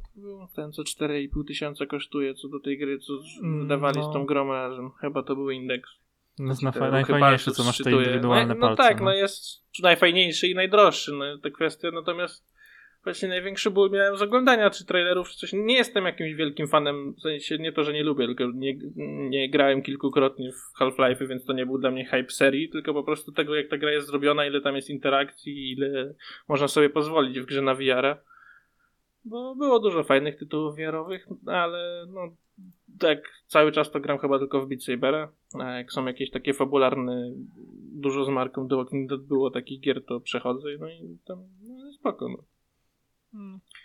Ten, 0.56 0.72
co 0.72 0.82
4,5 0.82 1.28
tysiąca 1.46 1.86
kosztuje, 1.86 2.34
co 2.34 2.48
do 2.48 2.60
tej 2.60 2.78
gry, 2.78 2.98
co 2.98 3.12
Mm, 3.42 3.60
wydawali 3.62 3.98
no. 4.00 4.10
z 4.10 4.12
tą 4.12 4.26
grą 4.26 4.52
razem. 4.52 4.90
Chyba 5.00 5.22
to 5.22 5.34
był 5.34 5.50
indeks. 5.50 5.90
No, 6.38 6.54
na, 6.62 6.70
ruchy 6.70 6.90
najfajniejsze, 6.90 7.50
co 7.50 7.64
masz 7.64 7.78
te 7.78 7.92
indywidualne 7.92 8.54
no, 8.54 8.60
no 8.60 8.66
palce. 8.66 8.82
tak, 8.82 9.00
no. 9.00 9.12
jest 9.12 9.64
najfajniejszy 9.82 10.48
i 10.48 10.54
najdroższy, 10.54 11.12
no 11.12 11.38
ta 11.38 11.50
kwestia, 11.50 11.90
natomiast 11.90 12.54
właśnie 13.04 13.28
największy 13.28 13.70
ból 13.70 13.90
miałem 13.90 14.16
z 14.16 14.22
oglądania 14.22 14.70
czy 14.70 14.86
trailerów, 14.86 15.28
czy 15.28 15.38
coś. 15.38 15.52
Nie 15.52 15.74
jestem 15.74 16.04
jakimś 16.04 16.34
wielkim 16.34 16.68
fanem, 16.68 17.14
w 17.14 17.20
sensie 17.20 17.58
nie 17.58 17.72
to, 17.72 17.84
że 17.84 17.92
nie 17.92 18.04
lubię, 18.04 18.26
tylko 18.26 18.44
nie, 18.54 18.78
nie 19.28 19.50
grałem 19.50 19.82
kilkukrotnie 19.82 20.52
w 20.52 20.78
Half-Life, 20.78 21.26
więc 21.26 21.44
to 21.44 21.52
nie 21.52 21.66
był 21.66 21.78
dla 21.78 21.90
mnie 21.90 22.04
hype 22.04 22.30
serii, 22.30 22.68
tylko 22.68 22.94
po 22.94 23.04
prostu 23.04 23.32
tego, 23.32 23.54
jak 23.54 23.68
ta 23.68 23.78
gra 23.78 23.92
jest 23.92 24.06
zrobiona, 24.06 24.46
ile 24.46 24.60
tam 24.60 24.76
jest 24.76 24.90
interakcji, 24.90 25.72
ile 25.72 26.14
można 26.48 26.68
sobie 26.68 26.90
pozwolić 26.90 27.40
w 27.40 27.46
grze 27.46 27.62
na 27.62 27.74
VR-a. 27.74 28.16
Bo 29.24 29.54
było 29.54 29.80
dużo 29.80 30.04
fajnych 30.04 30.38
tytułów 30.38 30.76
VR-owych, 30.76 31.26
ale 31.46 32.06
no 32.08 32.36
tak 32.98 33.18
cały 33.46 33.72
czas 33.72 33.90
to 33.90 34.00
gram 34.00 34.18
chyba 34.18 34.38
tylko 34.38 34.60
w 34.60 34.68
Beat 34.68 34.82
Sabera, 34.82 35.32
a 35.60 35.70
jak 35.72 35.92
są 35.92 36.06
jakieś 36.06 36.30
takie 36.30 36.54
fabularne, 36.54 37.32
dużo 37.92 38.24
z 38.24 38.28
marką 38.28 38.68
The 38.68 38.76
Walking 38.76 39.08
Dead 39.08 39.20
było 39.20 39.50
takich 39.50 39.80
gier, 39.80 40.04
to 40.04 40.20
przechodzę 40.20 40.68
no 40.80 40.88
i 40.88 41.18
tam 41.26 41.38
no, 41.62 41.92
spoko, 41.92 42.28
no. 42.28 42.59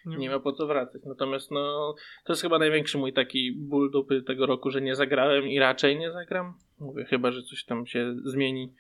Nie 0.06 0.30
ma 0.30 0.40
po 0.40 0.54
co 0.54 0.68
wracać. 0.68 1.02
Natomiast 1.06 1.52
no, 1.52 1.96
to 2.26 2.34
jest 2.34 2.42
chyba 2.42 2.60
największy 2.60 2.98
mój 2.98 3.14
taki 3.14 3.52
ból 3.52 3.92
dupy 3.92 4.22
tego 4.22 4.46
roku, 4.46 4.72
że 4.72 4.82
nie 4.82 4.96
zagrałem 4.96 5.48
i 5.48 5.60
raczej 5.60 6.00
nie 6.00 6.12
zagram. 6.12 6.54
Mówię, 6.80 7.06
chyba, 7.06 7.32
że 7.32 7.44
coś 7.44 7.66
tam 7.66 7.86
się 7.86 8.16
zmieni, 8.24 8.74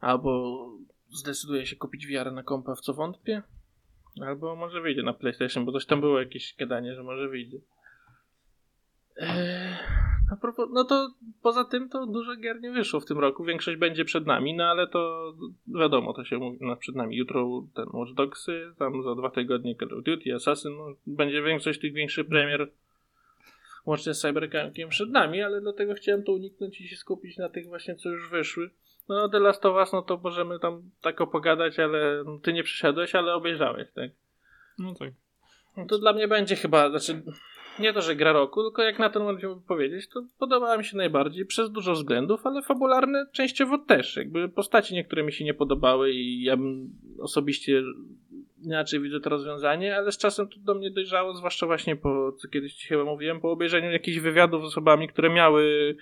albo 0.00 0.58
zdecyduję 1.10 1.66
się 1.66 1.76
kupić 1.76 2.06
VR 2.06 2.32
na 2.32 2.42
kompa, 2.42 2.74
w 2.74 2.80
co 2.80 2.94
wątpię, 2.94 3.42
albo 4.20 4.56
może 4.56 4.80
wyjdzie 4.80 5.02
na 5.02 5.12
PlayStation, 5.12 5.64
bo 5.64 5.72
coś 5.72 5.86
tam 5.86 6.00
było 6.00 6.20
jakieś 6.20 6.54
gadanie, 6.58 6.94
że 6.94 7.02
może 7.02 7.28
wyjdzie. 7.28 7.58
Eee, 9.16 9.76
a 10.32 10.36
propos, 10.36 10.68
no 10.72 10.84
to 10.84 11.10
poza 11.42 11.64
tym 11.64 11.88
to 11.88 12.06
dużo 12.06 12.36
gier 12.36 12.60
nie 12.60 12.70
wyszło 12.70 13.00
w 13.00 13.04
tym 13.04 13.18
roku. 13.18 13.44
Większość 13.44 13.78
będzie 13.78 14.04
przed 14.04 14.26
nami, 14.26 14.54
no 14.54 14.64
ale 14.64 14.86
to 14.86 15.32
wiadomo, 15.66 16.12
to 16.12 16.24
się 16.24 16.38
mówi 16.38 16.58
no, 16.60 16.76
przed 16.76 16.94
nami. 16.94 17.16
Jutro 17.16 17.62
ten 17.74 17.86
Watch 17.92 18.12
Dogsy, 18.12 18.72
tam 18.78 19.02
za 19.02 19.14
dwa 19.14 19.30
tygodnie 19.30 19.76
Call 19.76 19.98
of 19.98 20.04
Duty, 20.04 20.34
Assassin, 20.34 20.76
no, 20.76 20.94
będzie 21.06 21.42
większość 21.42 21.80
tych 21.80 21.92
większych 21.92 22.28
premier 22.28 22.68
łącznie 23.88 24.14
z 24.14 24.20
Cyberpunkiem 24.20 24.88
przed 24.88 25.10
nami, 25.10 25.42
ale 25.42 25.60
dlatego 25.60 25.94
chciałem 25.94 26.22
to 26.24 26.32
uniknąć 26.32 26.80
i 26.80 26.88
się 26.88 26.96
skupić 26.96 27.36
na 27.36 27.48
tych 27.48 27.66
właśnie, 27.66 27.96
co 27.96 28.08
już 28.08 28.30
wyszły. 28.30 28.70
No 29.08 29.28
The 29.28 29.38
Last 29.38 29.66
of 29.66 29.76
Us, 29.76 29.92
no 29.92 30.02
to 30.02 30.20
możemy 30.24 30.58
tam 30.58 30.90
tak 31.00 31.20
opogadać, 31.20 31.78
ale 31.78 32.24
no, 32.24 32.38
ty 32.38 32.52
nie 32.52 32.62
przyszedłeś, 32.62 33.14
ale 33.14 33.34
obejrzałeś, 33.34 33.88
tak? 33.94 34.10
No 34.78 34.94
tak. 34.94 35.12
No 35.76 35.86
to 35.86 35.98
dla 35.98 36.12
mnie 36.12 36.28
będzie 36.28 36.56
chyba, 36.56 36.90
znaczy 36.90 37.22
nie 37.80 37.92
to, 37.92 38.02
że 38.02 38.16
gra 38.16 38.32
roku, 38.32 38.62
tylko 38.62 38.82
jak 38.82 38.98
na 38.98 39.10
ten 39.10 39.22
moment 39.22 39.42
miałbym 39.42 39.62
powiedzieć, 39.62 40.08
to 40.08 40.22
podobała 40.38 40.76
mi 40.76 40.84
się 40.84 40.96
najbardziej 40.96 41.46
przez 41.46 41.70
dużo 41.70 41.92
względów, 41.92 42.46
ale 42.46 42.62
fabularne 42.62 43.26
częściowo 43.32 43.78
też. 43.78 44.16
Jakby 44.16 44.48
postaci 44.48 44.94
niektóre 44.94 45.22
mi 45.22 45.32
się 45.32 45.44
nie 45.44 45.54
podobały 45.54 46.12
i 46.12 46.42
ja 46.42 46.56
bym 46.56 46.90
osobiście 47.20 47.82
inaczej 48.62 49.00
widzę 49.00 49.20
to 49.20 49.30
rozwiązanie, 49.30 49.96
ale 49.96 50.12
z 50.12 50.18
czasem 50.18 50.48
to 50.48 50.56
do 50.58 50.74
mnie 50.74 50.90
dojrzało, 50.90 51.34
zwłaszcza 51.34 51.66
właśnie 51.66 51.96
po, 51.96 52.32
co 52.32 52.48
kiedyś 52.48 52.74
ci 52.74 52.88
chyba 52.88 53.04
mówiłem, 53.04 53.40
po 53.40 53.50
obejrzeniu 53.50 53.90
jakichś 53.90 54.18
wywiadów 54.18 54.62
z 54.62 54.66
osobami, 54.66 55.08
które 55.08 55.30
miały 55.30 55.94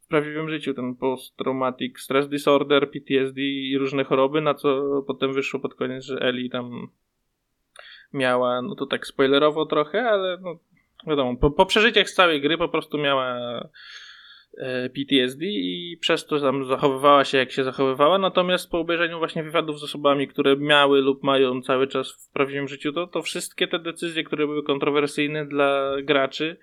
w 0.00 0.08
prawdziwym 0.08 0.50
życiu 0.50 0.74
ten 0.74 0.94
post-traumatic 0.94 1.98
stress 1.98 2.28
disorder, 2.28 2.90
PTSD 2.90 3.40
i 3.40 3.78
różne 3.78 4.04
choroby, 4.04 4.40
na 4.40 4.54
co 4.54 5.02
potem 5.06 5.32
wyszło 5.32 5.60
pod 5.60 5.74
koniec, 5.74 6.04
że 6.04 6.18
Eli 6.20 6.50
tam 6.50 6.88
miała, 8.12 8.62
no 8.62 8.74
to 8.74 8.86
tak 8.86 9.06
spoilerowo 9.06 9.66
trochę, 9.66 10.10
ale 10.10 10.38
no 10.42 10.58
wiadomo, 11.06 11.36
po, 11.36 11.50
po 11.50 11.66
przeżyciach 11.66 12.10
z 12.10 12.14
całej 12.14 12.40
gry 12.40 12.58
po 12.58 12.68
prostu 12.68 12.98
miała 12.98 13.38
e, 14.58 14.90
PTSD 14.90 15.44
i 15.46 15.98
przez 16.00 16.26
to 16.26 16.40
tam 16.40 16.64
zachowywała 16.64 17.24
się 17.24 17.38
jak 17.38 17.52
się 17.52 17.64
zachowywała, 17.64 18.18
natomiast 18.18 18.70
po 18.70 18.78
obejrzeniu 18.78 19.18
właśnie 19.18 19.42
wywiadów 19.42 19.80
z 19.80 19.84
osobami, 19.84 20.28
które 20.28 20.56
miały 20.56 21.00
lub 21.00 21.22
mają 21.22 21.62
cały 21.62 21.86
czas 21.86 22.12
w 22.12 22.32
prawdziwym 22.32 22.68
życiu, 22.68 22.92
to, 22.92 23.06
to 23.06 23.22
wszystkie 23.22 23.68
te 23.68 23.78
decyzje, 23.78 24.24
które 24.24 24.46
były 24.46 24.62
kontrowersyjne 24.62 25.46
dla 25.46 25.96
graczy, 26.02 26.56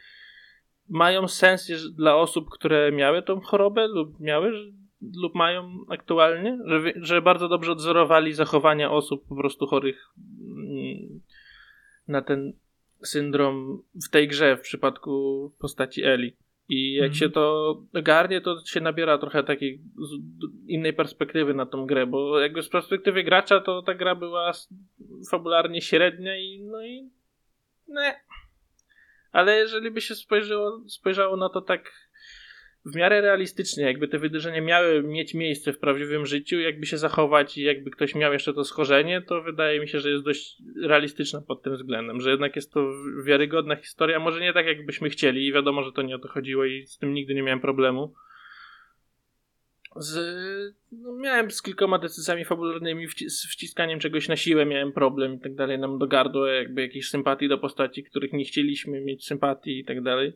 mają 0.90 1.28
sens 1.28 1.72
dla 1.96 2.16
osób, 2.16 2.50
które 2.50 2.92
miały 2.92 3.24
tą 3.24 3.40
chorobę 3.40 3.88
lub 3.88 4.20
miały 4.20 4.52
lub 5.22 5.36
mają 5.36 5.86
aktualnie, 5.90 6.58
że, 6.66 6.82
że 6.96 7.22
bardzo 7.22 7.50
dobrze 7.50 7.72
odzorowali 7.72 8.34
zachowania 8.34 8.92
osób 8.92 9.28
po 9.28 9.36
prostu 9.36 9.68
chorych 9.68 10.14
mm, 10.18 11.22
na 12.08 12.22
ten 12.22 12.54
syndrom 13.06 13.84
w 14.08 14.10
tej 14.10 14.28
grze 14.28 14.58
w 14.58 14.62
przypadku 14.62 15.52
postaci 15.60 16.04
Eli. 16.04 16.38
I 16.70 16.94
jak 16.94 17.04
Mhm. 17.12 17.20
się 17.20 17.30
to 17.30 17.76
ogarnie, 17.94 18.42
to 18.42 18.62
się 18.66 18.82
nabiera 18.82 19.18
trochę 19.18 19.44
takiej 19.44 19.82
innej 20.68 20.94
perspektywy 20.94 21.54
na 21.54 21.66
tą 21.66 21.86
grę, 21.86 22.08
bo 22.08 22.40
jakby 22.40 22.62
z 22.64 22.70
perspektywy 22.70 23.24
gracza 23.24 23.60
to 23.62 23.82
ta 23.82 23.94
gra 23.94 24.16
była 24.16 24.52
fabularnie 25.32 25.82
średnia 25.82 26.38
i 26.38 26.64
no 26.64 26.86
i 26.86 27.10
nie. 27.88 28.16
Ale 29.32 29.58
jeżeli 29.58 29.92
by 29.92 30.02
się 30.02 30.16
spojrzało, 30.16 30.84
spojrzało 30.88 31.38
na 31.38 31.50
to 31.50 31.62
tak 31.62 31.92
w 32.86 32.96
miarę 32.96 33.22
realistycznie, 33.22 33.84
jakby 33.84 34.08
te 34.08 34.20
wydarzenia 34.20 34.62
miały 34.62 35.04
mieć 35.04 35.34
miejsce 35.34 35.74
w 35.74 35.80
prawdziwym 35.80 36.26
życiu, 36.26 36.60
jakby 36.60 36.86
się 36.86 36.98
zachować 36.98 37.58
i 37.58 37.64
jakby 37.64 37.92
ktoś 37.92 38.16
miał 38.16 38.34
jeszcze 38.34 38.54
to 38.54 38.64
schorzenie, 38.64 39.22
to 39.22 39.42
wydaje 39.42 39.80
mi 39.80 39.88
się, 39.88 40.00
że 40.00 40.10
jest 40.10 40.24
dość 40.24 40.58
realistyczna 40.82 41.42
pod 41.42 41.64
tym 41.64 41.76
względem, 41.76 42.22
że 42.22 42.32
jednak 42.32 42.56
jest 42.56 42.74
to 42.74 42.92
wiarygodna 43.26 43.76
historia, 43.76 44.20
może 44.20 44.42
nie 44.42 44.54
tak 44.54 44.66
jakbyśmy 44.66 45.10
chcieli 45.10 45.48
i 45.48 45.54
wiadomo, 45.54 45.84
że 45.84 45.92
to 45.92 46.02
nie 46.02 46.16
o 46.16 46.20
to 46.20 46.28
chodziło 46.28 46.66
i 46.66 46.88
z 46.88 46.98
tym 46.98 47.14
nigdy 47.14 47.36
nie 47.36 47.44
miałem 47.44 47.60
problemu. 47.60 48.14
Z, 49.96 50.16
no 50.92 51.14
miałem 51.14 51.52
z 51.52 51.62
kilkoma 51.62 52.00
decyzjami 52.00 52.46
fabularnymi, 52.46 53.08
wci- 53.08 53.30
z 53.30 53.48
wciskaniem 53.48 54.00
czegoś 54.00 54.28
na 54.28 54.36
siłę 54.36 54.66
miałem 54.66 54.92
problem 54.92 55.34
i 55.34 55.40
tak 55.40 55.56
dalej, 55.56 55.80
nam 55.80 56.00
do 56.00 56.08
gardła 56.08 56.52
jakby 56.52 56.82
jakiejś 56.82 57.10
sympatii 57.10 57.48
do 57.48 57.58
postaci, 57.58 58.04
których 58.04 58.34
nie 58.34 58.46
chcieliśmy 58.46 59.02
mieć 59.02 59.26
sympatii 59.26 59.80
i 59.80 59.86
tak 59.86 60.02
dalej. 60.02 60.34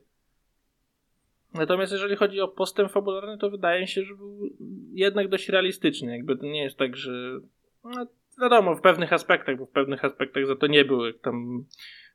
Natomiast 1.53 1.91
jeżeli 1.91 2.15
chodzi 2.15 2.41
o 2.41 2.47
postęp 2.47 2.91
fabularny, 2.91 3.38
to 3.38 3.49
wydaje 3.49 3.88
się, 3.88 4.03
że 4.03 4.15
był 4.15 4.49
jednak 4.91 5.27
dość 5.27 5.49
realistyczny. 5.49 6.17
Jakby 6.17 6.38
to 6.38 6.45
nie 6.45 6.63
jest 6.63 6.77
tak, 6.77 6.95
że. 6.95 7.39
No, 7.83 8.07
wiadomo, 8.41 8.75
w 8.75 8.81
pewnych 8.81 9.13
aspektach, 9.13 9.57
bo 9.57 9.65
w 9.65 9.71
pewnych 9.71 10.05
aspektach 10.05 10.45
za 10.45 10.55
to 10.55 10.67
nie 10.67 10.86
było. 10.86 11.07
Jak 11.07 11.19
tam 11.19 11.65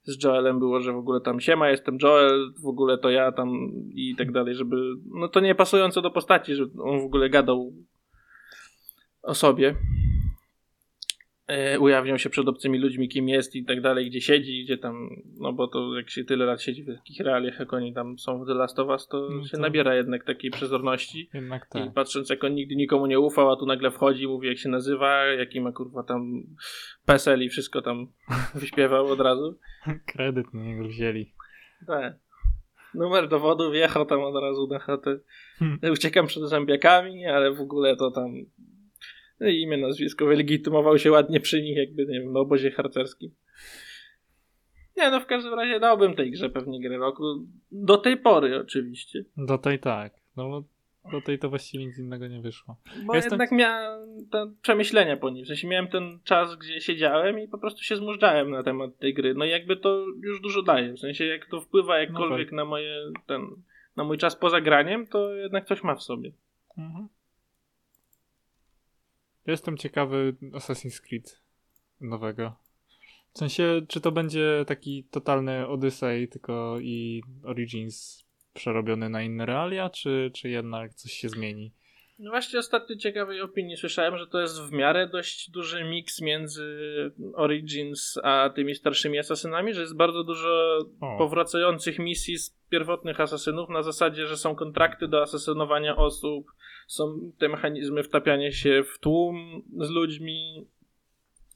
z 0.03 0.25
Joelem 0.25 0.59
było, 0.59 0.81
że 0.81 0.93
w 0.93 0.97
ogóle 0.97 1.21
tam 1.21 1.41
siema, 1.41 1.71
jestem 1.71 1.99
Joel, 2.03 2.53
w 2.63 2.67
ogóle 2.67 2.99
to 2.99 3.11
ja 3.11 3.33
tam 3.33 3.51
i 3.95 4.15
tak 4.17 4.33
dalej, 4.33 4.55
żeby. 4.55 4.77
No 5.15 5.29
to 5.29 5.41
nie 5.41 5.55
pasujące 5.55 6.03
do 6.03 6.11
postaci, 6.11 6.55
że 6.55 6.65
on 6.79 7.01
w 7.01 7.05
ogóle 7.05 7.31
gadał 7.31 7.73
o 9.23 9.35
sobie. 9.35 9.75
E, 11.53 11.79
ujawniał 11.81 12.19
się 12.19 12.31
przed 12.31 12.49
obcymi 12.49 12.79
ludźmi, 12.79 13.09
kim 13.09 13.29
jest 13.29 13.57
i 13.57 13.65
tak 13.65 13.81
dalej, 13.81 14.11
gdzie 14.11 14.21
siedzi, 14.21 14.65
gdzie 14.65 14.79
tam, 14.79 15.09
no 15.41 15.53
bo 15.53 15.69
to 15.69 15.97
jak 15.97 16.11
się 16.11 16.25
tyle 16.25 16.45
lat 16.45 16.63
siedzi 16.63 16.83
w 16.83 16.97
takich 16.97 17.21
realiach, 17.21 17.59
jak 17.59 17.73
oni 17.73 17.95
tam 17.95 18.19
są 18.19 18.45
w 18.45 18.47
The 18.47 18.55
Last 18.55 18.79
of 18.79 18.89
Us, 18.89 19.09
to 19.09 19.29
No 19.31 19.45
się 19.45 19.57
to- 19.57 19.63
nabiera 19.63 19.95
jednak 19.95 20.25
takiej 20.25 20.51
przezorności. 20.51 21.31
Jednak 21.35 21.67
I 21.71 21.73
tak. 21.73 21.93
patrząc, 21.95 22.31
jak 22.31 22.45
on 22.45 22.55
nigdy 22.55 22.77
nikomu 22.77 23.07
nie 23.07 23.21
ufał, 23.21 23.51
a 23.51 23.57
tu 23.57 23.67
nagle 23.67 23.91
wchodzi, 23.91 24.29
mówi, 24.29 24.49
jak 24.49 24.59
się 24.59 24.69
nazywa, 24.69 25.25
jaki 25.25 25.61
ma 25.61 25.73
kurwa 25.73 26.03
tam 26.03 26.43
PESEL 27.07 27.43
i 27.43 27.49
wszystko 27.49 27.83
tam 27.83 28.07
wyśpiewał 28.55 29.07
od 29.07 29.21
razu. 29.21 29.59
Kredyt 30.13 30.55
na 30.55 30.63
niego 30.65 30.89
wzięli. 30.89 31.33
Tak. 31.87 32.15
Numer 32.95 33.29
dowodu 33.29 33.71
wjechał 33.71 34.07
tam 34.07 34.21
od 34.21 34.43
razu 34.43 34.67
na 34.67 34.79
chatę. 34.79 35.19
Hmm. 35.59 35.79
Uciekam 35.93 36.27
przed 36.27 36.43
zębiakami, 36.43 37.27
ale 37.27 37.53
w 37.55 37.61
ogóle 37.61 37.97
to 37.97 38.11
tam 38.11 38.37
i 38.37 38.47
imię, 39.51 39.77
nazwisko 39.77 40.27
wylegitymował 40.27 40.99
się 40.99 41.11
ładnie 41.11 41.41
przy 41.41 41.63
nich, 41.63 41.77
jakby, 41.77 42.07
nie 42.07 42.21
wiem, 42.21 42.33
na 42.33 42.41
obozie 42.41 42.71
harcerskim. 42.71 43.31
Nie, 44.97 45.11
no 45.11 45.21
w 45.21 45.27
każdym 45.27 45.55
razie 45.55 45.81
dałbym 45.81 46.15
tej 46.15 46.31
grze 46.31 46.51
pewnie 46.51 46.81
grę 46.81 46.99
roku. 46.99 47.25
Do 47.73 47.97
tej 47.97 48.17
pory 48.17 48.61
oczywiście. 48.61 49.25
Do 49.37 49.59
tej 49.59 49.79
tak. 49.79 50.13
No 50.37 50.49
bo 50.49 50.65
do 51.11 51.21
tej 51.21 51.39
to 51.39 51.49
właściwie 51.49 51.87
nic 51.87 51.99
innego 51.99 52.29
nie 52.29 52.41
wyszło. 52.41 52.77
Bo 53.07 53.15
Jestem- 53.15 53.33
jednak 53.33 53.53
miałem 53.53 54.29
te 54.31 54.53
przemyślenia 54.63 55.17
po 55.17 55.31
nim. 55.31 55.45
W 55.45 55.49
sensie 55.49 55.69
miałem 55.69 55.89
ten 55.89 56.19
czas, 56.25 56.57
gdzie 56.57 56.81
siedziałem 56.81 57.39
i 57.39 57.49
po 57.49 57.59
prostu 57.59 57.83
się 57.83 57.97
zmużdżałem 57.97 58.51
na 58.51 58.63
temat 58.63 58.99
tej 58.99 59.15
gry. 59.15 59.35
No 59.35 59.45
i 59.45 59.51
jakby 59.51 59.77
to 59.77 60.07
już 60.23 60.41
dużo 60.41 60.63
daje. 60.63 60.93
W 60.93 60.99
sensie 60.99 61.25
jak 61.25 61.47
to 61.47 61.61
wpływa 61.61 61.99
jakkolwiek 61.99 62.49
tak. 62.49 62.57
na 62.57 62.65
moje 62.65 62.97
ten, 63.27 63.47
na 63.97 64.05
mój 64.05 64.19
czas 64.19 64.37
poza 64.37 64.61
graniem, 64.61 65.07
to 65.07 65.35
jednak 65.35 65.65
coś 65.65 65.83
ma 65.83 65.95
w 65.95 66.03
sobie. 66.03 66.33
Mhm. 66.79 67.09
Jestem 69.47 69.77
ciekawy 69.77 70.37
Assassin's 70.53 71.01
Creed 71.01 71.41
nowego. 72.01 72.57
W 73.33 73.39
sensie, 73.39 73.83
czy 73.89 74.01
to 74.01 74.13
będzie 74.13 74.65
taki 74.67 75.05
totalny 75.11 75.69
Odyssey, 75.69 76.29
tylko 76.29 76.77
i 76.81 77.23
Origins 77.45 78.25
przerobiony 78.55 79.09
na 79.09 79.23
inne 79.23 79.47
realia, 79.47 79.91
czy, 79.91 80.31
czy 80.35 80.49
jednak 80.49 80.95
coś 80.95 81.13
się 81.13 81.29
zmieni? 81.29 81.73
No 82.19 82.31
właśnie 82.31 82.59
ostatnio 82.59 82.97
ciekawej 82.97 83.41
opinii 83.41 83.77
słyszałem, 83.77 84.19
że 84.19 84.27
to 84.27 84.41
jest 84.41 84.63
w 84.63 84.73
miarę 84.73 85.09
dość 85.09 85.51
duży 85.51 85.85
miks 85.85 86.21
między 86.21 86.77
Origins 87.35 88.19
a 88.23 88.51
tymi 88.55 88.75
starszymi 88.75 89.19
asasynami, 89.19 89.75
że 89.75 89.81
jest 89.81 89.97
bardzo 89.97 90.25
dużo 90.25 90.79
O. 91.01 91.19
powracających 91.19 91.99
misji 91.99 92.39
z 92.39 92.57
pierwotnych 92.71 93.21
asasynów 93.21 93.69
na 93.69 93.83
zasadzie, 93.83 94.27
że 94.27 94.37
są 94.37 94.55
kontrakty 94.55 95.09
do 95.09 95.23
asasynowania 95.23 95.97
osób, 95.97 96.53
są 96.93 97.33
te 97.39 97.49
mechanizmy 97.49 98.03
wtapiania 98.03 98.53
się 98.53 98.83
w 98.83 98.99
tłum 98.99 99.63
z 99.81 99.91
ludźmi 99.91 100.67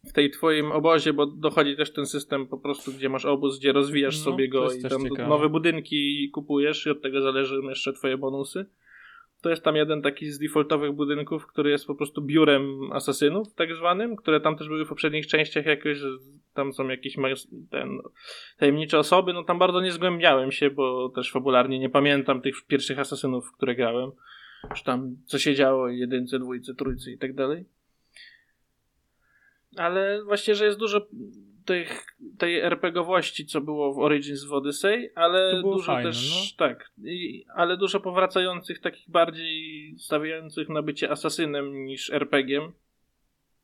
w 0.09 0.13
tej 0.13 0.31
twoim 0.31 0.73
obozie, 0.73 1.13
bo 1.13 1.27
dochodzi 1.27 1.77
też 1.77 1.93
ten 1.93 2.07
system 2.07 2.47
po 2.47 2.59
prostu, 2.59 2.93
gdzie 2.93 3.09
masz 3.09 3.25
obóz, 3.25 3.59
gdzie 3.59 3.73
rozwijasz 3.73 4.19
No, 4.19 4.25
sobie 4.25 4.49
go 4.49 4.73
i 4.73 4.83
tam 4.83 5.03
ciekawe. 5.03 5.29
nowe 5.29 5.49
budynki 5.49 6.31
kupujesz 6.31 6.87
i 6.87 6.91
od 6.91 7.03
tego 7.03 7.21
zależą 7.21 7.69
jeszcze 7.69 7.93
twoje 7.93 8.19
bonusy. 8.19 8.67
To 9.43 9.51
jest 9.51 9.63
tam 9.63 9.77
jeden 9.77 10.03
taki 10.03 10.31
z 10.31 10.39
defaultowych 10.39 10.93
budynków, 10.93 11.47
który 11.47 11.71
jest 11.71 11.87
po 11.87 11.95
prostu 11.95 12.23
biurem 12.23 12.93
asasynów, 12.93 13.55
tak 13.55 13.75
zwanym, 13.75 14.17
które 14.17 14.41
tam 14.41 14.57
też 14.57 14.69
były 14.69 14.85
w 14.85 14.89
poprzednich 14.89 15.27
częściach 15.27 15.67
jakoś, 15.67 15.99
że 15.99 16.09
tam 16.55 16.73
są 16.73 16.89
jakieś 16.89 17.17
ten, 17.71 17.99
tajemnicze 18.59 18.99
osoby, 18.99 19.33
no 19.33 19.45
tam 19.45 19.59
bardzo 19.59 19.81
nie 19.81 19.93
zgłębiałem 19.93 20.53
się, 20.53 20.71
bo 20.71 21.09
też 21.09 21.33
fabularnie 21.33 21.79
nie 21.79 21.91
pamiętam 21.91 22.41
tych 22.41 22.55
pierwszych 22.67 22.99
asasynów, 22.99 23.53
które 23.53 23.75
grałem, 23.75 24.11
czy 24.75 24.85
tam 24.85 25.17
co 25.27 25.39
się 25.39 25.55
działo, 25.55 25.89
jedynce, 25.89 26.39
dwójce, 26.39 26.75
trójce 26.75 27.11
i 27.11 27.19
tak 27.19 27.35
dalej. 27.35 27.65
Ale 29.77 30.25
właśnie, 30.25 30.55
że 30.55 30.65
jest 30.65 30.79
dużo 30.79 31.07
tych, 31.65 32.07
tej 32.39 32.61
RPGowości, 32.61 33.47
co 33.47 33.61
było 33.61 33.95
w 33.95 33.99
Origins 33.99 34.45
w 34.45 34.53
Odyssey, 34.53 35.11
ale 35.15 35.63
dużo 35.63 35.93
fajne, 35.93 36.11
też, 36.11 36.55
tak, 36.57 36.91
i, 37.05 37.45
ale 37.55 37.77
dużo 37.77 38.01
powracających, 38.01 38.81
takich 38.81 39.11
bardziej 39.11 39.95
stawiających 39.99 40.69
na 40.69 40.83
bycie 40.83 41.11
asasynem 41.11 41.85
niż 41.85 42.11
RPG-iem. 42.11 42.73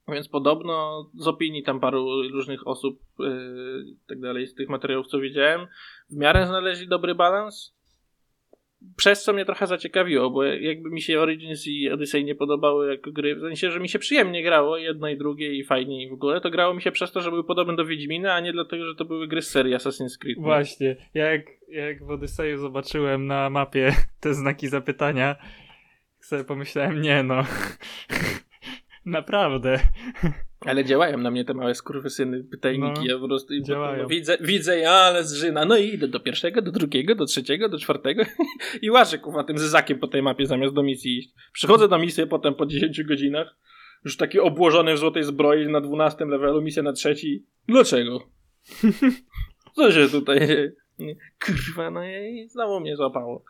Więc 0.08 0.28
podobno 0.28 1.06
z 1.14 1.28
opinii 1.28 1.62
tam 1.62 1.80
paru 1.80 2.22
różnych 2.22 2.66
osób 2.66 3.00
yy, 3.18 3.84
i 3.86 3.96
tak 4.08 4.20
dalej, 4.20 4.46
z 4.46 4.54
tych 4.54 4.68
materiałów, 4.68 5.06
co 5.06 5.20
wiedziałem, 5.20 5.66
w 6.10 6.16
miarę 6.16 6.46
znaleźli 6.46 6.88
dobry 6.88 7.14
balans. 7.14 7.74
Przez 8.96 9.22
co 9.22 9.32
mnie 9.32 9.44
trochę 9.44 9.66
zaciekawiło, 9.66 10.30
bo 10.30 10.44
jakby 10.44 10.90
mi 10.90 11.02
się 11.02 11.20
Origins 11.20 11.66
i 11.66 11.90
Odyssey 11.90 12.24
nie 12.24 12.34
podobały 12.34 12.90
jako 12.90 13.12
gry, 13.12 13.36
w 13.36 13.40
sensie, 13.40 13.70
że 13.70 13.80
mi 13.80 13.88
się 13.88 13.98
przyjemnie 13.98 14.42
grało, 14.42 14.76
jedno 14.76 15.08
i 15.08 15.16
drugie 15.16 15.54
i 15.54 15.64
fajnie 15.64 16.04
i 16.04 16.10
w 16.10 16.12
ogóle, 16.12 16.40
to 16.40 16.50
grało 16.50 16.74
mi 16.74 16.82
się 16.82 16.92
przez 16.92 17.12
to, 17.12 17.20
że 17.20 17.30
były 17.30 17.44
podobne 17.44 17.76
do 17.76 17.84
Wiedźmina, 17.84 18.34
a 18.34 18.40
nie 18.40 18.52
dlatego, 18.52 18.86
że 18.86 18.94
to 18.94 19.04
były 19.04 19.28
gry 19.28 19.42
z 19.42 19.50
serii 19.50 19.74
Assassin's 19.74 20.18
Creed. 20.20 20.38
nie? 20.38 20.44
Właśnie, 20.44 20.96
jak, 21.14 21.42
jak 21.68 22.04
w 22.04 22.10
Odyseju 22.10 22.58
zobaczyłem 22.58 23.26
na 23.26 23.50
mapie 23.50 23.92
te 24.20 24.34
znaki 24.34 24.68
zapytania, 24.68 25.36
sobie 26.20 26.44
pomyślałem, 26.44 27.02
nie 27.02 27.22
no, 27.22 27.44
naprawdę. 29.06 29.78
Ale 30.66 30.84
działają 30.84 31.18
na 31.18 31.30
mnie 31.30 31.44
te 31.44 31.54
małe 31.54 31.74
skurwysyny, 31.74 32.44
pytajniki, 32.44 33.00
No, 33.00 33.06
ja 33.06 33.18
po 33.18 33.28
prostu 33.28 33.60
działają. 33.60 34.06
widzę, 34.06 34.38
widzę, 34.40 34.78
ja, 34.78 34.90
ale 34.90 35.24
zżyna, 35.24 35.64
no 35.64 35.76
i 35.76 35.94
idę 35.94 36.08
do 36.08 36.20
pierwszego, 36.20 36.62
do 36.62 36.72
drugiego, 36.72 37.14
do 37.14 37.24
trzeciego, 37.26 37.68
do 37.68 37.78
czwartego 37.78 38.22
i 38.82 38.90
łażę 38.90 39.18
kuwa 39.18 39.44
tym 39.44 39.58
zezakiem 39.58 39.98
po 39.98 40.08
tej 40.08 40.22
mapie 40.22 40.46
zamiast 40.46 40.74
do 40.74 40.82
misji 40.82 41.18
iść. 41.18 41.30
Przychodzę 41.52 41.88
do 41.88 41.98
misji 41.98 42.26
potem 42.26 42.54
po 42.54 42.66
10 42.66 43.02
godzinach, 43.02 43.56
już 44.04 44.16
taki 44.16 44.38
obłożony 44.40 44.94
w 44.94 44.98
złotej 44.98 45.24
zbroi 45.24 45.66
na 45.66 45.80
12 45.80 46.24
levelu, 46.24 46.62
misja 46.62 46.82
na 46.82 46.92
trzeci. 46.92 47.44
Dlaczego? 47.68 48.20
Co 49.76 49.92
się 49.92 50.08
tutaj... 50.08 50.40
nie- 50.40 50.72
Kurwa, 51.46 51.90
no 51.90 52.04
i 52.04 52.48
znowu 52.48 52.80
mnie 52.80 52.96
złapało. 52.96 53.44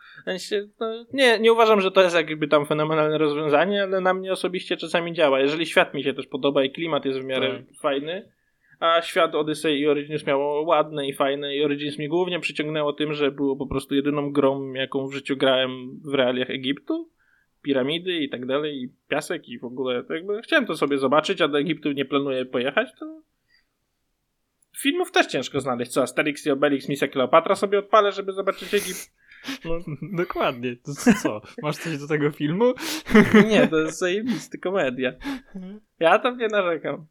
No, 0.79 1.05
nie, 1.13 1.39
nie 1.39 1.53
uważam, 1.53 1.81
że 1.81 1.91
to 1.91 2.01
jest 2.01 2.15
jakby 2.15 2.47
tam 2.47 2.65
fenomenalne 2.65 3.17
rozwiązanie, 3.17 3.83
ale 3.83 4.01
na 4.01 4.13
mnie 4.13 4.31
osobiście 4.31 4.77
czasami 4.77 5.13
działa. 5.13 5.39
Jeżeli 5.39 5.65
świat 5.65 5.93
mi 5.93 6.03
się 6.03 6.13
też 6.13 6.27
podoba 6.27 6.63
i 6.63 6.71
klimat 6.71 7.05
jest 7.05 7.19
w 7.19 7.25
miarę 7.25 7.63
fajny, 7.81 8.29
a 8.79 9.01
świat 9.01 9.35
Odyssey 9.35 9.79
i 9.79 9.87
Origins 9.87 10.25
miało 10.25 10.61
ładne 10.61 11.07
i 11.07 11.13
fajne 11.13 11.55
i 11.55 11.63
Origins 11.63 11.97
mnie 11.97 12.09
głównie 12.09 12.39
przyciągnęło 12.39 12.93
tym, 12.93 13.13
że 13.13 13.31
było 13.31 13.55
po 13.55 13.67
prostu 13.67 13.95
jedyną 13.95 14.31
grą, 14.31 14.73
jaką 14.73 15.07
w 15.07 15.13
życiu 15.13 15.37
grałem 15.37 15.99
w 16.11 16.13
realiach 16.13 16.49
Egiptu. 16.49 17.09
Piramidy 17.61 18.17
i 18.17 18.29
tak 18.29 18.45
dalej, 18.45 18.83
i 18.83 18.89
piasek 19.09 19.49
i 19.49 19.59
w 19.59 19.63
ogóle 19.63 20.03
jakby 20.09 20.41
chciałem 20.41 20.65
to 20.65 20.75
sobie 20.75 20.97
zobaczyć, 20.97 21.41
a 21.41 21.47
do 21.47 21.59
Egiptu 21.59 21.91
nie 21.91 22.05
planuję 22.05 22.45
pojechać, 22.45 22.89
to 22.99 23.21
filmów 24.77 25.11
też 25.11 25.27
ciężko 25.27 25.59
znaleźć. 25.59 25.91
Co, 25.91 26.01
Asterix 26.03 26.45
i 26.45 26.51
Obelix, 26.51 26.89
Misja 26.89 27.07
Kleopatra 27.07 27.55
sobie 27.55 27.79
odpalę, 27.79 28.11
żeby 28.11 28.33
zobaczyć 28.33 28.73
Egipt? 28.73 29.11
No, 29.65 29.79
Dokładnie. 30.23 30.75
To 30.75 30.93
co-? 31.23 31.41
Masz 31.61 31.77
coś 31.77 31.97
do 31.97 32.07
tego 32.07 32.31
filmu? 32.31 32.73
nie, 33.47 33.67
to 33.67 33.79
jest 33.79 33.99
zajebisty 33.99 34.57
komedia. 34.57 35.13
Ja 35.99 36.19
tam 36.19 36.37
nie 36.37 36.47
narzekam. 36.47 37.05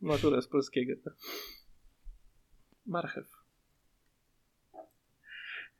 Maturę 0.00 0.42
z 0.42 0.48
polskiego. 0.48 0.92
Marchew. 2.86 3.26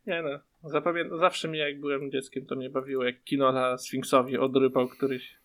Nie 0.07 0.23
no. 0.23 0.41
Zapamię- 0.71 1.19
zawsze 1.19 1.49
mnie, 1.49 1.59
jak 1.59 1.81
byłem 1.81 2.11
dzieckiem, 2.11 2.47
to 2.47 2.57
mnie 2.57 2.71
bawiło, 2.71 3.05
jak 3.05 3.25
Kinola 3.25 3.79
Sfinksowi 3.79 4.39
odrypał 4.39 4.89
któryś. 4.89 5.37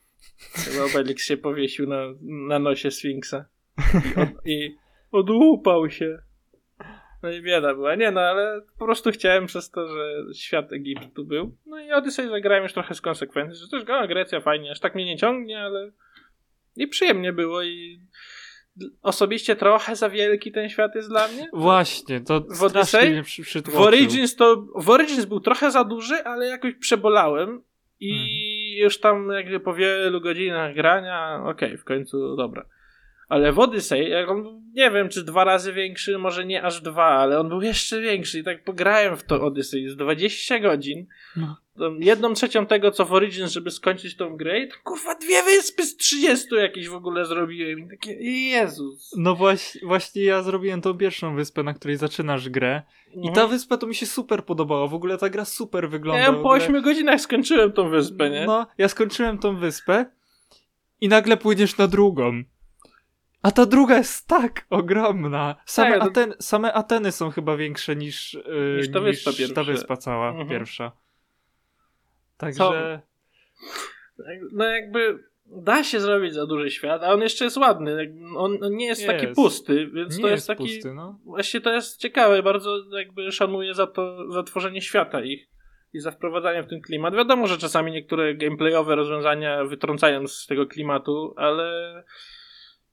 Chyba 0.53 0.85
Obelix 0.85 1.25
się 1.25 1.37
powiesił 1.37 1.87
na, 1.87 2.05
na 2.21 2.59
nosie 2.59 2.91
Sfinksa. 2.91 3.45
I, 3.93 4.19
od, 4.19 4.29
I 4.45 4.75
odłupał 5.11 5.89
się. 5.89 6.17
No 7.23 7.31
i 7.31 7.41
bieda 7.41 7.73
była. 7.73 7.95
Nie 7.95 8.11
no, 8.11 8.21
ale 8.21 8.61
po 8.79 8.85
prostu 8.85 9.11
chciałem 9.11 9.45
przez 9.45 9.71
to, 9.71 9.87
że 9.87 10.13
świat 10.35 10.73
Egiptu 10.73 11.25
był. 11.25 11.55
No 11.65 11.79
i 11.79 11.91
Odyssey 11.91 12.29
zagrałem 12.29 12.63
już 12.63 12.73
trochę 12.73 12.95
z 12.95 13.01
konsekwencji, 13.01 13.61
że 13.61 13.67
też 13.67 13.83
go, 13.83 14.07
Grecja 14.07 14.41
fajnie, 14.41 14.71
aż 14.71 14.79
tak 14.79 14.95
mnie 14.95 15.05
nie 15.05 15.17
ciągnie, 15.17 15.61
ale 15.61 15.91
i 16.75 16.87
przyjemnie 16.87 17.33
było 17.33 17.63
i 17.63 17.99
osobiście 19.01 19.55
trochę 19.55 19.95
za 19.95 20.09
wielki 20.09 20.51
ten 20.51 20.69
świat 20.69 20.95
jest 20.95 21.09
dla 21.09 21.27
mnie. 21.27 21.47
Właśnie, 21.53 22.21
to 22.21 22.41
W 22.41 22.63
Odyssey? 22.63 23.09
mnie 23.09 23.23
przy, 23.23 23.61
W. 23.61 23.77
Origins 23.77 24.35
to 24.35 24.65
w 24.75 24.89
Origins 24.89 25.25
był 25.25 25.39
trochę 25.39 25.71
za 25.71 25.83
duży, 25.83 26.23
ale 26.23 26.47
jakoś 26.47 26.75
przebolałem 26.75 27.63
i 27.99 28.11
Mhm. 28.11 28.29
już 28.83 28.99
tam 28.99 29.29
jakby 29.31 29.59
po 29.59 29.73
wielu 29.73 30.21
godzinach 30.21 30.75
grania, 30.75 31.43
okej, 31.45 31.77
w 31.77 31.83
końcu 31.83 32.35
dobra. 32.35 32.65
Ale 33.29 33.51
w 33.51 33.59
Odyssey, 33.59 34.09
jak 34.09 34.29
on, 34.29 34.61
nie 34.73 34.91
wiem 34.91 35.09
czy 35.09 35.23
dwa 35.23 35.43
razy 35.43 35.73
większy, 35.73 36.17
może 36.17 36.45
nie 36.45 36.63
aż 36.63 36.81
dwa, 36.81 37.05
ale 37.05 37.39
on 37.39 37.49
był 37.49 37.61
jeszcze 37.61 38.01
większy 38.01 38.39
i 38.39 38.43
tak 38.43 38.63
pograłem 38.63 39.17
w 39.17 39.23
to 39.23 39.41
Odyssey 39.41 39.89
z 39.89 39.95
20 39.95 40.59
godzin. 40.59 41.07
No. 41.35 41.55
Jedną 41.99 42.33
trzecią 42.33 42.65
tego, 42.65 42.91
co 42.91 43.05
w 43.05 43.13
Origins, 43.13 43.51
żeby 43.51 43.71
skończyć 43.71 44.15
tą 44.15 44.37
grę, 44.37 44.59
i 44.59 44.67
to 44.67 44.75
kurwa 44.83 45.15
dwie 45.15 45.43
wyspy 45.43 45.85
z 45.85 45.97
30 45.97 46.55
jakieś 46.55 46.87
w 46.87 46.93
ogóle 46.93 47.25
zrobiłem. 47.25 47.79
I 47.79 47.89
takie, 47.89 48.13
Jezus. 48.49 49.11
No 49.17 49.35
właśnie, 49.35 49.81
właśnie 49.87 50.23
ja 50.23 50.41
zrobiłem 50.41 50.81
tą 50.81 50.97
pierwszą 50.97 51.35
wyspę, 51.35 51.63
na 51.63 51.73
której 51.73 51.97
zaczynasz 51.97 52.49
grę. 52.49 52.81
I 53.23 53.31
ta 53.31 53.47
wyspa 53.47 53.77
to 53.77 53.87
mi 53.87 53.95
się 53.95 54.05
super 54.05 54.45
podobała. 54.45 54.87
W 54.87 54.93
ogóle 54.93 55.17
ta 55.17 55.29
gra 55.29 55.45
super 55.45 55.89
wygląda. 55.89 56.21
Ja 56.21 56.33
po 56.33 56.39
ogóle... 56.39 56.53
8 56.53 56.81
godzinach 56.81 57.21
skończyłem 57.21 57.71
tą 57.71 57.89
wyspę, 57.89 58.29
nie? 58.29 58.45
No, 58.45 58.67
ja 58.77 58.87
skończyłem 58.87 59.37
tą 59.37 59.55
wyspę 59.57 60.05
i 61.01 61.07
nagle 61.07 61.37
płyniesz 61.37 61.77
na 61.77 61.87
drugą. 61.87 62.43
A 63.43 63.51
ta 63.51 63.65
druga 63.65 63.97
jest 63.97 64.27
tak 64.27 64.65
ogromna. 64.69 65.55
Same, 65.65 65.89
Tak, 65.91 65.99
to- 65.99 66.05
Aten, 66.05 66.33
same 66.39 66.73
Ateny 66.73 67.11
są 67.11 67.31
chyba 67.31 67.57
większe 67.57 67.95
niż, 67.95 68.33
yy, 68.33 68.75
Niż 68.77 68.91
ta 68.91 68.99
wyspa 68.99 69.31
ta 69.31 69.37
pierwsza. 69.37 69.63
wyspa 69.63 69.97
cała 69.97 70.29
Mhm. 70.29 70.49
pierwsza. 70.49 70.91
Także 72.37 73.01
No 74.51 74.65
jakby 74.65 75.23
da 75.45 75.83
się 75.83 75.99
zrobić 75.99 76.33
za 76.33 76.45
duży 76.45 76.71
świat, 76.71 77.03
a 77.03 77.13
on 77.13 77.21
jeszcze 77.21 77.45
jest 77.45 77.57
ładny. 77.57 78.15
On, 78.37 78.57
nie 78.69 78.85
jest, 78.85 79.05
taki 79.07 79.25
Jest. 79.25 79.35
pusty, 79.35 79.87
więc 79.93 80.17
nie 80.17 80.21
to 80.21 80.29
jest, 80.29 80.37
jest, 80.37 80.47
taki. 80.47 80.63
pusty, 80.73 80.93
no. 80.93 81.19
Właśnie 81.25 81.61
to 81.61 81.73
jest 81.73 81.97
ciekawe, 81.97 82.43
bardzo 82.43 82.77
jakby 82.97 83.31
szanuję 83.31 83.73
za 83.73 83.87
to, 83.87 84.31
za 84.31 84.43
tworzenie 84.43 84.81
świata 84.81 85.21
ich 85.21 85.47
i 85.93 85.99
za 85.99 86.11
wprowadzanie 86.11 86.63
w 86.63 86.67
ten 86.67 86.81
klimat. 86.81 87.15
Wiadomo, 87.15 87.47
że 87.47 87.57
czasami 87.57 87.91
niektóre 87.91 88.35
gameplayowe 88.35 88.95
rozwiązania 88.95 89.65
wytrącają 89.65 90.27
z 90.27 90.45
tego 90.45 90.65
klimatu, 90.67 91.33
ale 91.37 92.03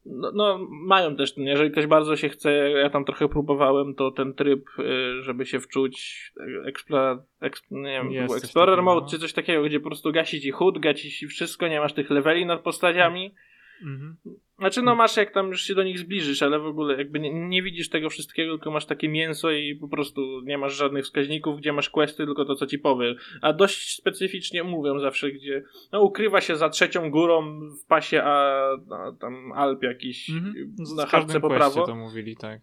no, 0.07 0.33
no 0.35 0.67
mają 0.71 1.17
też 1.17 1.35
ten, 1.35 1.45
jeżeli 1.45 1.71
ktoś 1.71 1.87
bardzo 1.87 2.17
się 2.17 2.29
chce, 2.29 2.71
ja 2.71 2.91
tam 2.91 3.05
trochę 3.05 3.29
próbowałem, 3.29 3.95
to 3.95 4.11
ten 4.11 4.35
tryb, 4.35 4.69
y, 4.79 5.23
żeby 5.23 5.47
się 5.47 5.61
wczuć, 5.61 6.25
explora, 6.67 7.23
exp, 7.41 7.67
nie 7.71 7.83
wiem, 7.91 8.11
Jest 8.11 8.37
Explorer 8.37 8.83
Mode 8.83 9.01
no. 9.01 9.11
czy 9.11 9.19
coś 9.19 9.33
takiego, 9.33 9.63
gdzie 9.63 9.81
po 9.81 9.89
prostu 9.89 10.13
gasi 10.13 10.41
ci 10.41 10.51
hud, 10.51 10.79
gasi 10.79 11.11
ci 11.11 11.27
wszystko, 11.27 11.69
nie 11.69 11.81
masz 11.81 11.93
tych 11.93 12.11
leveli 12.11 12.47
nad 12.47 12.61
postaciami. 12.61 13.35
Mhm. 13.83 14.17
Znaczy, 14.59 14.83
no 14.83 14.95
masz 14.95 15.17
jak 15.17 15.31
tam 15.35 15.49
już 15.49 15.63
się 15.63 15.75
do 15.75 15.83
nich 15.83 15.99
zbliżysz, 15.99 16.43
ale 16.43 16.59
w 16.59 16.67
ogóle 16.67 16.97
jakby 16.99 17.21
nie, 17.21 17.49
nie 17.49 17.63
widzisz 17.63 17.89
tego 17.89 18.11
wszystkiego, 18.11 18.53
tylko 18.57 18.71
masz 18.71 18.87
takie 18.87 19.09
mięso 19.09 19.51
i 19.51 19.75
po 19.75 19.89
prostu 19.89 20.41
nie 20.45 20.59
masz 20.59 20.77
żadnych 20.77 21.05
wskaźników, 21.05 21.59
gdzie 21.59 21.73
masz 21.73 21.91
questy, 21.91 22.27
tylko 22.27 22.45
to, 22.45 22.55
co 22.55 22.67
ci 22.67 22.79
powie. 22.79 23.15
A 23.43 23.53
dość 23.53 23.97
specyficznie 23.97 24.65
mówią 24.65 24.99
zawsze, 25.01 25.33
gdzie 25.33 25.63
no, 25.93 26.01
ukrywa 26.03 26.41
się 26.41 26.57
za 26.57 26.69
trzecią 26.69 27.11
górą 27.11 27.61
w 27.83 27.87
pasie, 27.87 28.23
a, 28.23 28.69
a 28.91 29.13
tam 29.21 29.53
Alp 29.53 29.83
jakiś 29.83 30.31
Mhm. 30.31 30.55
na 30.97 31.07
chatce 31.07 31.41
po 31.41 31.49
prawo. 31.49 31.87
to 31.87 31.95
mówili, 31.95 32.37
tak. 32.37 32.61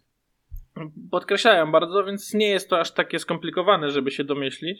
Podkreślają 1.10 1.72
bardzo, 1.72 2.04
więc 2.04 2.34
nie 2.34 2.48
jest 2.48 2.70
to 2.70 2.80
aż 2.80 2.92
takie 2.92 3.18
skomplikowane, 3.18 3.90
żeby 3.90 4.10
się 4.10 4.24
domyślić. 4.24 4.78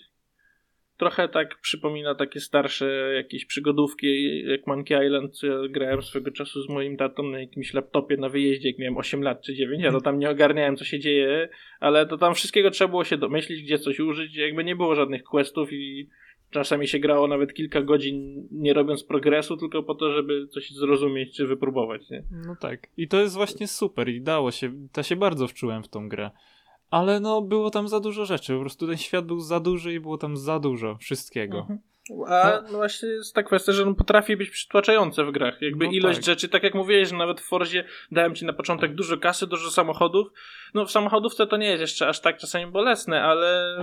Trochę 1.04 1.28
tak 1.28 1.60
przypomina 1.60 2.14
takie 2.14 2.40
starsze 2.40 3.12
jakieś 3.16 3.44
przygodówki, 3.44 4.42
jak 4.44 4.66
Monkey 4.66 5.06
Island, 5.06 5.36
co 5.36 5.46
ja 5.46 5.68
grałem 5.68 6.02
swego 6.02 6.30
czasu 6.30 6.62
z 6.62 6.68
moim 6.68 6.96
tatą 6.96 7.22
na 7.22 7.40
jakimś 7.40 7.74
laptopie 7.74 8.16
na 8.16 8.28
wyjeździe, 8.28 8.68
jak 8.68 8.78
miałem 8.78 8.96
8 8.96 9.22
lat 9.22 9.42
czy 9.42 9.54
9. 9.54 9.82
Ja 9.82 9.92
to 9.92 10.00
tam 10.00 10.18
nie 10.18 10.30
ogarniałem, 10.30 10.76
co 10.76 10.84
się 10.84 10.98
dzieje, 10.98 11.48
ale 11.80 12.06
to 12.06 12.18
tam 12.18 12.34
wszystkiego 12.34 12.70
trzeba 12.70 12.88
było 12.88 13.04
się 13.04 13.16
domyślić, 13.16 13.62
gdzie 13.62 13.78
coś 13.78 14.00
użyć. 14.00 14.36
Jakby 14.36 14.64
nie 14.64 14.76
było 14.76 14.94
żadnych 14.94 15.22
questów 15.22 15.72
i 15.72 16.08
czasami 16.50 16.88
się 16.88 16.98
grało 16.98 17.28
nawet 17.28 17.54
kilka 17.54 17.82
godzin 17.82 18.48
nie 18.50 18.74
robiąc 18.74 19.04
progresu, 19.04 19.56
tylko 19.56 19.82
po 19.82 19.94
to, 19.94 20.12
żeby 20.12 20.48
coś 20.48 20.70
zrozumieć 20.70 21.36
czy 21.36 21.46
wypróbować. 21.46 22.10
Nie? 22.10 22.24
No 22.46 22.56
tak. 22.60 22.88
I 22.96 23.08
to 23.08 23.20
jest 23.20 23.34
właśnie 23.34 23.68
super 23.68 24.08
i 24.08 24.20
dało 24.20 24.50
się, 24.50 24.72
ja 24.96 25.02
się 25.02 25.16
bardzo 25.16 25.48
wczułem 25.48 25.82
w 25.82 25.88
tą 25.88 26.08
grę. 26.08 26.30
Ale 26.94 27.20
no, 27.20 27.42
było 27.42 27.70
tam 27.70 27.88
za 27.88 28.00
dużo 28.00 28.24
rzeczy. 28.24 28.54
Po 28.54 28.60
prostu 28.60 28.86
ten 28.86 28.96
świat 28.96 29.26
był 29.26 29.40
za 29.40 29.60
duży 29.60 29.94
i 29.94 30.00
było 30.00 30.18
tam 30.18 30.36
za 30.36 30.58
dużo 30.58 30.96
wszystkiego. 30.96 31.58
Mhm. 31.58 31.78
A 32.28 32.60
no 32.72 32.78
właśnie 32.78 33.08
jest 33.08 33.34
ta 33.34 33.42
kwestia, 33.42 33.72
że 33.72 33.82
on 33.82 33.94
potrafi 33.94 34.36
być 34.36 34.50
przytłaczające 34.50 35.24
w 35.24 35.30
grach. 35.32 35.62
Jakby 35.62 35.84
No 35.86 35.92
ilość 35.92 36.18
tak. 36.18 36.24
rzeczy, 36.26 36.48
tak 36.48 36.62
jak 36.62 36.74
mówiłeś, 36.74 37.08
że 37.08 37.16
nawet 37.16 37.40
w 37.40 37.44
Forzie 37.48 37.84
dałem 38.12 38.34
ci 38.34 38.44
na 38.44 38.52
początek 38.52 38.94
dużo 38.94 39.16
kasy, 39.18 39.46
dużo 39.46 39.70
samochodów. 39.70 40.28
No 40.74 40.86
w 40.86 40.90
samochodówce 40.90 41.46
to 41.46 41.56
nie 41.56 41.66
jest 41.66 41.80
jeszcze 41.80 42.08
aż 42.08 42.20
tak 42.20 42.38
czasami 42.38 42.66
bolesne, 42.66 43.22
ale 43.22 43.76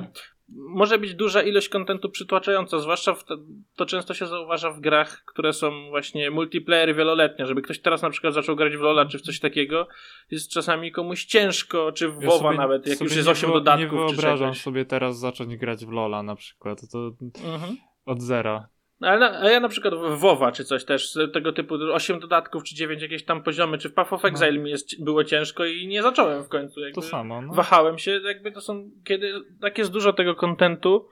może 0.55 0.97
być 0.97 1.15
duża 1.15 1.41
ilość 1.43 1.69
kontentu 1.69 2.09
przytłaczająca, 2.09 2.79
zwłaszcza 2.79 3.13
te, 3.15 3.35
to 3.75 3.85
często 3.85 4.13
się 4.13 4.25
zauważa 4.27 4.71
w 4.71 4.79
grach, 4.79 5.23
które 5.25 5.53
są 5.53 5.89
właśnie 5.89 6.31
multiplayer 6.31 6.95
wieloletnie, 6.95 7.45
żeby 7.45 7.61
ktoś 7.61 7.79
teraz 7.79 8.01
na 8.01 8.09
przykład 8.09 8.33
zaczął 8.33 8.55
grać 8.55 8.77
w 8.77 8.81
Lola 8.81 9.05
czy 9.05 9.17
w 9.19 9.21
coś 9.21 9.39
takiego, 9.39 9.87
jest 10.31 10.51
czasami 10.51 10.91
komuś 10.91 11.25
ciężko, 11.25 11.91
czy 11.91 12.09
w 12.09 12.21
Ja 12.21 12.29
WoWa 12.29 12.53
nawet, 12.53 12.87
jak 12.87 13.01
już 13.01 13.15
jest 13.15 13.27
nie 13.27 13.31
8 13.31 13.49
wyo- 13.49 13.53
dodatków 13.53 13.99
Nie 13.99 14.05
wyobrażam 14.05 14.55
sobie 14.55 14.85
teraz 14.85 15.19
zacząć 15.19 15.55
grać 15.57 15.85
w 15.85 15.91
Lola 15.91 16.23
na 16.23 16.35
przykład. 16.35 16.81
To 16.91 16.97
Mhm. 17.45 17.77
Od 18.05 18.21
zera. 18.21 18.67
No, 19.01 19.07
Ale 19.07 19.39
a 19.39 19.49
ja 19.49 19.59
na 19.59 19.69
przykład 19.69 19.93
w 19.93 20.19
WoWa 20.19 20.51
czy 20.51 20.63
coś 20.63 20.85
też, 20.85 21.17
tego 21.33 21.53
typu 21.53 21.75
8 21.93 22.19
dodatków 22.19 22.63
czy 22.63 22.75
9 22.75 23.01
jakieś 23.01 23.25
tam 23.25 23.43
poziomy, 23.43 23.77
czy 23.77 23.89
w 23.89 23.93
Path 23.93 24.13
of 24.13 24.25
Exile 24.25 24.57
mi 24.57 24.71
jest, 24.71 25.03
było 25.03 25.23
ciężko 25.23 25.65
i 25.65 25.87
nie 25.87 26.03
zacząłem 26.03 26.43
w 26.43 26.47
końcu. 26.47 26.79
Jakby 26.79 26.95
To 26.95 27.01
samo. 27.01 27.41
No. 27.41 27.53
Wahałem 27.53 27.97
się, 27.97 28.11
jakby 28.11 28.51
to 28.51 28.61
są, 28.61 28.89
kiedy 29.03 29.33
tak 29.61 29.77
jest 29.77 29.91
dużo 29.91 30.13
tego 30.13 30.35
kontentu, 30.35 31.07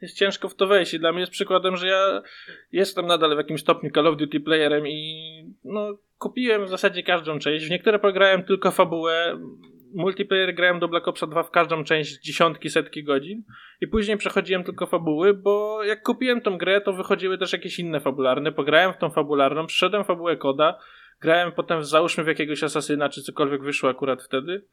jest 0.00 0.16
ciężko 0.16 0.48
w 0.48 0.54
to 0.54 0.66
wejść 0.66 0.94
i 0.94 0.98
dla 0.98 1.12
mnie 1.12 1.20
jest 1.20 1.32
przykładem, 1.32 1.76
że 1.76 1.88
ja 1.88 2.22
jestem 2.72 3.06
nadal 3.06 3.34
w 3.34 3.38
jakimś 3.38 3.60
stopniu 3.60 3.90
Call 3.90 4.06
of 4.06 4.16
Duty 4.16 4.40
playerem 4.40 4.86
i 4.86 5.24
no, 5.64 5.98
kupiłem 6.18 6.64
w 6.64 6.68
zasadzie 6.68 7.02
każdą 7.02 7.38
część. 7.38 7.66
W 7.66 7.70
niektóre 7.70 7.98
pograłem 7.98 8.44
tylko 8.44 8.70
fabułę, 8.70 9.38
multiplayer 9.94 10.54
grałem 10.54 10.80
do 10.80 10.88
Black 10.88 11.08
Opsa 11.08 11.26
2 11.26 11.42
w 11.42 11.50
każdą 11.50 11.84
część 11.84 12.20
dziesiątki, 12.20 12.70
setki 12.70 13.04
godzin 13.04 13.42
i 13.80 13.86
później 13.86 14.16
przechodziłem 14.16 14.64
tylko 14.64 14.86
fabuły, 14.86 15.34
bo 15.34 15.84
jak 15.84 16.02
kupiłem 16.02 16.40
tą 16.40 16.58
grę, 16.58 16.80
to 16.80 16.92
wychodziły 16.92 17.38
też 17.38 17.52
jakieś 17.52 17.78
inne 17.78 18.00
fabularne, 18.00 18.52
pograłem 18.52 18.92
w 18.92 18.98
tą 18.98 19.10
fabularną, 19.10 19.66
przyszedłem 19.66 20.04
fabułę 20.04 20.36
koda, 20.36 20.78
grałem 21.20 21.52
potem 21.52 21.80
w, 21.80 21.86
załóżmy 21.86 22.24
w 22.24 22.26
jakiegoś 22.26 22.62
asasyna, 22.62 23.08
czy 23.08 23.22
cokolwiek 23.22 23.62
wyszło 23.62 23.90
akurat 23.90 24.22
wtedy. 24.22 24.64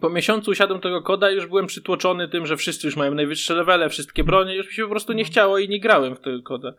Po 0.00 0.10
miesiącu 0.10 0.50
usiadłem 0.50 0.80
tego 0.80 1.02
koda 1.02 1.30
i 1.30 1.34
już 1.34 1.46
byłem 1.46 1.66
przytłoczony 1.66 2.28
tym, 2.28 2.46
że 2.46 2.56
wszyscy 2.56 2.86
już 2.86 2.96
mają 2.96 3.14
najwyższe 3.14 3.54
levele, 3.54 3.88
wszystkie 3.88 4.24
bronie, 4.24 4.56
już 4.56 4.66
mi 4.66 4.72
się 4.72 4.82
po 4.82 4.88
prostu 4.90 5.12
nie 5.12 5.24
chciało 5.24 5.58
i 5.58 5.68
nie 5.68 5.80
grałem 5.80 6.16
w 6.16 6.20
tego 6.20 6.42
koda. 6.42 6.74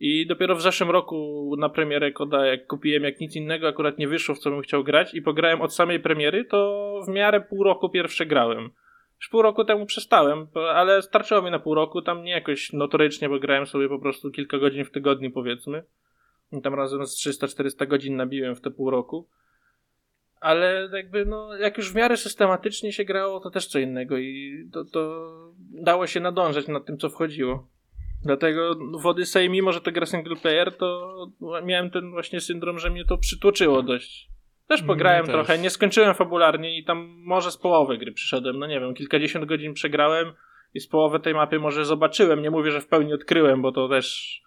I 0.00 0.26
dopiero 0.26 0.54
w 0.54 0.62
zeszłym 0.62 0.90
roku 0.90 1.54
na 1.58 1.68
premierę 1.68 2.12
koda, 2.12 2.46
jak 2.46 2.66
kupiłem 2.66 3.02
jak 3.02 3.20
nic 3.20 3.36
innego, 3.36 3.68
akurat 3.68 3.98
nie 3.98 4.08
wyszło 4.08 4.34
w 4.34 4.38
co 4.38 4.50
bym 4.50 4.62
chciał 4.62 4.84
grać 4.84 5.14
i 5.14 5.22
pograłem 5.22 5.62
od 5.62 5.74
samej 5.74 6.00
premiery, 6.00 6.44
to 6.44 7.00
w 7.06 7.08
miarę 7.08 7.40
pół 7.40 7.64
roku 7.64 7.88
pierwsze 7.88 8.26
grałem. 8.26 8.70
Już 9.20 9.28
pół 9.28 9.42
roku 9.42 9.64
temu 9.64 9.86
przestałem, 9.86 10.46
ale 10.74 11.02
starczyło 11.02 11.42
mi 11.42 11.50
na 11.50 11.58
pół 11.58 11.74
roku, 11.74 12.02
tam 12.02 12.22
nie 12.22 12.32
jakoś 12.32 12.72
notorycznie, 12.72 13.28
bo 13.28 13.38
grałem 13.38 13.66
sobie 13.66 13.88
po 13.88 13.98
prostu 13.98 14.30
kilka 14.30 14.58
godzin 14.58 14.84
w 14.84 14.90
tygodniu 14.90 15.30
powiedzmy. 15.30 15.84
I 16.52 16.62
tam 16.62 16.74
razem 16.74 17.06
z 17.06 17.26
300-400 17.26 17.86
godzin 17.86 18.16
nabiłem 18.16 18.54
w 18.54 18.60
te 18.60 18.70
pół 18.70 18.90
roku. 18.90 19.28
Ale 20.40 20.88
jakby, 20.92 21.26
no, 21.26 21.56
jak 21.56 21.78
już 21.78 21.92
w 21.92 21.94
miarę 21.94 22.16
systematycznie 22.16 22.92
się 22.92 23.04
grało, 23.04 23.40
to 23.40 23.50
też 23.50 23.66
co 23.66 23.78
innego 23.78 24.18
i 24.18 24.64
to, 24.72 24.84
to 24.84 25.30
dało 25.58 26.06
się 26.06 26.20
nadążać 26.20 26.68
nad 26.68 26.86
tym, 26.86 26.98
co 26.98 27.08
wchodziło. 27.08 27.68
Dlatego 28.24 28.74
w 29.00 29.06
Odyssey, 29.06 29.50
mimo 29.50 29.72
że 29.72 29.80
to 29.80 29.92
gra 29.92 30.06
single 30.06 30.36
player, 30.36 30.76
to 30.76 31.16
miałem 31.64 31.90
ten 31.90 32.10
właśnie 32.10 32.40
syndrom, 32.40 32.78
że 32.78 32.90
mnie 32.90 33.04
to 33.04 33.18
przytłoczyło 33.18 33.82
dość. 33.82 34.28
Też 34.66 34.82
pograłem 34.82 35.24
Mnie 35.24 35.26
też. 35.26 35.46
trochę, 35.46 35.62
nie 35.62 35.70
skończyłem 35.70 36.14
fabularnie 36.14 36.78
i 36.78 36.84
tam 36.84 37.22
może 37.24 37.50
z 37.50 37.56
połowy 37.56 37.98
gry 37.98 38.12
przyszedłem, 38.12 38.58
no 38.58 38.66
nie 38.66 38.80
wiem, 38.80 38.94
kilkadziesiąt 38.94 39.44
godzin 39.44 39.74
przegrałem 39.74 40.32
i 40.74 40.80
z 40.80 40.86
połowy 40.86 41.20
tej 41.20 41.34
mapy 41.34 41.58
może 41.58 41.84
zobaczyłem, 41.84 42.42
nie 42.42 42.50
mówię, 42.50 42.70
że 42.70 42.80
w 42.80 42.86
pełni 42.88 43.12
odkryłem, 43.12 43.62
bo 43.62 43.72
to 43.72 43.88
też 43.88 44.40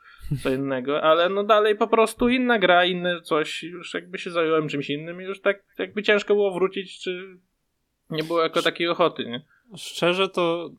co 0.43 0.49
innego, 0.49 1.03
ale 1.03 1.29
no 1.29 1.43
dalej 1.43 1.75
po 1.75 1.87
prostu 1.87 2.29
inna 2.29 2.59
gra, 2.59 2.85
inne 2.85 3.21
coś, 3.21 3.63
już 3.63 3.93
jakby 3.93 4.17
się 4.17 4.31
zająłem 4.31 4.67
czymś 4.67 4.89
innym 4.89 5.21
i 5.21 5.23
już 5.23 5.41
tak 5.41 5.63
jakby 5.79 6.03
ciężko 6.03 6.33
było 6.33 6.53
wrócić, 6.53 6.99
czy 6.99 7.37
nie 8.09 8.23
było 8.23 8.41
jako 8.41 8.61
takiej 8.61 8.87
ochoty, 8.87 9.25
nie? 9.25 9.41
Szczerze 9.77 10.29
to 10.29 10.69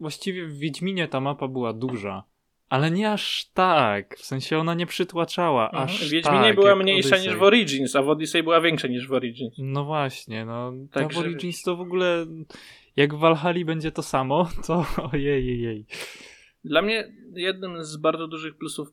właściwie 0.00 0.46
w 0.46 0.58
Wiedźminie 0.58 1.08
ta 1.08 1.20
mapa 1.20 1.48
była 1.48 1.72
duża. 1.72 2.24
Ale 2.70 2.90
nie 2.90 3.12
aż 3.12 3.50
tak. 3.54 4.16
W 4.18 4.24
sensie 4.24 4.58
ona 4.58 4.74
nie 4.74 4.86
przytłaczała. 4.86 5.64
Mhm. 5.64 5.84
Aż 5.84 6.08
Wiedźminie 6.08 6.42
tak, 6.42 6.54
była 6.54 6.76
mniejsza 6.76 7.18
niż 7.18 7.36
w 7.36 7.42
Origins, 7.42 7.96
a 7.96 8.02
w 8.02 8.08
Odyssey 8.08 8.42
była 8.42 8.60
większa 8.60 8.88
niż 8.88 9.08
w 9.08 9.12
Origins. 9.12 9.54
No 9.58 9.84
właśnie, 9.84 10.44
no. 10.44 10.72
Ta 10.92 11.00
Także 11.00 11.20
w 11.20 11.22
Origins 11.22 11.62
to 11.62 11.76
w 11.76 11.80
ogóle. 11.80 12.26
Jak 12.96 13.14
w 13.14 13.18
Valhalla 13.18 13.64
będzie 13.64 13.92
to 13.92 14.02
samo, 14.02 14.48
to 14.66 14.86
ojej, 15.12 15.60
jej. 15.62 15.86
Dla 16.64 16.82
mnie 16.82 17.12
jednym 17.34 17.84
z 17.84 17.96
bardzo 17.96 18.28
dużych 18.28 18.56
plusów 18.56 18.88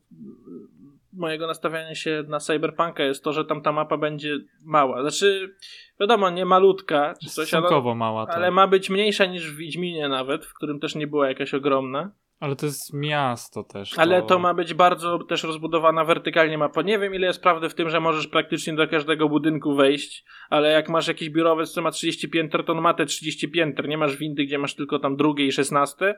mojego 1.12 1.46
nastawiania 1.46 1.94
się 1.94 2.24
na 2.28 2.40
Cyberpunka 2.40 3.04
jest 3.04 3.24
to, 3.24 3.32
że 3.32 3.44
tam 3.44 3.62
ta 3.62 3.72
mapa 3.72 3.96
będzie 3.96 4.38
mała. 4.64 5.02
Znaczy, 5.02 5.54
wiadomo, 6.00 6.30
nie 6.30 6.44
malutka 6.44 7.14
czy 7.22 7.30
coś, 7.30 7.54
ale, 7.54 7.62
Stosunkowo 7.62 7.94
mała 7.94 8.26
to. 8.26 8.32
ale 8.32 8.50
ma 8.50 8.66
być 8.66 8.90
mniejsza 8.90 9.26
niż 9.26 9.52
w 9.52 9.56
Wiedźminie 9.56 10.08
nawet, 10.08 10.46
w 10.46 10.54
którym 10.54 10.80
też 10.80 10.94
nie 10.94 11.06
była 11.06 11.28
jakaś 11.28 11.54
ogromna. 11.54 12.10
Ale 12.40 12.56
to 12.56 12.66
jest 12.66 12.92
miasto 12.92 13.64
też. 13.64 13.98
Ale 13.98 14.22
to 14.22 14.38
ma 14.38 14.54
być 14.54 14.74
bardzo 14.74 15.18
też 15.18 15.42
rozbudowana 15.42 16.04
wertykalnie 16.04 16.58
mapa. 16.58 16.82
Nie 16.82 16.98
wiem, 16.98 17.14
ile 17.14 17.26
jest 17.26 17.42
prawdy 17.42 17.68
w 17.68 17.74
tym, 17.74 17.90
że 17.90 18.00
możesz 18.00 18.26
praktycznie 18.26 18.74
do 18.74 18.88
każdego 18.88 19.28
budynku 19.28 19.74
wejść, 19.74 20.24
ale 20.50 20.72
jak 20.72 20.88
masz 20.88 21.08
jakiś 21.08 21.30
biurowiec, 21.30 21.70
co 21.70 21.82
ma 21.82 21.90
30 21.90 22.28
pięter, 22.28 22.64
to 22.64 22.72
on 22.72 22.80
ma 22.80 22.94
te 22.94 23.06
30 23.06 23.48
pięter. 23.48 23.88
Nie 23.88 23.98
masz 23.98 24.16
windy, 24.16 24.44
gdzie 24.44 24.58
masz 24.58 24.74
tylko 24.74 24.98
tam 24.98 25.16
drugie 25.16 25.46
i 25.46 25.52
16, 25.52 26.14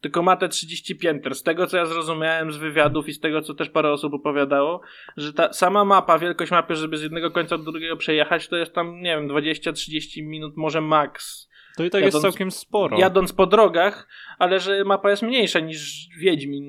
tylko 0.00 0.22
ma 0.22 0.36
te 0.36 0.48
30 0.48 0.96
pięter. 0.96 1.34
Z 1.34 1.42
tego, 1.42 1.66
co 1.66 1.76
ja 1.76 1.86
zrozumiałem 1.86 2.52
z 2.52 2.56
wywiadów 2.56 3.08
i 3.08 3.12
z 3.12 3.20
tego, 3.20 3.42
co 3.42 3.54
też 3.54 3.70
parę 3.70 3.92
osób 3.92 4.14
opowiadało, 4.14 4.80
że 5.16 5.32
ta 5.32 5.52
sama 5.52 5.84
mapa, 5.84 6.18
wielkość 6.18 6.50
mapy, 6.50 6.76
żeby 6.76 6.96
z 6.96 7.02
jednego 7.02 7.30
końca 7.30 7.58
do 7.58 7.64
drugiego 7.64 7.96
przejechać, 7.96 8.48
to 8.48 8.56
jest 8.56 8.74
tam, 8.74 9.00
nie 9.00 9.16
wiem, 9.16 9.28
20-30 9.28 10.26
minut, 10.26 10.56
może 10.56 10.80
max 10.80 11.48
To 11.76 11.84
i 11.84 11.90
tak 11.90 12.00
jadąc- 12.02 12.14
jest 12.14 12.22
całkiem 12.22 12.50
sporo. 12.50 12.98
jadąc 12.98 13.32
po 13.32 13.46
drogach, 13.46 14.08
ale 14.38 14.60
że 14.60 14.84
mapa 14.84 15.10
jest 15.10 15.22
mniejsza 15.22 15.60
niż 15.60 16.08
Wiedźmin, 16.18 16.64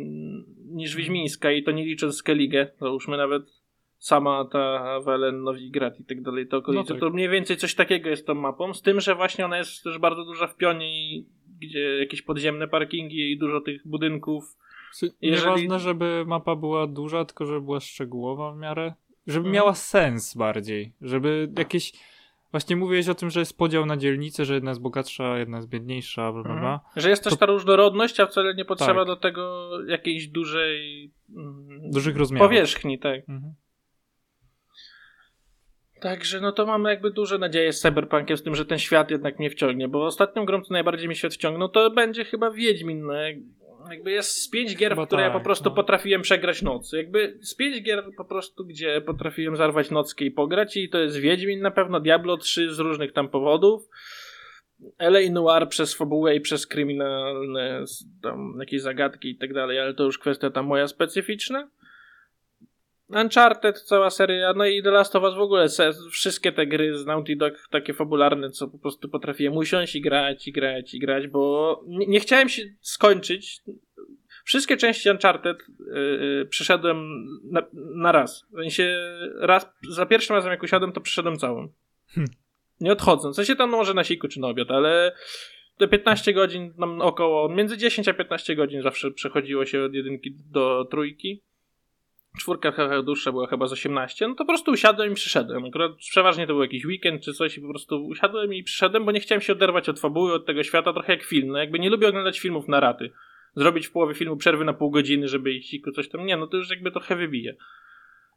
niż 0.66 0.96
Wiedźmińska 0.96 1.52
i 1.52 1.64
to 1.64 1.72
nie 1.72 1.86
licząc 1.86 2.16
Skellige, 2.16 2.72
załóżmy 2.82 3.18
nawet 3.18 3.44
sama 3.98 4.46
ta 4.52 5.00
Welen, 5.06 5.44
Nowigrad 5.44 6.00
i 6.00 6.06
tak 6.06 6.22
dalej, 6.22 6.48
to 6.48 6.58
okolice, 6.58 6.84
No 6.84 6.90
tak. 6.90 7.00
to 7.00 7.10
mniej 7.10 7.30
więcej 7.30 7.58
coś 7.58 7.76
takiego 7.76 8.10
jest 8.10 8.28
tą 8.28 8.34
mapą, 8.36 8.74
z 8.74 8.82
tym, 8.82 9.02
że 9.02 9.16
właśnie 9.16 9.46
ona 9.46 9.58
jest 9.58 9.84
też 9.84 9.98
bardzo 9.98 10.26
duża 10.26 10.48
w 10.48 10.56
pionie 10.58 11.16
i 11.18 11.26
gdzie 11.62 11.80
jakieś 12.00 12.22
podziemne 12.22 12.68
parkingi 12.68 13.32
i 13.32 13.38
dużo 13.38 13.62
tych 13.62 13.88
budynków. 13.88 14.44
Jeżeli- 15.22 15.62
Nieważne, 15.62 15.80
żeby 15.80 16.24
mapa 16.28 16.56
była 16.56 16.88
duża, 16.88 17.26
tylko 17.26 17.46
żeby 17.46 17.62
była 17.62 17.80
szczegółowa 17.80 18.52
w 18.52 18.58
miarę. 18.58 18.94
Żeby 19.28 19.40
Mhm. 19.48 19.54
miała 19.56 19.74
sens 19.74 20.36
bardziej. 20.38 20.92
Żeby 21.02 21.50
jakieś. 21.58 21.94
Właśnie 22.54 22.76
mówiłeś 22.76 23.10
o 23.10 23.16
tym, 23.16 23.30
że 23.30 23.40
jest 23.40 23.58
podział 23.58 23.86
na 23.86 23.98
dzielnice, 23.98 24.46
że 24.46 24.54
jedna 24.54 24.72
jest 24.72 24.82
bogatsza, 24.82 25.38
jedna 25.38 25.58
jest 25.58 25.70
biedniejsza, 25.70 26.32
bla 26.32 26.44
bla 26.44 26.56
bla. 26.60 26.80
Że 26.96 27.10
jest 27.10 27.24
też 27.24 27.34
To- 27.34 27.40
ta 27.40 27.46
różnorodność, 27.46 28.20
a 28.20 28.26
wcale 28.26 28.56
nie 28.56 28.66
potrzeba 28.66 29.00
Tak. 29.00 29.08
do 29.08 29.16
tego 29.16 29.70
jakiejś 29.88 30.28
dużej 30.28 31.12
mm, 31.38 31.92
Dużych 31.92 32.18
rozmiarów. 32.18 32.48
powierzchni, 32.50 33.00
tak. 33.00 33.20
Mhm. 33.30 33.54
Także 36.02 36.42
no 36.42 36.52
to 36.52 36.66
mam 36.66 36.84
jakby 36.84 37.12
duże 37.12 37.38
nadzieje 37.38 37.74
z 37.74 37.80
Cyberpunkiem, 37.82 38.38
z 38.38 38.44
tym, 38.44 38.56
że 38.56 38.66
ten 38.66 38.80
świat 38.80 39.12
jednak 39.12 39.40
mnie 39.40 39.50
wciągnie, 39.50 39.88
bo 39.88 40.06
ostatnią 40.06 40.46
grą, 40.46 40.62
co 40.62 40.74
najbardziej 40.74 41.10
mi 41.10 41.16
świat 41.16 41.34
wciągnął, 41.34 41.70
to 41.70 41.92
będzie 41.92 42.26
chyba 42.26 42.52
Wiedźmin. 42.52 43.08
Jak- 43.84 43.92
jakby 43.92 44.12
jest 44.12 44.42
z 44.42 44.50
pięć 44.50 44.76
gier, 44.76 44.96
w 44.96 45.06
które 45.06 45.22
ja 45.22 45.30
tak, 45.30 45.38
po 45.38 45.44
prostu 45.44 45.70
no. 45.70 45.76
potrafiłem 45.76 46.22
przegrać 46.22 46.62
noc. 46.62 46.94
Jakby 46.94 47.38
z 47.42 47.56
pięć 47.56 47.84
gier 47.84 48.04
po 48.18 48.26
prostu, 48.26 48.66
gdzie 48.66 49.02
potrafiłem 49.02 49.56
zarwać 49.56 49.92
nockę 49.92 50.26
i 50.26 50.32
pograć 50.32 50.78
i 50.78 50.90
to 50.90 51.00
jest 51.00 51.18
Wiedźmin 51.18 51.62
na 51.62 51.72
pewno, 51.72 52.00
Diablo 52.00 52.38
3 52.38 52.74
z 52.74 52.80
różnych 52.80 53.14
tam 53.14 53.30
powodów, 53.30 53.90
LA 55.00 55.32
Noir 55.32 55.70
przez 55.70 55.94
fabułę 55.94 56.36
i 56.36 56.42
przez 56.42 56.68
kryminalne 56.68 57.84
tam 58.22 58.56
jakieś 58.60 58.82
zagadki 58.82 59.30
i 59.30 59.38
tak 59.38 59.54
dalej, 59.54 59.80
ale 59.80 59.94
to 59.94 60.04
już 60.04 60.20
kwestia 60.20 60.50
tam 60.50 60.66
moja 60.66 60.88
specyficzna. 60.88 61.70
Uncharted, 63.16 63.82
cała 63.82 64.10
seria, 64.10 64.54
no 64.54 64.66
i 64.66 64.84
The 64.84 64.92
Last 64.92 65.16
of 65.16 65.24
Us 65.24 65.36
w 65.36 65.40
ogóle, 65.40 65.68
wszystkie 66.12 66.52
te 66.52 66.68
gry 66.68 66.98
z 66.98 67.06
Naughty 67.06 67.36
Dog 67.36 67.54
takie 67.70 67.94
fabularne, 67.94 68.50
co 68.50 68.68
po 68.68 68.78
prostu 68.78 69.10
potrafiłem 69.10 69.58
usiąść 69.58 69.96
i 69.96 70.02
grać, 70.02 70.48
i 70.48 70.52
grać, 70.52 70.94
i 70.94 71.00
grać, 71.00 71.28
bo 71.28 71.84
nie, 71.88 72.06
nie 72.06 72.20
chciałem 72.20 72.50
się 72.50 72.64
skończyć. 72.82 73.62
Wszystkie 74.46 74.78
części 74.78 75.10
Uncharted 75.10 75.58
yy, 75.80 76.46
przeszedłem 76.50 77.26
na, 77.44 77.62
na 77.74 78.12
raz. 78.12 78.46
W 78.52 78.56
sensie 78.56 78.98
raz, 79.40 79.70
za 79.90 80.06
pierwszym 80.06 80.36
razem 80.36 80.52
jak 80.52 80.64
usiadłem, 80.64 80.92
to 80.92 81.02
przeszedłem 81.02 81.38
całą. 81.38 81.70
Hmm. 82.08 82.32
Nie 82.82 82.92
odchodząc. 82.92 83.36
W 83.36 83.38
sensie 83.38 83.56
tam 83.56 83.72
no, 83.72 83.78
może 83.78 83.94
na 83.94 84.04
siku 84.04 84.28
czy 84.28 84.40
na 84.40 84.48
obiad, 84.48 84.72
ale 84.72 85.12
te 85.78 85.88
15 85.88 86.34
godzin, 86.34 86.74
tam 86.74 87.02
około, 87.02 87.50
między 87.50 87.78
10 87.78 88.08
a 88.08 88.14
15 88.14 88.56
godzin 88.56 88.82
zawsze 88.82 89.12
przechodziło 89.12 89.66
się 89.66 89.84
od 89.84 89.94
jedynki 89.94 90.36
do 90.52 90.86
trójki 90.92 91.42
czwórka 92.38 92.72
trochę 92.72 93.04
dłuższa 93.04 93.32
była 93.32 93.48
chyba 93.48 93.68
z 93.68 93.74
18, 93.74 94.28
no 94.28 94.34
to 94.34 94.38
po 94.38 94.46
prostu 94.46 94.72
usiadłem 94.72 95.12
i 95.12 95.16
przyszedłem. 95.16 95.66
Akurat 95.66 95.96
przeważnie 95.96 96.48
to 96.48 96.54
był 96.54 96.62
jakiś 96.62 96.86
weekend 96.86 97.24
czy 97.24 97.34
coś 97.34 97.58
i 97.58 97.62
po 97.62 97.70
prostu 97.70 98.06
usiadłem 98.06 98.54
i 98.54 98.64
przyszedłem, 98.64 99.06
bo 99.06 99.12
nie 99.12 99.20
chciałem 99.20 99.42
się 99.42 99.54
oderwać 99.54 99.90
od 99.90 100.00
fabuły, 100.00 100.34
od 100.34 100.46
tego 100.46 100.64
świata, 100.64 100.94
trochę 100.94 101.14
jak 101.14 101.24
film. 101.24 101.48
No 101.48 101.58
jakby 101.58 101.80
nie 101.80 101.90
lubię 101.90 102.08
oglądać 102.08 102.40
filmów 102.40 102.68
na 102.68 102.80
raty. 102.80 103.12
Zrobić 103.56 103.88
w 103.88 103.92
połowie 103.92 104.14
filmu 104.14 104.38
przerwy 104.38 104.66
na 104.66 104.74
pół 104.74 104.92
godziny, 104.92 105.28
żeby 105.28 105.52
iść 105.52 105.74
i 105.74 105.82
coś 105.96 106.10
tam. 106.10 106.26
Nie, 106.26 106.38
no 106.38 106.48
to 106.48 106.58
już 106.58 106.70
jakby 106.70 106.92
trochę 106.92 107.16
wybije. 107.16 107.56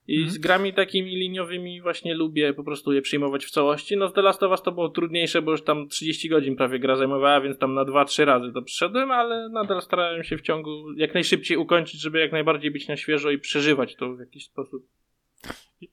I 0.09 0.17
Mhm. 0.17 0.31
z 0.31 0.39
grami 0.39 0.73
takimi 0.73 1.17
liniowymi 1.17 1.81
właśnie 1.83 2.15
lubię 2.15 2.55
po 2.55 2.65
prostu 2.65 2.93
je 2.93 3.03
przyjmować 3.03 3.45
w 3.45 3.51
całości. 3.51 3.97
No 3.97 4.09
z 4.09 4.13
The 4.13 4.23
Last 4.23 4.43
of 4.43 4.51
Us 4.51 4.63
to 4.63 4.73
było 4.73 4.89
trudniejsze, 4.89 5.43
bo 5.43 5.51
już 5.51 5.63
tam 5.63 5.89
30 5.89 6.29
godzin 6.29 6.57
prawie 6.57 6.79
gra 6.79 6.97
zajmowała, 6.97 7.41
więc 7.41 7.59
tam 7.59 7.75
na 7.75 7.85
2-3 7.85 8.25
razy 8.25 8.53
to 8.53 8.63
przyszedłem, 8.63 9.11
ale 9.11 9.49
nadal 9.49 9.83
starałem 9.83 10.25
się 10.25 10.37
w 10.37 10.43
ciągu 10.43 10.93
jak 10.97 11.15
najszybciej 11.15 11.57
ukończyć, 11.57 12.01
żeby 12.01 12.21
jak 12.21 12.33
najbardziej 12.33 12.71
być 12.71 12.89
na 12.89 12.97
świeżo 12.97 13.31
i 13.31 13.39
przeżywać 13.39 13.97
to 13.97 14.15
w 14.15 14.21
jakiś 14.21 14.45
sposób. 14.45 14.87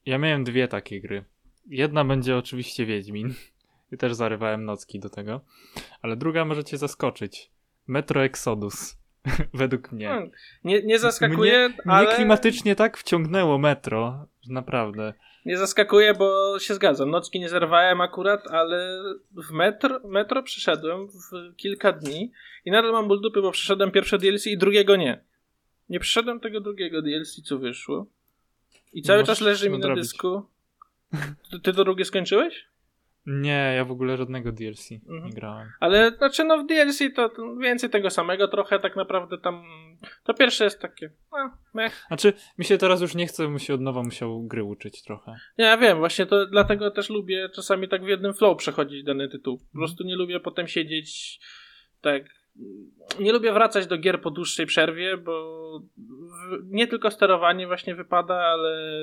Ja 0.06 0.18
miałem 0.18 0.44
dwie 0.44 0.68
takie 0.68 1.00
gry. 1.00 1.24
Jedna 1.66 2.04
będzie 2.04 2.36
oczywiście 2.36 2.86
Wiedźmin. 2.86 3.34
I 3.92 3.96
też 3.96 4.14
zarywałem 4.14 4.64
nocki 4.64 5.00
do 5.00 5.10
tego. 5.10 5.40
Ale 6.02 6.16
druga 6.16 6.44
może 6.44 6.64
cię 6.64 6.78
zaskoczyć. 6.78 7.50
Metro 7.86 8.24
Exodus. 8.24 9.03
Według 9.54 9.92
mnie. 9.92 10.08
Hmm, 10.08 10.30
Nie, 10.64 10.82
nie 10.82 10.98
zaskakuje, 10.98 11.68
Mnie 11.68 11.94
ale 11.94 12.14
klimatycznie 12.14 12.76
tak 12.76 12.96
wciągnęło 12.96 13.58
metro, 13.58 14.26
naprawdę. 14.48 15.14
nie 15.44 15.58
zaskakuje, 15.58 16.14
bo 16.14 16.58
się 16.58 16.74
zgadzam. 16.74 17.10
Nocki 17.10 17.40
nie 17.40 17.48
zerwałem 17.48 18.00
akurat, 18.00 18.46
ale 18.46 19.02
w 19.30 19.50
metro, 19.50 20.00
metro 20.04 20.42
przeszedłem 20.42 21.08
w 21.08 21.56
kilka 21.56 21.92
dni 21.92 22.32
i 22.64 22.70
nadal 22.70 22.92
mam 22.92 23.08
ból 23.08 23.20
dupy, 23.20 23.42
bo 23.42 23.50
przeszedłem 23.52 23.90
pierwsze 23.90 24.18
DLC 24.18 24.46
i 24.46 24.58
drugiego 24.58 24.96
nie. 24.96 25.20
Nie 25.88 26.00
przeszedłem 26.00 26.40
tego 26.40 26.60
drugiego 26.60 27.02
DLC, 27.02 27.42
co 27.44 27.58
wyszło. 27.58 28.06
I 28.92 29.02
cały 29.02 29.20
Możesz 29.20 29.38
czas 29.38 29.46
leży 29.46 29.70
mi 29.70 29.78
na 29.78 29.94
dysku. 29.94 30.42
Ty, 31.50 31.60
ty 31.60 31.72
to 31.72 31.84
drugie 31.84 32.04
skończyłeś? 32.04 32.66
Nie, 33.26 33.72
ja 33.76 33.84
w 33.84 33.90
ogóle 33.90 34.16
żadnego 34.16 34.52
DLC 34.52 34.92
Mhm. 34.92 35.24
nie 35.24 35.32
grałem. 35.32 35.68
Ale 35.80 36.10
znaczy 36.10 36.44
no 36.44 36.58
w 36.58 36.66
DLC 36.66 36.98
to, 37.14 37.30
więcej 37.60 37.90
tego 37.90 38.10
samego 38.10 38.48
trochę 38.48 38.80
tak 38.80 38.96
naprawdę 38.96 39.38
tam 39.38 39.64
to 40.24 40.34
pierwsze 40.34 40.64
jest 40.64 40.80
takie 40.80 41.10
no, 41.32 41.50
mech. 41.74 42.04
Znaczy, 42.08 42.32
mi 42.58 42.64
się 42.64 42.78
teraz 42.78 43.00
już 43.00 43.14
nie 43.14 43.26
chce, 43.26 43.42
bym 43.42 43.58
się 43.58 43.74
od 43.74 43.80
nowa 43.80 44.02
musiał 44.02 44.42
gry 44.42 44.64
uczyć 44.64 45.02
trochę. 45.02 45.34
Nie, 45.58 45.64
ja 45.64 45.76
wiem, 45.76 45.98
właśnie 45.98 46.26
to 46.26 46.46
dlatego 46.46 46.90
też 46.90 47.10
lubię 47.10 47.48
czasami 47.48 47.88
tak 47.88 48.04
w 48.04 48.08
jednym 48.08 48.34
flow 48.34 48.58
przechodzić 48.58 49.04
dany 49.04 49.28
tytuł. 49.28 49.58
Po 49.58 49.78
prostu 49.78 50.04
nie 50.04 50.16
lubię 50.16 50.40
potem 50.40 50.68
siedzieć 50.68 51.40
tak 52.00 52.24
nie 53.20 53.32
lubię 53.32 53.52
wracać 53.52 53.86
do 53.86 53.98
gier 53.98 54.20
po 54.20 54.30
dłuższej 54.30 54.66
przerwie, 54.66 55.16
bo 55.16 55.60
nie 56.64 56.86
tylko 56.86 57.10
sterowanie 57.10 57.66
właśnie 57.66 57.94
wypada, 57.94 58.34
ale 58.34 59.02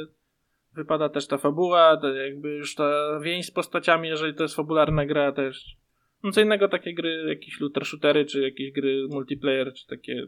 wypada 0.74 1.09
też 1.09 1.28
ta 1.28 1.38
fabuła, 1.38 1.97
to 1.97 2.15
jakby 2.15 2.49
już 2.49 2.76
ta 2.76 3.19
więź 3.19 3.45
z 3.45 3.51
postaciami, 3.51 4.09
jeżeli 4.09 4.34
to 4.34 4.43
jest 4.43 4.55
fabularna 4.55 5.05
gra 5.05 5.32
też. 5.32 5.76
No 6.24 6.32
co 6.32 6.41
innego 6.41 6.67
takie 6.67 6.93
gry, 6.93 7.26
jakieś 7.28 7.59
looter 7.59 7.86
shootery, 7.86 8.26
czy 8.26 8.41
jakieś 8.41 8.72
gry 8.72 9.07
multiplayer, 9.09 9.74
czy 9.74 9.88
takie 9.88 10.28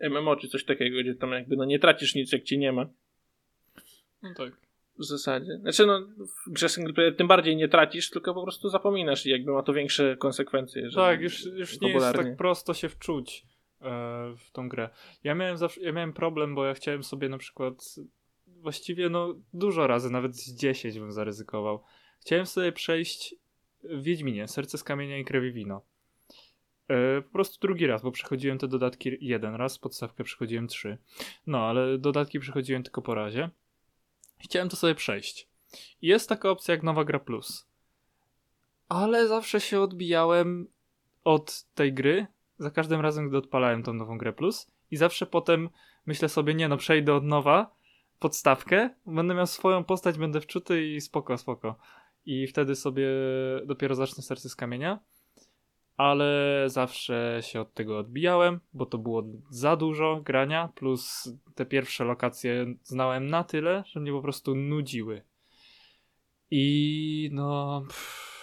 MMO, 0.00 0.36
czy 0.36 0.48
coś 0.48 0.64
takiego, 0.64 1.00
gdzie 1.00 1.14
tam 1.14 1.32
jakby 1.32 1.56
no 1.56 1.64
nie 1.64 1.78
tracisz 1.78 2.14
nic, 2.14 2.32
jak 2.32 2.42
ci 2.42 2.58
nie 2.58 2.72
ma. 2.72 2.86
No 4.22 4.34
tak. 4.36 4.52
W 4.98 5.04
zasadzie. 5.04 5.58
Znaczy 5.58 5.86
no, 5.86 6.00
w 6.46 6.52
grze 6.52 6.68
single 6.68 6.94
player 6.94 7.16
tym 7.16 7.28
bardziej 7.28 7.56
nie 7.56 7.68
tracisz, 7.68 8.10
tylko 8.10 8.34
po 8.34 8.42
prostu 8.42 8.68
zapominasz 8.68 9.26
i 9.26 9.30
jakby 9.30 9.52
ma 9.52 9.62
to 9.62 9.72
większe 9.72 10.16
konsekwencje. 10.16 10.88
Tak, 10.94 11.20
już, 11.20 11.44
już 11.44 11.80
nie 11.80 11.92
jest 11.92 12.12
tak 12.12 12.36
prosto 12.36 12.74
się 12.74 12.88
wczuć 12.88 13.46
e, 13.82 13.86
w 14.36 14.50
tą 14.52 14.68
grę. 14.68 14.88
Ja 15.24 15.34
miałem 15.34 15.56
zawsze, 15.56 15.80
ja 15.80 15.92
miałem 15.92 16.12
problem, 16.12 16.54
bo 16.54 16.66
ja 16.66 16.74
chciałem 16.74 17.02
sobie 17.02 17.28
na 17.28 17.38
przykład 17.38 17.74
właściwie 18.62 19.08
no 19.08 19.34
dużo 19.52 19.86
razy, 19.86 20.10
nawet 20.10 20.36
z 20.36 20.54
10 20.54 20.98
bym 20.98 21.12
zaryzykował. 21.12 21.82
Chciałem 22.20 22.46
sobie 22.46 22.72
przejść 22.72 23.34
w 23.84 24.02
Wiedźminie, 24.02 24.48
Serce 24.48 24.78
z 24.78 24.84
kamienia 24.84 25.18
i 25.18 25.24
krew 25.24 25.44
i 25.44 25.52
wino. 25.52 25.82
E, 26.88 27.22
po 27.22 27.30
prostu 27.32 27.58
drugi 27.60 27.86
raz, 27.86 28.02
bo 28.02 28.12
przechodziłem 28.12 28.58
te 28.58 28.68
dodatki 28.68 29.16
jeden 29.20 29.54
raz, 29.54 29.78
podstawkę 29.78 30.24
przechodziłem 30.24 30.68
trzy. 30.68 30.98
No, 31.46 31.58
ale 31.58 31.98
dodatki 31.98 32.40
przechodziłem 32.40 32.82
tylko 32.82 33.02
po 33.02 33.14
razie. 33.14 33.50
Chciałem 34.38 34.68
to 34.68 34.76
sobie 34.76 34.94
przejść. 34.94 35.48
Jest 36.02 36.28
taka 36.28 36.50
opcja 36.50 36.74
jak 36.74 36.82
Nowa 36.82 37.04
Gra 37.04 37.18
Plus. 37.18 37.66
Ale 38.88 39.28
zawsze 39.28 39.60
się 39.60 39.80
odbijałem 39.80 40.66
od 41.24 41.62
tej 41.74 41.92
gry 41.92 42.26
za 42.58 42.70
każdym 42.70 43.00
razem, 43.00 43.28
gdy 43.28 43.38
odpalałem 43.38 43.82
tą 43.82 43.92
nową 43.92 44.18
grę 44.18 44.32
plus 44.32 44.70
i 44.90 44.96
zawsze 44.96 45.26
potem 45.26 45.68
myślę 46.06 46.28
sobie, 46.28 46.54
nie 46.54 46.68
no, 46.68 46.76
przejdę 46.76 47.14
od 47.14 47.24
nowa 47.24 47.74
podstawkę, 48.18 48.90
będę 49.06 49.34
miał 49.34 49.46
swoją 49.46 49.84
postać, 49.84 50.18
będę 50.18 50.40
wczuty 50.40 50.86
i 50.86 51.00
spoko, 51.00 51.38
spoko. 51.38 51.78
I 52.26 52.46
wtedy 52.46 52.76
sobie 52.76 53.08
dopiero 53.66 53.94
zacznę 53.94 54.22
serce 54.22 54.48
z 54.48 54.56
kamienia. 54.56 54.98
Ale 55.96 56.64
zawsze 56.66 57.38
się 57.42 57.60
od 57.60 57.74
tego 57.74 57.98
odbijałem, 57.98 58.60
bo 58.72 58.86
to 58.86 58.98
było 58.98 59.22
za 59.50 59.76
dużo 59.76 60.20
grania, 60.24 60.68
plus 60.74 61.32
te 61.54 61.66
pierwsze 61.66 62.04
lokacje 62.04 62.74
znałem 62.82 63.26
na 63.26 63.44
tyle, 63.44 63.84
że 63.86 64.00
mnie 64.00 64.12
po 64.12 64.22
prostu 64.22 64.54
nudziły. 64.54 65.22
I 66.50 67.30
no. 67.32 67.82
Pff, 67.86 68.35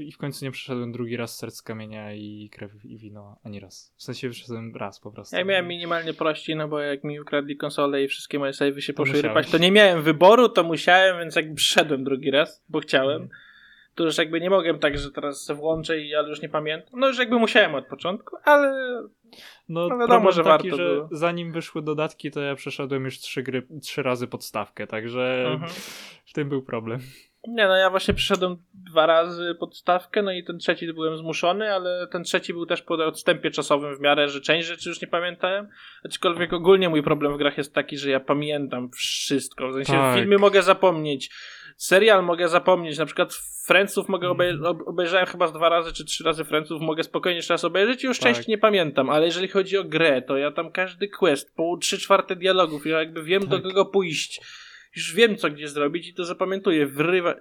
I 0.00 0.12
w 0.12 0.18
końcu 0.18 0.44
nie 0.44 0.50
przeszedłem 0.50 0.92
drugi 0.92 1.16
raz 1.16 1.36
serc 1.36 1.54
z 1.56 1.62
kamienia 1.62 2.12
i 2.14 2.50
krew 2.52 2.84
i 2.84 2.98
wino, 2.98 3.36
ani 3.44 3.60
raz. 3.60 3.94
W 3.96 4.02
sensie 4.02 4.28
wyszedłem 4.28 4.76
raz 4.76 5.00
po 5.00 5.10
prostu. 5.12 5.36
Ja 5.36 5.44
miałem 5.44 5.66
minimalnie 5.68 6.14
prościej, 6.14 6.56
no 6.56 6.68
bo 6.68 6.80
jak 6.80 7.04
mi 7.04 7.20
ukradli 7.20 7.56
konsolę 7.56 8.02
i 8.04 8.08
wszystkie 8.08 8.38
moje 8.38 8.52
savey 8.52 8.82
się 8.82 8.92
To 8.92 8.96
poszły 8.96 9.16
musiałeś. 9.16 9.36
rypać, 9.36 9.50
to 9.52 9.58
nie 9.58 9.72
miałem 9.72 10.02
wyboru, 10.02 10.48
to 10.48 10.64
musiałem, 10.64 11.18
więc 11.18 11.36
jakby 11.36 11.54
przyszedłem 11.54 12.04
drugi 12.04 12.30
raz, 12.30 12.64
bo 12.68 12.80
chciałem. 12.80 13.22
Mhm. 13.22 13.40
Tu 13.94 14.04
już 14.04 14.18
jakby 14.18 14.40
nie 14.40 14.50
mogłem 14.50 14.78
tak, 14.78 14.98
że 14.98 15.10
teraz 15.10 15.50
włączę 15.50 16.00
i 16.00 16.14
ale 16.14 16.28
już 16.28 16.42
nie 16.42 16.48
pamiętam. 16.48 17.00
No 17.00 17.08
już 17.08 17.18
jakby 17.18 17.38
musiałem 17.38 17.74
od 17.74 17.86
początku, 17.86 18.36
ale 18.44 18.72
No, 19.68 19.88
No 19.88 19.98
wiadomo, 19.98 20.32
że 20.32 20.44
taki, 20.44 20.70
warto 20.70 20.76
że 20.76 20.94
było. 20.94 21.08
zanim 21.12 21.52
wyszły 21.52 21.82
dodatki, 21.82 22.30
to 22.30 22.40
ja 22.40 22.54
przeszedłem 22.54 23.04
już 23.04 23.18
trzy, 23.18 23.42
gry, 23.42 23.66
trzy 23.82 24.02
razy 24.02 24.26
podstawkę, 24.26 24.86
także 24.86 25.44
Mhm. 25.52 25.72
w 26.26 26.32
tym 26.32 26.48
był 26.48 26.62
problem. 26.62 27.00
Nie, 27.48 27.66
no 27.68 27.76
ja 27.76 27.90
właśnie 27.90 28.14
przyszedłem 28.14 28.56
dwa 28.74 29.06
razy 29.06 29.56
podstawkę, 29.60 30.22
no 30.22 30.32
i 30.32 30.44
ten 30.44 30.58
trzeci 30.58 30.92
byłem 30.92 31.16
zmuszony, 31.16 31.72
ale 31.74 32.06
ten 32.12 32.24
trzeci 32.24 32.52
był 32.52 32.66
też 32.66 32.82
po 32.82 32.94
odstępie 32.94 33.50
czasowym 33.50 33.96
w 33.96 34.00
miarę, 34.00 34.28
że 34.28 34.40
część 34.40 34.68
rzeczy 34.68 34.88
już 34.88 35.00
nie 35.00 35.08
pamiętałem. 35.08 35.68
Aczkolwiek 36.04 36.52
ogólnie 36.52 36.88
mój 36.88 37.02
problem 37.02 37.34
w 37.34 37.38
grach 37.38 37.58
jest 37.58 37.74
taki, 37.74 37.98
że 37.98 38.10
ja 38.10 38.20
pamiętam 38.20 38.90
wszystko. 38.90 39.68
W 39.68 39.72
sensie 39.74 39.92
Tak. 39.92 40.18
filmy 40.18 40.38
mogę 40.38 40.62
zapomnieć, 40.62 41.30
serial 41.76 42.24
mogę 42.24 42.48
zapomnieć, 42.48 42.98
na 42.98 43.06
przykład 43.06 43.34
Friendsów 43.66 44.08
mogę 44.08 44.28
Mhm. 44.28 44.64
ob- 44.66 44.88
obejrzałem 44.88 45.26
chyba 45.26 45.46
z 45.46 45.52
dwa 45.52 45.68
razy 45.68 45.92
czy 45.92 46.04
trzy 46.04 46.24
razy 46.24 46.44
Friendsów, 46.44 46.80
mogę 46.82 47.02
spokojnie 47.02 47.36
jeszcze 47.36 47.54
raz 47.54 47.64
obejrzeć 47.64 48.04
i 48.04 48.06
już 48.06 48.18
Tak. 48.18 48.34
części 48.34 48.50
nie 48.50 48.58
pamiętam, 48.58 49.10
ale 49.10 49.26
jeżeli 49.26 49.48
chodzi 49.48 49.78
o 49.78 49.84
grę, 49.84 50.22
to 50.22 50.36
ja 50.36 50.52
tam 50.52 50.72
każdy 50.72 51.08
quest, 51.08 51.56
po 51.56 51.76
trzy 51.76 51.98
czwarte 51.98 52.36
dialogów, 52.36 52.86
ja 52.86 52.98
jakby 52.98 53.22
wiem 53.22 53.42
do 53.46 53.56
Tak. 53.56 53.62
kogo 53.62 53.84
pójść 53.86 54.40
już 54.98 55.14
wiem, 55.14 55.36
co 55.36 55.50
gdzie 55.50 55.68
zrobić 55.68 56.08
i 56.08 56.14
to 56.14 56.24
zapamiętuję. 56.24 56.86
Wrywa, 56.86 57.32
e, 57.32 57.38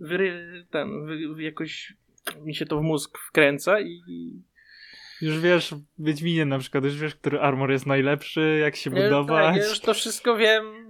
wry, 0.00 0.50
ten, 0.70 1.06
wy, 1.06 1.42
jakoś 1.42 1.94
mi 2.42 2.54
się 2.54 2.66
to 2.66 2.78
w 2.78 2.82
mózg 2.82 3.18
wkręca 3.28 3.80
i 3.80 4.02
Już 5.22 5.40
wiesz, 5.40 5.74
Wiedźminie 5.98 6.44
na 6.44 6.58
przykład, 6.58 6.84
już 6.84 6.98
wiesz, 6.98 7.14
który 7.14 7.40
armor 7.40 7.70
jest 7.70 7.86
najlepszy, 7.86 8.58
jak 8.60 8.76
się 8.76 8.90
ja, 8.90 9.04
budować. 9.04 9.44
tak, 9.44 9.56
ja 9.56 9.68
już 9.68 9.80
to 9.80 9.94
wszystko 9.94 10.36
wiem. 10.36 10.85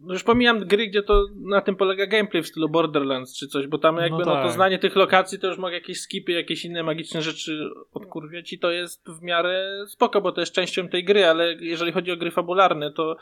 No 0.00 0.12
Już 0.12 0.22
pomijam 0.22 0.60
gry, 0.60 0.86
gdzie 0.86 1.02
to 1.02 1.26
na 1.36 1.60
tym 1.60 1.76
polega 1.76 2.06
gameplay 2.06 2.42
w 2.42 2.46
stylu 2.46 2.68
Borderlands 2.68 3.38
czy 3.38 3.48
coś, 3.48 3.66
bo 3.66 3.78
tam 3.78 3.96
jakby 3.96 4.18
no, 4.18 4.24
to 4.24 4.32
tak. 4.32 4.52
znanie 4.52 4.78
tych 4.78 4.96
lokacji 4.96 5.38
to 5.38 5.46
już 5.46 5.58
mogę 5.58 5.74
jakieś 5.74 6.00
skipy, 6.00 6.32
jakieś 6.32 6.64
inne 6.64 6.82
magiczne 6.82 7.22
rzeczy 7.22 7.70
odkurwiać 7.92 8.52
i 8.52 8.58
to 8.58 8.70
jest 8.70 9.10
w 9.10 9.22
miarę 9.22 9.84
spoko, 9.86 10.20
bo 10.20 10.32
to 10.32 10.40
jest 10.40 10.52
częścią 10.52 10.88
tej 10.88 11.04
gry, 11.04 11.26
ale 11.26 11.54
jeżeli 11.54 11.92
chodzi 11.92 12.12
o 12.12 12.16
gry 12.16 12.30
fabularne, 12.30 12.92
to 12.92 13.16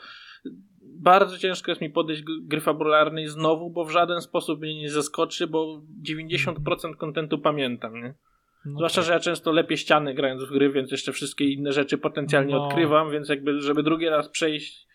bardzo 0.83 1.37
ciężko 1.37 1.71
jest 1.71 1.81
mi 1.81 1.89
podejść 1.89 2.23
gry 2.41 2.61
fabularnej 2.61 3.27
znowu, 3.27 3.69
bo 3.69 3.85
w 3.85 3.91
żaden 3.91 4.21
sposób 4.21 4.61
mnie 4.61 4.81
nie 4.81 4.89
zaskoczy, 4.89 5.47
bo 5.47 5.81
90% 6.07 6.95
kontentu 6.97 7.39
pamiętam, 7.39 7.93
nie? 7.93 8.13
No 8.65 8.77
Zwłaszcza, 8.77 9.01
tak. 9.01 9.07
że 9.07 9.13
ja 9.13 9.19
często 9.19 9.51
lepiej 9.51 9.77
ściany 9.77 10.13
grając 10.13 10.43
w 10.43 10.51
gry, 10.51 10.69
więc 10.69 10.91
jeszcze 10.91 11.11
wszystkie 11.11 11.45
inne 11.45 11.71
rzeczy 11.71 11.97
potencjalnie 11.97 12.55
No. 12.55 12.67
odkrywam, 12.67 13.11
więc 13.11 13.29
jakby, 13.29 13.61
żeby 13.61 13.83
drugi 13.83 14.09
raz 14.09 14.29
przejść, 14.29 14.87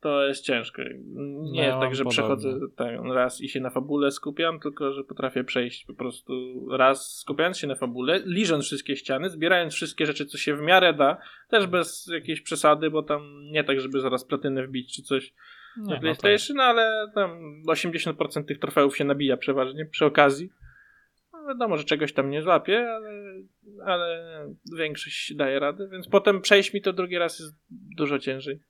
to 0.00 0.26
jest 0.26 0.44
ciężko. 0.44 0.82
Nie 0.82 1.62
No, 1.62 1.62
jest 1.62 1.78
tak, 1.78 1.94
że 1.94 2.04
podobnie. 2.04 2.10
przechodzę 2.10 2.58
tak, 2.76 2.94
raz 3.14 3.40
i 3.40 3.48
się 3.48 3.60
na 3.60 3.70
fabule 3.70 4.10
skupiam, 4.10 4.60
tylko 4.60 4.92
że 4.92 5.04
potrafię 5.04 5.44
przejść 5.44 5.84
po 5.84 5.94
prostu 5.94 6.32
raz 6.70 7.16
skupiając 7.16 7.58
się 7.58 7.66
na 7.66 7.74
fabule, 7.74 8.22
liżąc 8.24 8.64
wszystkie 8.64 8.96
ściany, 8.96 9.30
zbierając 9.30 9.74
wszystkie 9.74 10.06
rzeczy, 10.06 10.26
co 10.26 10.38
się 10.38 10.56
w 10.56 10.60
miarę 10.60 10.94
da, 10.94 11.16
też 11.48 11.66
bez 11.66 12.06
jakiejś 12.12 12.40
przesady, 12.40 12.90
bo 12.90 13.02
tam 13.02 13.22
nie 13.52 13.64
tak, 13.64 13.80
żeby 13.80 14.00
zaraz 14.00 14.24
platynę 14.24 14.66
wbić 14.66 14.96
czy 14.96 15.02
coś 15.02 15.32
Nie, 15.76 15.82
na 15.82 15.88
no 15.88 15.92
tak. 15.92 16.00
PlayStation, 16.00 16.60
ale 16.60 17.10
tam 17.14 17.30
80% 17.68 18.44
tych 18.44 18.58
trofeów 18.58 18.96
się 18.96 19.04
nabija 19.04 19.36
przeważnie 19.36 19.86
przy 19.86 20.04
okazji. 20.04 20.50
No 21.32 21.46
wiadomo, 21.48 21.76
że 21.76 21.84
czegoś 21.84 22.12
tam 22.12 22.30
nie 22.30 22.42
złapie, 22.42 22.90
ale, 22.90 23.10
ale 23.84 24.24
większość 24.78 25.34
daje 25.34 25.58
radę, 25.58 25.88
więc 25.92 26.08
potem 26.08 26.40
przejść 26.40 26.74
mi 26.74 26.82
to 26.82 26.92
drugi 26.92 27.18
raz 27.18 27.38
jest 27.38 27.54
dużo 27.96 28.18
ciężej. 28.18 28.60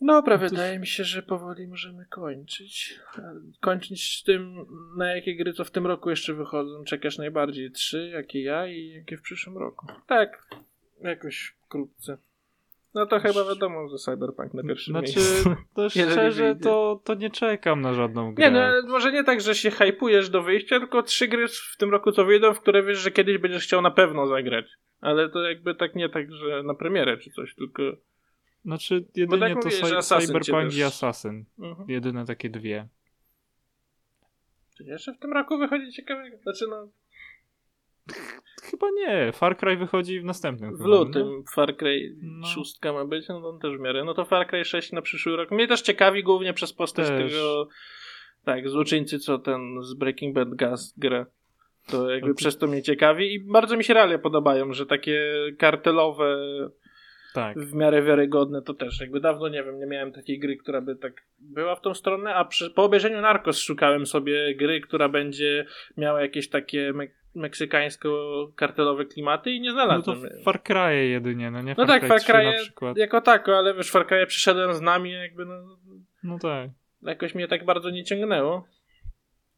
Dobra, 0.00 0.36
No 0.36 0.42
to- 0.42 0.50
wydaje 0.50 0.78
mi 0.78 0.86
się, 0.86 1.04
że 1.04 1.22
powoli 1.22 1.66
możemy 1.68 2.06
kończyć. 2.06 3.00
Kończyć 3.60 4.18
z 4.20 4.22
tym, 4.24 4.66
na 4.96 5.14
jakie 5.14 5.36
gry 5.36 5.52
co 5.52 5.64
w 5.64 5.70
tym 5.70 5.86
roku 5.86 6.10
jeszcze 6.10 6.34
wychodzą. 6.34 6.84
Czekasz 6.84 7.18
najbardziej? 7.18 7.70
Trzy, 7.70 8.08
jakie 8.12 8.42
ja 8.42 8.66
i 8.66 8.88
jakie 8.88 9.16
w 9.16 9.22
przyszłym 9.22 9.58
roku. 9.58 9.86
Tak, 10.06 10.46
jakoś 11.00 11.54
wkrótce. 11.64 12.18
No 12.94 13.06
to 13.06 13.20
chyba 13.20 13.44
wiadomo, 13.44 13.88
że 13.88 13.96
Cyberpunk 13.96 14.54
na 14.54 14.62
pierwszym 14.62 14.92
Znaczy, 14.92 15.18
miejscu. 15.18 15.54
to 15.74 15.88
szczerze, 15.90 16.56
to, 16.62 17.00
to 17.04 17.14
nie 17.14 17.30
czekam 17.30 17.80
na 17.80 17.94
żadną 17.94 18.34
grę. 18.34 18.44
Nie, 18.44 18.50
no 18.50 18.60
ale 18.60 18.82
może 18.82 19.12
nie 19.12 19.24
tak, 19.24 19.40
że 19.40 19.54
się 19.54 19.70
hypujesz 19.70 20.30
do 20.30 20.42
wyjścia, 20.42 20.78
tylko 20.78 21.02
trzy 21.02 21.28
gry 21.28 21.48
w 21.48 21.76
tym 21.78 21.90
roku 21.90 22.12
co 22.12 22.24
wyjdą, 22.24 22.54
w 22.54 22.60
które 22.60 22.82
wiesz, 22.82 22.98
że 22.98 23.10
kiedyś 23.10 23.38
będziesz 23.38 23.64
chciał 23.64 23.82
na 23.82 23.90
pewno 23.90 24.26
zagrać. 24.26 24.66
Ale 25.00 25.28
to 25.28 25.42
jakby 25.42 25.74
tak 25.74 25.94
nie 25.94 26.08
tak, 26.08 26.32
że 26.32 26.62
na 26.62 26.74
premierę 26.74 27.16
czy 27.18 27.30
coś, 27.30 27.54
tylko... 27.54 27.82
Znaczy, 28.64 29.04
jedynie 29.16 29.54
tak 29.54 29.62
to 29.62 29.70
cię 29.70 30.02
Cyberpunk 30.02 30.74
i 30.74 30.82
Assassin. 30.82 31.44
Mhm. 31.58 31.90
Jedyne 31.90 32.24
takie 32.26 32.50
dwie. 32.50 32.88
Czy 34.76 34.84
jeszcze 34.84 35.12
w 35.14 35.18
tym 35.18 35.32
roku 35.32 35.58
wychodzi 35.58 35.92
ciekawego? 35.92 36.36
Znaczy 36.42 36.64
no, 36.70 36.88
Chyba 38.62 38.86
nie. 38.90 39.32
Far 39.32 39.56
Cry 39.56 39.76
wychodzi 39.76 40.20
w 40.20 40.24
następnym. 40.24 40.74
w 40.74 40.78
chyba, 40.78 40.88
lutym 40.88 41.44
Far 41.54 41.76
Cry 41.76 42.16
No. 42.22 42.46
6 42.46 42.78
ma 42.94 43.04
być, 43.04 43.28
no 43.28 43.40
to 43.40 43.52
też 43.58 43.76
w 43.76 43.80
miarę. 43.80 44.04
No 44.04 44.14
to 44.14 44.24
Far 44.24 44.46
Cry 44.46 44.64
6 44.64 44.92
na 44.92 45.02
przyszły 45.02 45.36
rok. 45.36 45.50
Mnie 45.50 45.68
też 45.68 45.82
ciekawi 45.82 46.22
głównie 46.22 46.52
przez 46.54 46.72
postać 46.72 47.08
Też. 47.08 47.32
tego... 47.32 47.68
Tak, 48.44 48.68
złoczyńcy, 48.68 49.18
co 49.18 49.38
ten 49.38 49.82
z 49.82 49.94
Breaking 49.94 50.34
Bad 50.34 50.54
Gas 50.54 50.94
gra. 50.96 51.26
To 51.86 52.10
jakby 52.10 52.28
No 52.28 52.34
to- 52.34 52.38
przez 52.38 52.58
to 52.58 52.66
mnie 52.66 52.82
ciekawi 52.82 53.34
i 53.34 53.40
bardzo 53.40 53.76
mi 53.76 53.84
się 53.84 53.94
realia 53.94 54.18
podobają, 54.18 54.72
że 54.72 54.86
takie 54.86 55.32
kartelowe 55.58 56.36
Tak. 57.34 57.58
w 57.58 57.74
miarę 57.74 58.02
wiarygodne 58.02 58.62
to 58.62 58.74
też. 58.74 59.00
Jakby 59.00 59.20
dawno 59.20 59.48
nie 59.48 59.62
wiem, 59.64 59.78
nie 59.78 59.86
miałem 59.86 60.12
takiej 60.12 60.38
gry, 60.38 60.56
która 60.56 60.80
by 60.80 60.96
tak 60.96 61.12
była 61.38 61.76
w 61.76 61.80
tą 61.80 61.94
stronę, 61.94 62.34
a 62.34 62.44
przy, 62.44 62.70
po 62.70 62.84
obejrzeniu 62.84 63.20
Narcos 63.20 63.58
szukałem 63.58 64.06
sobie 64.06 64.54
gry, 64.54 64.80
która 64.80 65.08
będzie 65.08 65.66
miała 65.96 66.20
jakieś 66.22 66.48
takie 66.48 66.92
me 66.92 67.06
meksykańsko-kartelowe 67.36 69.04
klimaty 69.06 69.50
i 69.50 69.60
nie 69.60 69.72
No 69.72 69.76
to 69.76 69.86
znalazłem. 69.86 70.42
Far 70.44 70.62
Cry 70.62 71.08
jedynie, 71.08 71.50
no 71.50 71.62
nie? 71.62 71.74
No 71.78 71.86
Far 71.86 71.86
tak, 71.86 72.00
Cry 72.00 72.08
Far 72.08 72.20
3 72.20 72.32
Cry 72.32 72.44
na 72.44 72.52
przykład. 72.52 72.96
jako 72.96 73.20
tako, 73.20 73.56
ale 73.58 73.74
wiesz, 73.74 73.90
Far 73.90 74.06
Cry 74.06 74.26
przyszedłem 74.26 74.74
z 74.74 74.80
nami, 74.80 75.12
jakby 75.12 75.44
no, 75.44 75.78
No 76.22 76.38
tak. 76.38 76.70
jakoś 77.02 77.34
mnie 77.34 77.48
tak 77.48 77.64
bardzo 77.64 77.90
nie 77.90 78.04
ciągnęło. 78.04 78.66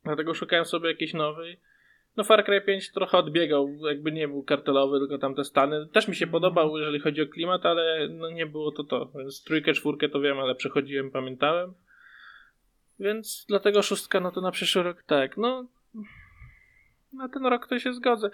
Dlatego 0.04 0.34
szukałem 0.34 0.64
sobie 0.64 0.88
jakiejś 0.88 1.14
nowej. 1.14 1.60
No 2.20 2.24
Far 2.24 2.44
Cry 2.44 2.60
5 2.60 2.92
trochę 2.92 3.18
odbiegał, 3.18 3.76
jakby 3.86 4.12
nie 4.12 4.28
był 4.28 4.42
kartelowy, 4.42 4.98
tylko 4.98 5.18
tamte 5.18 5.44
stany. 5.44 5.88
Też 5.92 6.08
mi 6.08 6.16
się 6.16 6.24
Mhm. 6.24 6.32
podobał, 6.32 6.78
jeżeli 6.78 7.00
chodzi 7.00 7.22
o 7.22 7.26
klimat, 7.26 7.66
ale 7.66 8.08
no 8.08 8.30
nie 8.30 8.46
było 8.46 8.72
to 8.72 8.84
to. 8.84 9.10
Więc 9.18 9.44
trójkę, 9.44 9.72
czwórkę 9.72 10.08
to 10.08 10.20
wiem, 10.20 10.38
ale 10.38 10.54
przechodziłem, 10.54 11.10
pamiętałem. 11.10 11.74
Więc 12.98 13.44
dlatego 13.48 13.82
szóstka, 13.82 14.20
no 14.20 14.30
to 14.30 14.40
na 14.40 14.50
przyszły 14.50 14.82
rok 14.82 15.02
tak. 15.02 15.36
No 15.36 15.66
na 17.12 17.28
ten 17.28 17.46
rok 17.46 17.66
to 17.66 17.78
się 17.78 17.92
zgodzę. 17.92 18.30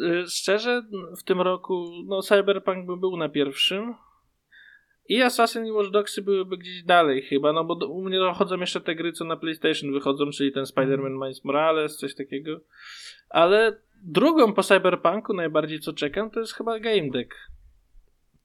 Y, 0.00 0.24
Szczerze, 0.28 0.82
w 1.18 1.22
tym 1.22 1.40
roku 1.40 1.90
no 2.06 2.22
Cyberpunk 2.22 2.86
by 2.86 2.96
był 2.96 3.16
na 3.16 3.28
pierwszym. 3.28 3.94
I 5.08 5.22
Assassin 5.22 5.66
i 5.66 5.72
Watch 5.72 5.90
Dogsy 5.90 6.22
byłyby 6.22 6.58
gdzieś 6.58 6.82
dalej 6.82 7.22
chyba, 7.22 7.52
no 7.52 7.64
bo 7.64 7.74
do, 7.74 7.88
u 7.88 8.02
mnie 8.02 8.18
dochodzą 8.18 8.60
jeszcze 8.60 8.80
te 8.80 8.94
gry, 8.94 9.12
co 9.12 9.24
na 9.24 9.36
PlayStation 9.36 9.92
wychodzą, 9.92 10.30
czyli 10.30 10.52
ten 10.52 10.64
Spider-Man 10.64 11.12
Miles 11.12 11.44
Morales, 11.44 11.96
coś 11.96 12.14
takiego. 12.14 12.60
Ale 13.28 13.80
drugą 14.02 14.52
po 14.52 14.62
Cyberpunku 14.62 15.34
najbardziej 15.34 15.80
co 15.80 15.92
czekam, 15.92 16.30
to 16.30 16.40
jest 16.40 16.52
chyba 16.52 16.78
Game 16.78 17.10
Deck. 17.10 17.34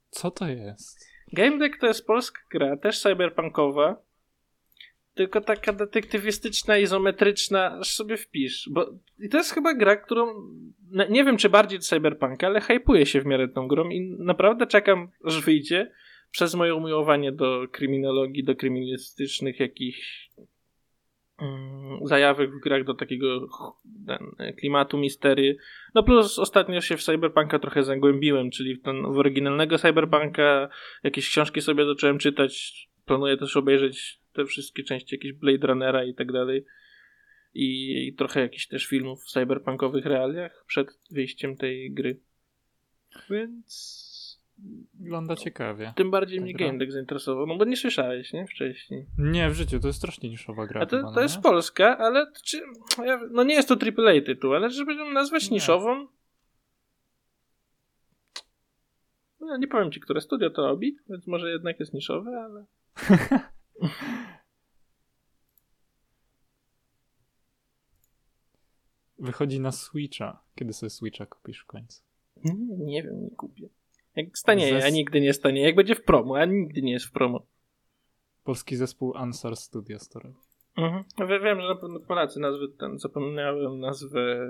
Co 0.09 0.31
to 0.31 0.47
jest? 0.47 1.13
Game 1.33 1.57
Deck 1.57 1.79
to 1.79 1.87
jest 1.87 2.07
polska 2.07 2.41
gra, 2.51 2.77
też 2.77 2.99
cyberpunkowa, 2.99 4.01
tylko 5.13 5.41
taka 5.41 5.73
detektywistyczna, 5.73 6.77
izometryczna, 6.77 7.77
aż 7.79 7.95
sobie 7.95 8.17
wpisz. 8.17 8.69
Bo, 8.71 8.93
I 9.19 9.29
to 9.29 9.37
jest 9.37 9.53
chyba 9.53 9.73
gra, 9.73 9.95
którą 9.95 10.27
nie 11.09 11.23
wiem 11.23 11.37
czy 11.37 11.49
bardziej 11.49 11.79
cyberpunka, 11.79 12.47
ale 12.47 12.61
hypuję 12.61 13.05
się 13.05 13.21
w 13.21 13.25
miarę 13.25 13.47
tą 13.47 13.67
grą 13.67 13.89
i 13.89 14.15
naprawdę 14.19 14.67
czekam, 14.67 15.09
aż 15.25 15.41
wyjdzie 15.41 15.91
przez 16.33 16.55
moje 16.55 16.75
umiłowanie 16.75 17.31
do 17.31 17.67
kryminologii, 17.71 18.43
do 18.43 18.55
kryminalistycznych 18.55 19.59
jakichś 19.59 20.29
mm, 21.41 21.99
zajawek 22.07 22.51
w 22.51 22.59
grach 22.63 22.83
do 22.83 22.93
takiego 22.93 23.47
ten, 24.07 24.53
klimatu 24.59 24.97
mistery. 24.97 25.57
No 25.95 26.03
plus 26.03 26.39
ostatnio 26.39 26.81
się 26.81 26.97
w 26.97 27.03
Cyberpunka 27.03 27.59
trochę 27.59 27.83
zagłębiłem, 27.83 28.51
czyli 28.51 28.75
w, 28.75 28.81
ten, 28.81 29.13
w 29.13 29.17
oryginalnego 29.17 29.77
Cyberpunka 29.77 30.69
jakieś 31.03 31.29
książki 31.29 31.61
sobie 31.61 31.85
zacząłem 31.85 32.19
czytać. 32.19 32.87
Planuję 33.05 33.37
też 33.37 33.57
obejrzeć 33.57 34.19
te 34.33 34.45
wszystkie 34.45 34.83
części 34.83 35.15
jakieś 35.15 35.33
Blade 35.33 35.67
Runnera 35.67 36.03
i 36.03 36.13
tak 36.13 36.31
dalej. 36.31 36.65
I, 37.53 37.93
I 38.07 38.13
trochę 38.13 38.41
jakichś 38.41 38.67
też 38.67 38.85
filmów 38.85 39.23
w 39.23 39.31
cyberpunkowych 39.31 40.05
realiach 40.05 40.65
przed 40.67 40.99
wyjściem 41.11 41.57
tej 41.57 41.91
gry. 41.91 42.19
Więc 43.29 44.12
Wygląda 44.93 45.35
ciekawie. 45.35 45.93
tym 45.95 46.11
bardziej 46.11 46.41
mnie 46.41 46.53
gra. 46.53 46.67
Game 46.67 46.79
Deck 46.79 46.91
zainteresował. 46.91 47.47
No 47.47 47.57
bo 47.57 47.65
nie 47.65 47.77
słyszałeś, 47.77 48.33
nie? 48.33 48.47
Wcześniej. 48.47 49.05
Nie, 49.17 49.49
w 49.49 49.53
życiu, 49.53 49.79
to 49.79 49.87
jest 49.87 49.99
strasznie 49.99 50.29
niszowa 50.29 50.67
gra. 50.67 50.81
A 50.81 50.85
to, 50.85 50.97
chyba, 50.97 51.09
to 51.09 51.15
no 51.15 51.21
jest 51.21 51.35
nie? 51.35 51.41
Polska, 51.41 51.97
ale 51.97 52.31
czy, 52.43 52.61
no 53.31 53.43
nie 53.43 53.53
jest 53.55 53.67
to 53.67 53.75
AAA 53.75 54.21
tytuł, 54.25 54.53
ale 54.53 54.69
żeby 54.69 54.95
ją 54.95 55.11
nazwać 55.11 55.49
Nie. 55.49 55.53
niszową. 55.55 56.07
No, 59.39 59.57
nie 59.57 59.67
powiem 59.67 59.91
ci, 59.91 59.99
które 59.99 60.21
studio 60.21 60.49
to 60.49 60.67
robi, 60.67 60.97
więc 61.09 61.27
może 61.27 61.51
jednak 61.51 61.79
jest 61.79 61.93
niszowe, 61.93 62.31
ale. 62.45 62.65
Wychodzi 69.19 69.59
na 69.59 69.71
Switcha. 69.71 70.43
Kiedy 70.55 70.73
sobie 70.73 70.89
Switcha 70.89 71.25
kupisz 71.25 71.59
w 71.59 71.65
końcu? 71.65 72.01
Nie, 72.43 72.53
nie 72.77 73.03
wiem, 73.03 73.23
nie 73.23 73.31
kupię. 73.31 73.69
Jak 74.15 74.37
stanieje, 74.37 74.73
Zes- 74.79 74.85
a 74.85 74.89
nigdy 74.89 75.21
nie 75.21 75.33
stanieje. 75.33 75.65
Jak 75.67 75.75
będzie 75.75 75.95
w 75.95 76.03
promo, 76.03 76.35
a 76.37 76.45
nigdy 76.45 76.81
nie 76.81 76.91
jest 76.91 77.05
w 77.05 77.11
promo. 77.11 77.45
Polski 78.43 78.75
zespół 78.75 79.17
Ansar 79.17 79.55
Studios 79.55 80.09
to 80.09 80.19
robi. 80.19 80.35
Mhm. 80.77 81.03
Wie- 81.29 81.39
Wiem, 81.39 81.61
że 81.61 81.67
na 81.67 81.75
pewno 81.75 81.99
Polacy 81.99 82.39
nazwy 82.39 82.67
ten, 82.79 82.99
zapomniałem 82.99 83.79
nazwę 83.79 84.47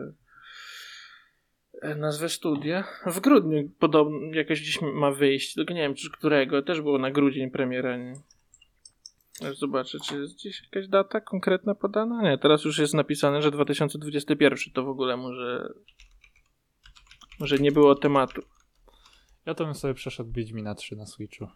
e, 1.82 1.96
nazwę 1.96 2.30
studia. 2.30 2.84
W 3.06 3.20
grudniu 3.20 3.70
podobno 3.80 4.20
jakoś 4.34 4.62
gdzieś 4.62 4.82
ma 4.82 5.12
wyjść, 5.12 5.54
tylko 5.54 5.74
nie 5.74 5.82
wiem 5.82 5.96
czy 5.96 6.12
którego, 6.12 6.62
też 6.62 6.82
było 6.82 6.98
na 6.98 7.12
grudzień 7.12 7.52
premiera, 7.52 7.98
nie? 7.98 8.14
Zobaczę, 9.54 9.98
czy 10.08 10.20
jest 10.20 10.36
gdzieś 10.36 10.64
jakaś 10.64 10.88
data 10.88 11.22
konkretna 11.22 11.76
podana? 11.76 12.22
Nie, 12.22 12.38
teraz 12.38 12.64
już 12.66 12.78
jest 12.80 12.94
napisane, 12.94 13.42
że 13.42 13.52
2021 13.52 14.58
to 14.74 14.84
w 14.84 14.90
ogóle 14.90 15.18
może 15.18 15.74
może 17.40 17.58
nie 17.58 17.72
było 17.72 17.96
tematu. 17.96 18.42
Ja 19.46 19.54
to 19.54 19.66
bym 19.66 19.74
sobie 19.76 19.94
przeszedł 19.94 20.32
Wiedźmina 20.32 20.76
3 20.76 20.96
na 20.96 21.06
Switchu. 21.06 21.48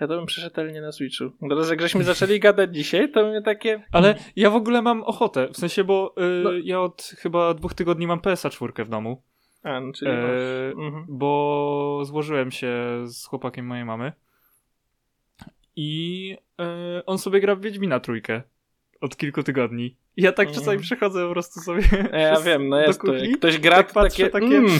Ja 0.00 0.06
to 0.08 0.16
bym 0.16 0.26
przeszedł 0.26 0.60
nie 0.72 0.80
na 0.80 0.92
Switchu. 0.92 1.24
Teraz 1.48 1.70
jak 1.70 1.80
żeśmy 1.80 2.04
zaczęli 2.04 2.40
gadać 2.40 2.74
dzisiaj, 2.74 3.10
to 3.12 3.28
mnie 3.28 3.42
takie... 3.42 3.82
Ale 3.92 4.14
ja 4.36 4.50
w 4.50 4.54
ogóle 4.54 4.82
mam 4.82 5.02
ochotę. 5.02 5.48
W 5.48 5.56
sensie, 5.56 5.84
bo 5.84 6.14
y, 6.40 6.42
No. 6.44 6.50
ja 6.52 6.80
od 6.80 7.02
chyba 7.18 7.54
dwóch 7.54 7.74
tygodni 7.74 8.06
mam 8.06 8.20
PSA 8.20 8.50
4 8.50 8.84
w 8.84 8.88
domu. 8.88 9.22
A, 9.62 9.80
no, 9.80 9.92
czyli 9.92 10.10
E, 10.10 10.16
mhm. 10.70 11.04
bo 11.08 12.00
złożyłem 12.04 12.50
się 12.50 12.72
z 13.06 13.26
chłopakiem 13.26 13.66
mojej 13.66 13.84
mamy 13.84 14.12
i 15.76 16.36
e, 16.60 17.02
on 17.06 17.18
sobie 17.18 17.40
gra 17.40 17.54
w 17.56 17.60
Wiedźmina 17.60 18.00
trójkę 18.00 18.42
od 19.00 19.16
kilku 19.16 19.42
tygodni. 19.42 19.96
I 20.16 20.22
ja 20.22 20.32
tak 20.32 20.46
Mhm. 20.48 20.64
czasami 20.64 20.80
przechodzę 20.82 21.26
po 21.26 21.32
prostu 21.32 21.60
sobie 21.60 21.82
Ja 22.12 22.32
przez- 22.32 22.44
wiem, 22.44 22.68
no 22.68 22.80
jest 22.80 23.00
to. 23.00 23.06
kuchni. 23.06 23.28
Jak 23.30 23.38
ktoś 23.38 23.58
gra, 23.58 23.76
tak 23.76 23.88
to 23.88 23.94
patrzę, 23.94 24.30
takie... 24.30 24.46
takie- 24.46 24.56
Mm, 24.58 24.70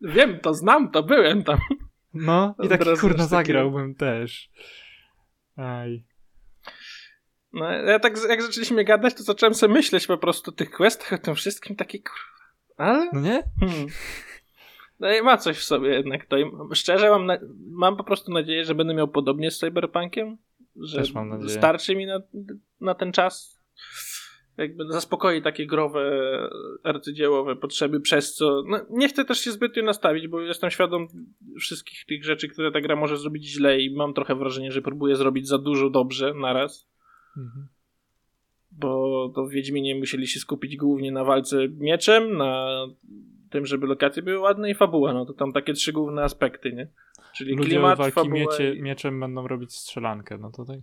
wiem, 0.00 0.40
to 0.40 0.54
znam, 0.54 0.90
to 0.90 1.02
byłem 1.02 1.44
tam. 1.44 1.58
No 2.14 2.54
i 2.62 2.68
taki 2.68 2.84
razu 2.84 3.00
kurna 3.00 3.26
zagrałbym 3.26 3.94
też. 3.94 4.50
Aj. 5.56 6.04
No, 7.52 7.70
ja 7.72 7.98
tak, 7.98 8.14
jak 8.28 8.42
zaczęliśmy 8.42 8.84
gadać, 8.84 9.14
to 9.14 9.22
zacząłem 9.22 9.54
sobie 9.54 9.74
myśleć 9.74 10.06
po 10.06 10.18
prostu 10.18 10.50
o 10.50 10.54
tych 10.54 10.70
questach, 10.70 11.12
o 11.12 11.18
tym 11.18 11.34
wszystkim, 11.34 11.76
takie 11.76 11.98
kurwa. 11.98 12.44
Ale... 12.76 13.10
No 13.12 13.20
nie? 13.20 13.42
Hmm. 13.60 13.86
No 15.00 15.12
i 15.12 15.22
ma 15.22 15.36
coś 15.36 15.58
w 15.58 15.64
sobie 15.64 15.88
jednak 15.90 16.26
to. 16.26 16.38
I 16.38 16.44
szczerze 16.74 17.10
mam, 17.10 17.26
na, 17.26 17.38
mam 17.70 17.96
po 17.96 18.04
prostu 18.04 18.32
nadzieję, 18.32 18.64
że 18.64 18.74
będę 18.74 18.94
miał 18.94 19.08
podobnie 19.08 19.50
z 19.50 19.58
Cyberpunkiem, 19.58 20.36
że 20.76 20.98
Też 20.98 21.12
mam 21.12 21.28
nadzieję. 21.28 21.50
starczy 21.58 21.96
mi 21.96 22.06
na, 22.06 22.20
na 22.80 22.94
ten 22.94 23.12
czas. 23.12 23.60
Jakby 24.60 24.84
zaspokoi 24.88 25.42
takie 25.42 25.66
growe, 25.66 26.10
arcydziełowe 26.82 27.56
potrzeby, 27.56 28.00
przez 28.00 28.34
co 28.34 28.62
no, 28.66 28.78
nie 28.90 29.08
chcę 29.08 29.24
też 29.24 29.40
się 29.40 29.52
zbytnio 29.52 29.82
nastawić, 29.82 30.28
bo 30.28 30.40
jestem 30.40 30.70
świadom 30.70 31.08
wszystkich 31.58 32.04
tych 32.04 32.24
rzeczy, 32.24 32.48
które 32.48 32.72
ta 32.72 32.80
gra 32.80 32.96
może 32.96 33.16
zrobić 33.16 33.44
źle 33.46 33.80
i 33.80 33.94
mam 33.96 34.14
trochę 34.14 34.34
wrażenie, 34.34 34.72
że 34.72 34.82
próbuje 34.82 35.16
zrobić 35.16 35.48
za 35.48 35.58
dużo 35.58 35.90
dobrze 35.90 36.34
naraz 36.34 36.90
Mhm. 37.36 37.68
bo 38.72 39.32
to 39.34 39.44
w 39.44 39.50
Wiedźminie 39.50 39.94
musieli 39.94 40.26
się 40.26 40.40
skupić 40.40 40.76
głównie 40.76 41.12
na 41.12 41.24
walce 41.24 41.68
mieczem, 41.68 42.36
na 42.36 42.86
tym, 43.50 43.66
żeby 43.66 43.86
lokacje 43.86 44.22
były 44.22 44.38
ładne 44.38 44.70
i 44.70 44.74
fabuła, 44.74 45.12
no 45.12 45.26
to 45.26 45.32
tam 45.32 45.52
takie 45.52 45.72
trzy 45.72 45.92
główne 45.92 46.22
aspekty, 46.22 46.72
nie? 46.72 46.88
Czyli 47.36 47.56
Ludzie 47.56 47.68
klimat, 47.70 47.98
walki 47.98 48.14
fabuła 48.14 48.34
miecie, 48.34 48.74
mieczem 48.80 49.20
będą 49.20 49.48
robić 49.48 49.74
strzelankę, 49.74 50.38
no 50.38 50.50
to 50.50 50.64
tak. 50.64 50.78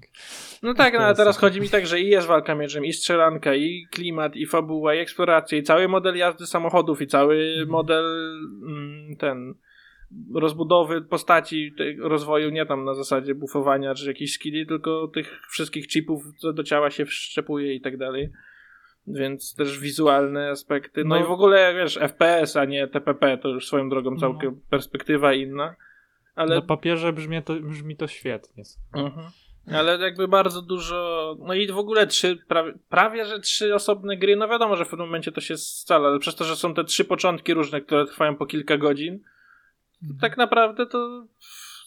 No 0.63 0.73
tak, 0.73 0.93
no, 0.93 0.99
ale 0.99 1.15
teraz 1.15 1.37
chodzi 1.37 1.61
mi 1.61 1.69
tak, 1.69 1.87
że 1.87 1.99
i 1.99 2.07
jest 2.07 2.27
walka 2.27 2.55
mieczem, 2.55 2.85
i 2.85 2.93
strzelanka, 2.93 3.55
i 3.55 3.87
klimat, 3.91 4.35
i 4.35 4.45
fabuła, 4.45 4.95
i 4.95 4.99
eksploracja, 4.99 5.57
i 5.57 5.63
cały 5.63 5.87
model 5.87 6.15
jazdy 6.17 6.45
samochodów, 6.47 7.01
i 7.01 7.07
cały 7.07 7.35
Mhm. 7.49 7.69
model 7.69 8.05
mm, 8.67 9.15
ten 9.15 9.53
rozbudowy 10.35 11.01
postaci, 11.01 11.73
rozwoju 11.99 12.49
nie 12.49 12.65
tam 12.65 12.85
na 12.85 12.93
zasadzie 12.93 13.35
bufowania 13.35 13.95
czy 13.95 14.07
jakichś 14.07 14.31
skilli, 14.31 14.67
tylko 14.67 15.07
tych 15.07 15.39
wszystkich 15.49 15.87
chipów, 15.87 16.23
co 16.37 16.53
do 16.53 16.63
ciała 16.63 16.91
się 16.91 17.05
wszczepuje 17.05 17.73
i 17.73 17.81
tak 17.81 17.97
dalej. 17.97 18.29
Więc 19.07 19.55
też 19.55 19.79
wizualne 19.79 20.49
aspekty. 20.49 21.03
No, 21.05 21.15
No. 21.15 21.21
i 21.21 21.27
w 21.27 21.31
ogóle, 21.31 21.73
wiesz, 21.75 21.97
FPS, 21.97 22.55
a 22.57 22.65
nie 22.65 22.87
TPP, 22.87 23.37
to 23.37 23.49
już 23.49 23.67
swoją 23.67 23.89
drogą 23.89 24.11
No. 24.11 24.17
całkiem 24.17 24.61
perspektywa 24.69 25.33
inna. 25.33 25.75
Ale 26.37 26.55
Na 26.55 26.61
papierze 26.61 27.13
brzmi 27.13 27.43
to, 27.43 27.53
brzmi 27.53 27.95
to 27.95 28.07
świetnie. 28.07 28.63
Mhm. 28.93 29.27
Ale 29.73 29.97
jakby 29.97 30.27
bardzo 30.27 30.61
dużo. 30.61 31.35
No 31.39 31.53
i 31.53 31.67
w 31.67 31.77
ogóle 31.77 32.07
trzy, 32.07 32.37
prawie, 32.47 32.73
prawie 32.89 33.25
że 33.25 33.39
trzy 33.39 33.75
osobne 33.75 34.17
gry. 34.17 34.35
No 34.35 34.47
wiadomo, 34.47 34.75
że 34.75 34.85
w 34.85 34.89
pewnym 34.89 35.07
momencie 35.07 35.31
to 35.31 35.41
się 35.41 35.57
scala, 35.57 36.09
ale 36.09 36.19
przez 36.19 36.35
to, 36.35 36.43
że 36.43 36.55
są 36.55 36.73
te 36.73 36.83
trzy 36.83 37.05
początki 37.05 37.53
różne, 37.53 37.81
które 37.81 38.05
trwają 38.05 38.35
po 38.35 38.45
kilka 38.45 38.77
godzin, 38.77 39.19
tak 40.21 40.37
naprawdę 40.37 40.85
to 40.85 41.27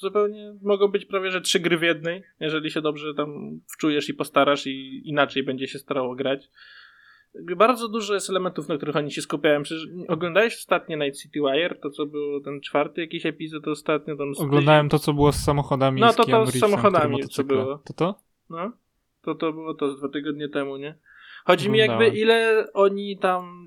zupełnie 0.01 0.55
mogą 0.62 0.88
być 0.88 1.05
prawie 1.05 1.30
że 1.30 1.40
trzy 1.40 1.61
gry 1.61 1.78
w 1.78 1.82
jednej, 1.82 2.22
jeżeli 2.40 2.70
się 2.70 2.80
dobrze 2.80 3.14
tam 3.14 3.61
wczujesz 3.74 4.09
i 4.09 4.14
postarasz 4.14 4.66
i 4.66 5.03
inaczej 5.05 5.42
będzie 5.42 5.68
się 5.68 5.78
starało 5.78 6.14
grać. 6.14 6.51
Bardzo 7.56 7.88
dużo 7.88 8.14
jest 8.14 8.30
elementów, 8.30 8.68
na 8.68 8.76
których 8.76 8.96
oni 8.96 9.10
się 9.10 9.22
skupiają. 9.22 9.62
Przecież 9.62 9.88
oglądałeś 10.08 10.54
ostatnio 10.54 10.98
Night 10.98 11.22
City 11.22 11.40
Wire, 11.40 11.78
to 11.82 11.90
co 11.90 12.06
było 12.06 12.40
ten 12.40 12.60
czwarty 12.60 13.00
jakiś 13.00 13.26
epizod 13.26 13.68
ostatnio 13.68 14.16
tam 14.16 14.32
Oglądałem 14.38 14.88
to, 14.88 14.98
co 14.98 15.12
było 15.12 15.32
z 15.32 15.36
samochodami. 15.36 16.00
No 16.00 16.12
to 16.12 16.24
to 16.24 16.46
z 16.46 16.58
samochodami, 16.58 17.28
co 17.28 17.44
było. 17.44 17.78
To 17.78 17.92
to? 17.92 18.14
No, 18.50 18.72
to 19.22 19.34
to 19.34 19.52
było 19.52 19.74
to 19.74 19.90
z 19.92 19.98
dwa 19.98 20.08
tygodnie 20.08 20.48
temu, 20.48 20.76
nie? 20.76 20.94
Chodzi 21.44 21.70
mi 21.70 21.82
Oglądałem. 21.82 22.02
jakby 22.02 22.20
ile 22.20 22.66
oni 22.74 23.18
tam 23.18 23.66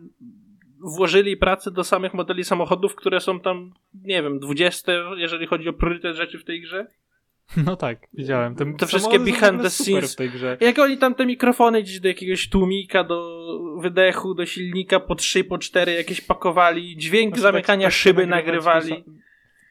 włożyli 0.80 1.38
pracy 1.38 1.72
do 1.72 1.84
samych 1.84 2.14
modeli 2.14 2.44
samochodów, 2.44 2.96
które 2.96 3.20
są 3.20 3.40
tam, 3.40 3.74
nie 3.94 4.24
wiem, 4.24 4.40
20, 4.40 4.92
jeżeli 5.16 5.48
chodzi 5.48 5.70
o 5.70 5.74
priorytet 5.74 6.16
rzeczy 6.16 6.40
w 6.40 6.46
tej 6.46 6.62
grze. 6.62 6.88
No 7.66 7.76
tak, 7.76 8.08
widziałem. 8.14 8.56
Te, 8.56 8.74
Te 8.74 8.88
wszystkie 8.88 9.20
behind 9.20 9.62
the 9.62 9.70
scenes. 9.70 10.14
w 10.14 10.16
tej 10.16 10.30
grze. 10.30 10.58
Jak 10.60 10.80
oni 10.80 10.98
tam 10.98 11.16
te 11.16 11.26
mikrofony 11.26 11.84
gdzieś 11.84 12.00
do 12.00 12.08
jakiegoś 12.08 12.50
tłumika, 12.50 13.04
do 13.04 13.44
wydechu, 13.82 14.34
do 14.34 14.46
silnika 14.46 15.00
po 15.00 15.16
3, 15.16 15.44
po 15.44 15.58
4 15.58 15.94
jakieś 15.94 16.22
pakowali, 16.22 16.98
dźwięk 16.98 17.30
Znaczy, 17.30 17.42
zamykania 17.42 17.88
tak- 17.88 17.94
tak 17.94 18.00
szyby 18.00 18.28
nagrywa 18.28 18.74
nagrywali. 18.74 19.04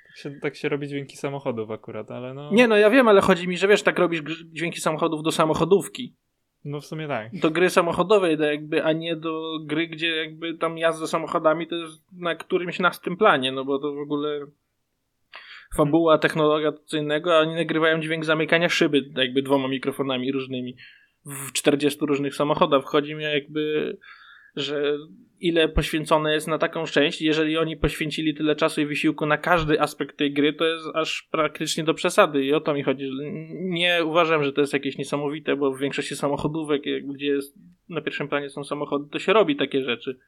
Tak 0.07 0.17
się, 0.17 0.31
tak 0.31 0.57
się 0.57 0.69
robi 0.69 0.89
dźwięki 0.89 1.17
samochodów 1.17 1.71
akurat, 1.71 2.11
ale 2.11 2.35
no. 2.35 2.53
Nie 2.53 2.69
no, 2.69 2.77
ja 2.77 2.91
wiem, 2.91 3.09
ale 3.09 3.21
chodzi 3.21 3.49
mi, 3.49 3.57
że 3.57 3.69
wiesz, 3.69 3.83
tak 3.83 3.99
robisz 3.99 4.23
dźwięki 4.53 4.81
samochodów 4.81 5.23
do 5.23 5.33
samochodówki. 5.33 6.17
No 6.65 6.81
w 6.81 6.87
sumie 6.87 7.09
tak. 7.09 7.41
do 7.41 7.51
gry 7.51 7.71
samochodowej, 7.71 8.37
do 8.37 8.45
jakby, 8.45 8.85
a 8.85 8.93
nie 8.93 9.17
do 9.17 9.59
gry, 9.65 9.87
gdzie 9.87 10.17
jakby 10.17 10.55
tam 10.55 10.79
jazda 10.79 11.07
samochodami 11.07 11.67
to 11.67 11.75
jest 11.75 12.03
na 12.13 12.35
którymś 12.35 12.79
nastym 12.79 13.17
planie, 13.17 13.53
no 13.53 13.65
bo 13.65 13.79
to 13.79 13.93
w 13.95 13.99
ogóle 13.99 14.47
fabuła, 15.77 16.19
technologia 16.19 16.73
to 16.73 16.79
co 16.85 16.97
innego, 16.97 17.37
a 17.37 17.41
oni 17.41 17.55
nagrywają 17.55 18.01
dźwięk 18.01 18.25
zamykania 18.25 18.69
szyby 18.69 19.11
jakby 19.17 19.43
dwoma 19.43 19.69
mikrofonami 19.69 20.33
różnymi 20.33 20.77
w 21.27 21.53
40 21.53 22.07
różnych 22.07 22.35
samochodach. 22.35 22.85
Chodzi 22.85 23.15
mi 23.15 23.23
jakby, 23.23 23.97
że 24.57 24.97
ile 25.41 25.69
poświęcone 25.69 26.35
jest 26.35 26.49
na 26.49 26.59
taką 26.59 26.85
część, 26.85 27.23
jeżeli 27.23 27.59
oni 27.59 27.77
poświęcili 27.77 28.35
tyle 28.35 28.57
czasu 28.57 28.81
i 28.81 28.87
wysiłku 28.87 29.27
na 29.27 29.39
każdy 29.39 29.81
aspekt 29.81 30.17
tej 30.17 30.33
gry, 30.33 30.53
to 30.53 30.65
jest 30.65 30.87
aż 30.95 31.29
praktycznie 31.31 31.85
do 31.85 31.95
przesady 31.95 32.45
i 32.45 32.53
o 32.53 32.61
to 32.61 32.75
mi 32.75 32.83
chodzi. 32.83 33.11
Nie 33.53 34.05
uważam, 34.05 34.45
że 34.45 34.53
to 34.53 34.61
jest 34.61 34.73
jakieś 34.73 34.99
niesamowite, 34.99 35.57
bo 35.57 35.73
w 35.73 35.81
większości 35.81 36.17
samochodówek, 36.17 36.83
gdzie 37.15 37.27
jest, 37.27 37.59
na 37.89 38.01
pierwszym 38.01 38.29
planie 38.29 38.51
są 38.51 38.65
samochody, 38.65 39.11
to 39.11 39.19
się 39.19 39.33
robi 39.33 39.57
takie 39.57 39.83
rzeczy. 39.83 40.19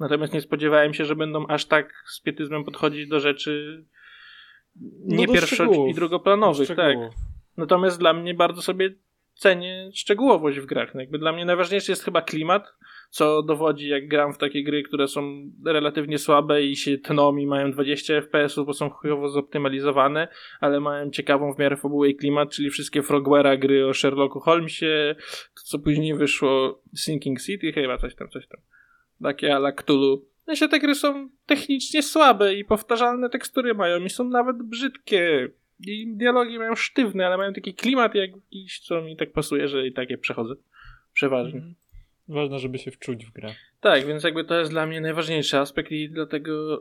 Natomiast 0.00 0.34
nie 0.34 0.40
spodziewałem 0.40 0.94
się, 0.94 1.04
że 1.04 1.16
będą 1.16 1.46
aż 1.46 1.64
tak 1.64 1.92
z 2.06 2.20
pietyzmem 2.20 2.64
podchodzić 2.64 3.08
do 3.08 3.20
rzeczy 3.20 3.84
nie 5.04 5.26
No 5.26 5.32
pierwszo- 5.32 5.86
i 5.90 5.94
drugoplanowych, 5.94 6.68
tak. 6.68 6.96
Natomiast 7.56 7.98
dla 7.98 8.12
mnie 8.12 8.34
bardzo 8.34 8.62
sobie 8.62 8.94
cenię 9.34 9.90
szczegółowość 9.94 10.58
w 10.58 10.66
grach. 10.66 10.94
No 10.94 11.00
jakby 11.00 11.18
dla 11.18 11.32
mnie 11.32 11.44
najważniejszy 11.44 11.92
jest 11.92 12.04
chyba 12.04 12.22
klimat, 12.22 12.74
co 13.10 13.42
dowodzi 13.42 13.88
jak 13.88 14.08
gram 14.08 14.32
w 14.32 14.38
takie 14.38 14.64
gry, 14.64 14.82
które 14.82 15.08
są 15.08 15.50
relatywnie 15.66 16.18
słabe 16.18 16.62
i 16.62 16.76
się 16.76 16.98
tną 16.98 17.36
i 17.36 17.46
mają 17.46 17.70
20 17.70 18.14
FPS-ów, 18.14 18.66
bo 18.66 18.72
są 18.72 18.90
chujowo 18.90 19.28
zoptymalizowane, 19.28 20.28
ale 20.60 20.80
mają 20.80 21.10
ciekawą 21.10 21.54
w 21.54 21.58
miarę 21.58 21.76
fabułę 21.76 22.08
i 22.08 22.16
klimat, 22.16 22.50
czyli 22.50 22.70
wszystkie 22.70 23.02
Frogware'a 23.02 23.58
gry 23.58 23.86
o 23.86 23.94
Sherlocku 23.94 24.40
Holmesie, 24.40 25.14
to 25.54 25.62
co 25.64 25.78
później 25.78 26.14
wyszło 26.14 26.82
Sinking 26.96 27.40
City, 27.42 27.72
chyba 27.72 27.98
coś 27.98 28.14
tam, 28.14 28.28
coś 28.28 28.48
tam. 28.48 28.60
Takie 29.22 29.56
ala 29.56 29.72
Cthulhu. 29.72 30.33
No 30.46 30.54
się 30.54 30.68
te 30.68 30.80
gry 30.80 30.94
są 30.94 31.28
technicznie 31.46 32.02
słabe 32.02 32.54
i 32.54 32.64
powtarzalne 32.64 33.30
tekstury 33.30 33.74
mają 33.74 34.00
i 34.04 34.10
są 34.10 34.24
nawet 34.24 34.62
brzydkie. 34.62 35.48
I 35.86 36.16
dialogi 36.16 36.58
mają 36.58 36.74
sztywne, 36.74 37.26
ale 37.26 37.36
mają 37.36 37.52
taki 37.52 37.74
klimat 37.74 38.14
jakiś, 38.14 38.80
co 38.80 39.02
mi 39.02 39.16
tak 39.16 39.32
pasuje, 39.32 39.68
że 39.68 39.86
i 39.86 39.92
takie 39.92 40.18
przechodzę. 40.18 40.54
Przeważnie. 41.12 41.58
Mhm. 41.58 41.74
Ważne, 42.28 42.58
żeby 42.58 42.78
się 42.78 42.90
wczuć 42.90 43.26
w 43.26 43.32
grę. 43.32 43.54
Tak, 43.80 44.06
więc 44.06 44.24
jakby 44.24 44.44
to 44.44 44.58
jest 44.58 44.70
dla 44.70 44.86
mnie 44.86 45.00
najważniejszy 45.00 45.58
aspekt 45.58 45.92
i 45.92 46.10
dlatego 46.10 46.80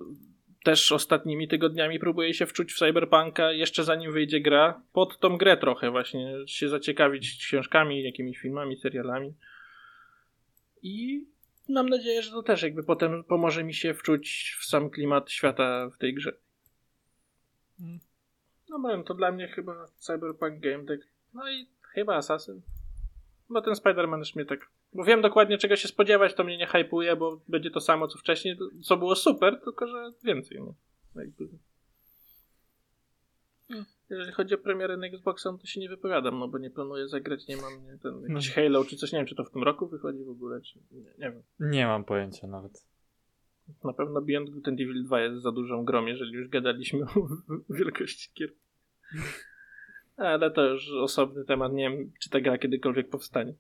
też 0.63 0.91
ostatnimi 0.91 1.47
tygodniami 1.47 1.99
próbuję 1.99 2.33
się 2.33 2.45
wczuć 2.45 2.73
w 2.73 2.77
Cyberpunka 2.77 3.51
jeszcze 3.51 3.83
zanim 3.83 4.11
wyjdzie 4.11 4.39
gra, 4.39 4.81
pod 4.93 5.19
tą 5.19 5.37
grę 5.37 5.57
trochę 5.57 5.91
właśnie, 5.91 6.35
się 6.47 6.69
zaciekawić 6.69 7.37
książkami, 7.37 8.03
jakimiś 8.03 8.37
filmami, 8.37 8.77
serialami. 8.77 9.33
I 10.81 11.25
mam 11.69 11.89
nadzieję, 11.89 12.21
że 12.21 12.31
to 12.31 12.43
też 12.43 12.61
jakby 12.61 12.83
potem 12.83 13.23
pomoże 13.23 13.63
mi 13.63 13.73
się 13.73 13.93
wczuć 13.93 14.57
w 14.59 14.65
sam 14.65 14.89
klimat 14.89 15.31
świata 15.31 15.89
w 15.89 15.97
tej 15.97 16.13
grze. 16.13 16.33
Mm. 17.79 17.99
No 18.69 18.79
bo 18.79 19.03
to 19.03 19.13
dla 19.13 19.31
mnie 19.31 19.47
chyba 19.47 19.85
Cyberpunk 19.97 20.59
Game 20.59 20.83
Deck. 20.83 21.07
No 21.33 21.51
i 21.51 21.67
chyba 21.81 22.15
Assassin. 22.15 22.61
Bo 23.49 23.61
ten 23.61 23.73
Spider-Man 23.73 24.19
już 24.19 24.35
mnie 24.35 24.45
tak. 24.45 24.69
Bo 24.93 25.03
wiem 25.03 25.21
dokładnie 25.21 25.57
czego 25.57 25.75
się 25.75 25.87
spodziewać, 25.87 26.33
to 26.33 26.43
mnie 26.43 26.57
nie 26.57 26.67
hypuje, 26.67 27.15
bo 27.15 27.39
będzie 27.47 27.71
to 27.71 27.81
samo 27.81 28.07
co 28.07 28.17
wcześniej, 28.17 28.57
co 28.83 28.97
było 28.97 29.15
super, 29.15 29.61
tylko 29.63 29.87
że 29.87 30.11
więcej. 30.23 30.59
No. 30.59 30.73
Jakby. 31.15 31.47
Jeżeli 34.13 34.33
chodzi 34.33 34.55
o 34.55 34.57
premierę 34.57 34.97
na 34.97 35.07
Xboxa, 35.07 35.51
no 35.51 35.57
to 35.57 35.65
się 35.67 35.79
nie 35.79 35.89
wypowiadam, 35.89 36.39
no 36.39 36.47
bo 36.47 36.57
nie 36.57 36.69
planuję 36.69 37.07
zagrać, 37.07 37.47
nie 37.47 37.57
mam 37.57 37.85
nie, 37.85 37.97
ten 37.97 38.21
jakiś 38.21 38.51
Halo 38.51 38.85
czy 38.85 38.97
coś, 38.97 39.11
nie 39.11 39.19
wiem 39.19 39.25
czy 39.25 39.35
to 39.35 39.43
w 39.43 39.51
tym 39.51 39.63
roku 39.63 39.87
wychodzi 39.87 40.23
w 40.23 40.29
ogóle, 40.29 40.61
czy 40.61 40.79
nie, 40.91 41.01
nie 41.01 41.31
wiem. 41.31 41.43
Nie 41.59 41.85
mam 41.85 42.03
pojęcia 42.03 42.47
nawet. 42.47 42.85
Na 43.83 43.93
pewno 43.93 44.21
Beyond 44.21 44.49
Good 44.49 44.67
and 44.67 44.79
Evil 44.81 45.03
2 45.03 45.21
jest 45.21 45.41
za 45.41 45.51
dużą 45.51 45.85
grą, 45.85 46.05
jeżeli 46.05 46.31
już 46.31 46.49
gadaliśmy 46.49 47.01
o 47.01 47.27
wielkości 47.79 48.31
gier. 48.33 48.49
Ale 50.17 50.51
to 50.51 50.65
już 50.65 50.91
osobny 50.91 51.45
temat, 51.45 51.73
nie 51.73 51.89
wiem 51.89 52.11
czy 52.19 52.29
ta 52.29 52.41
gra 52.41 52.57
kiedykolwiek 52.57 53.09
powstanie. 53.09 53.53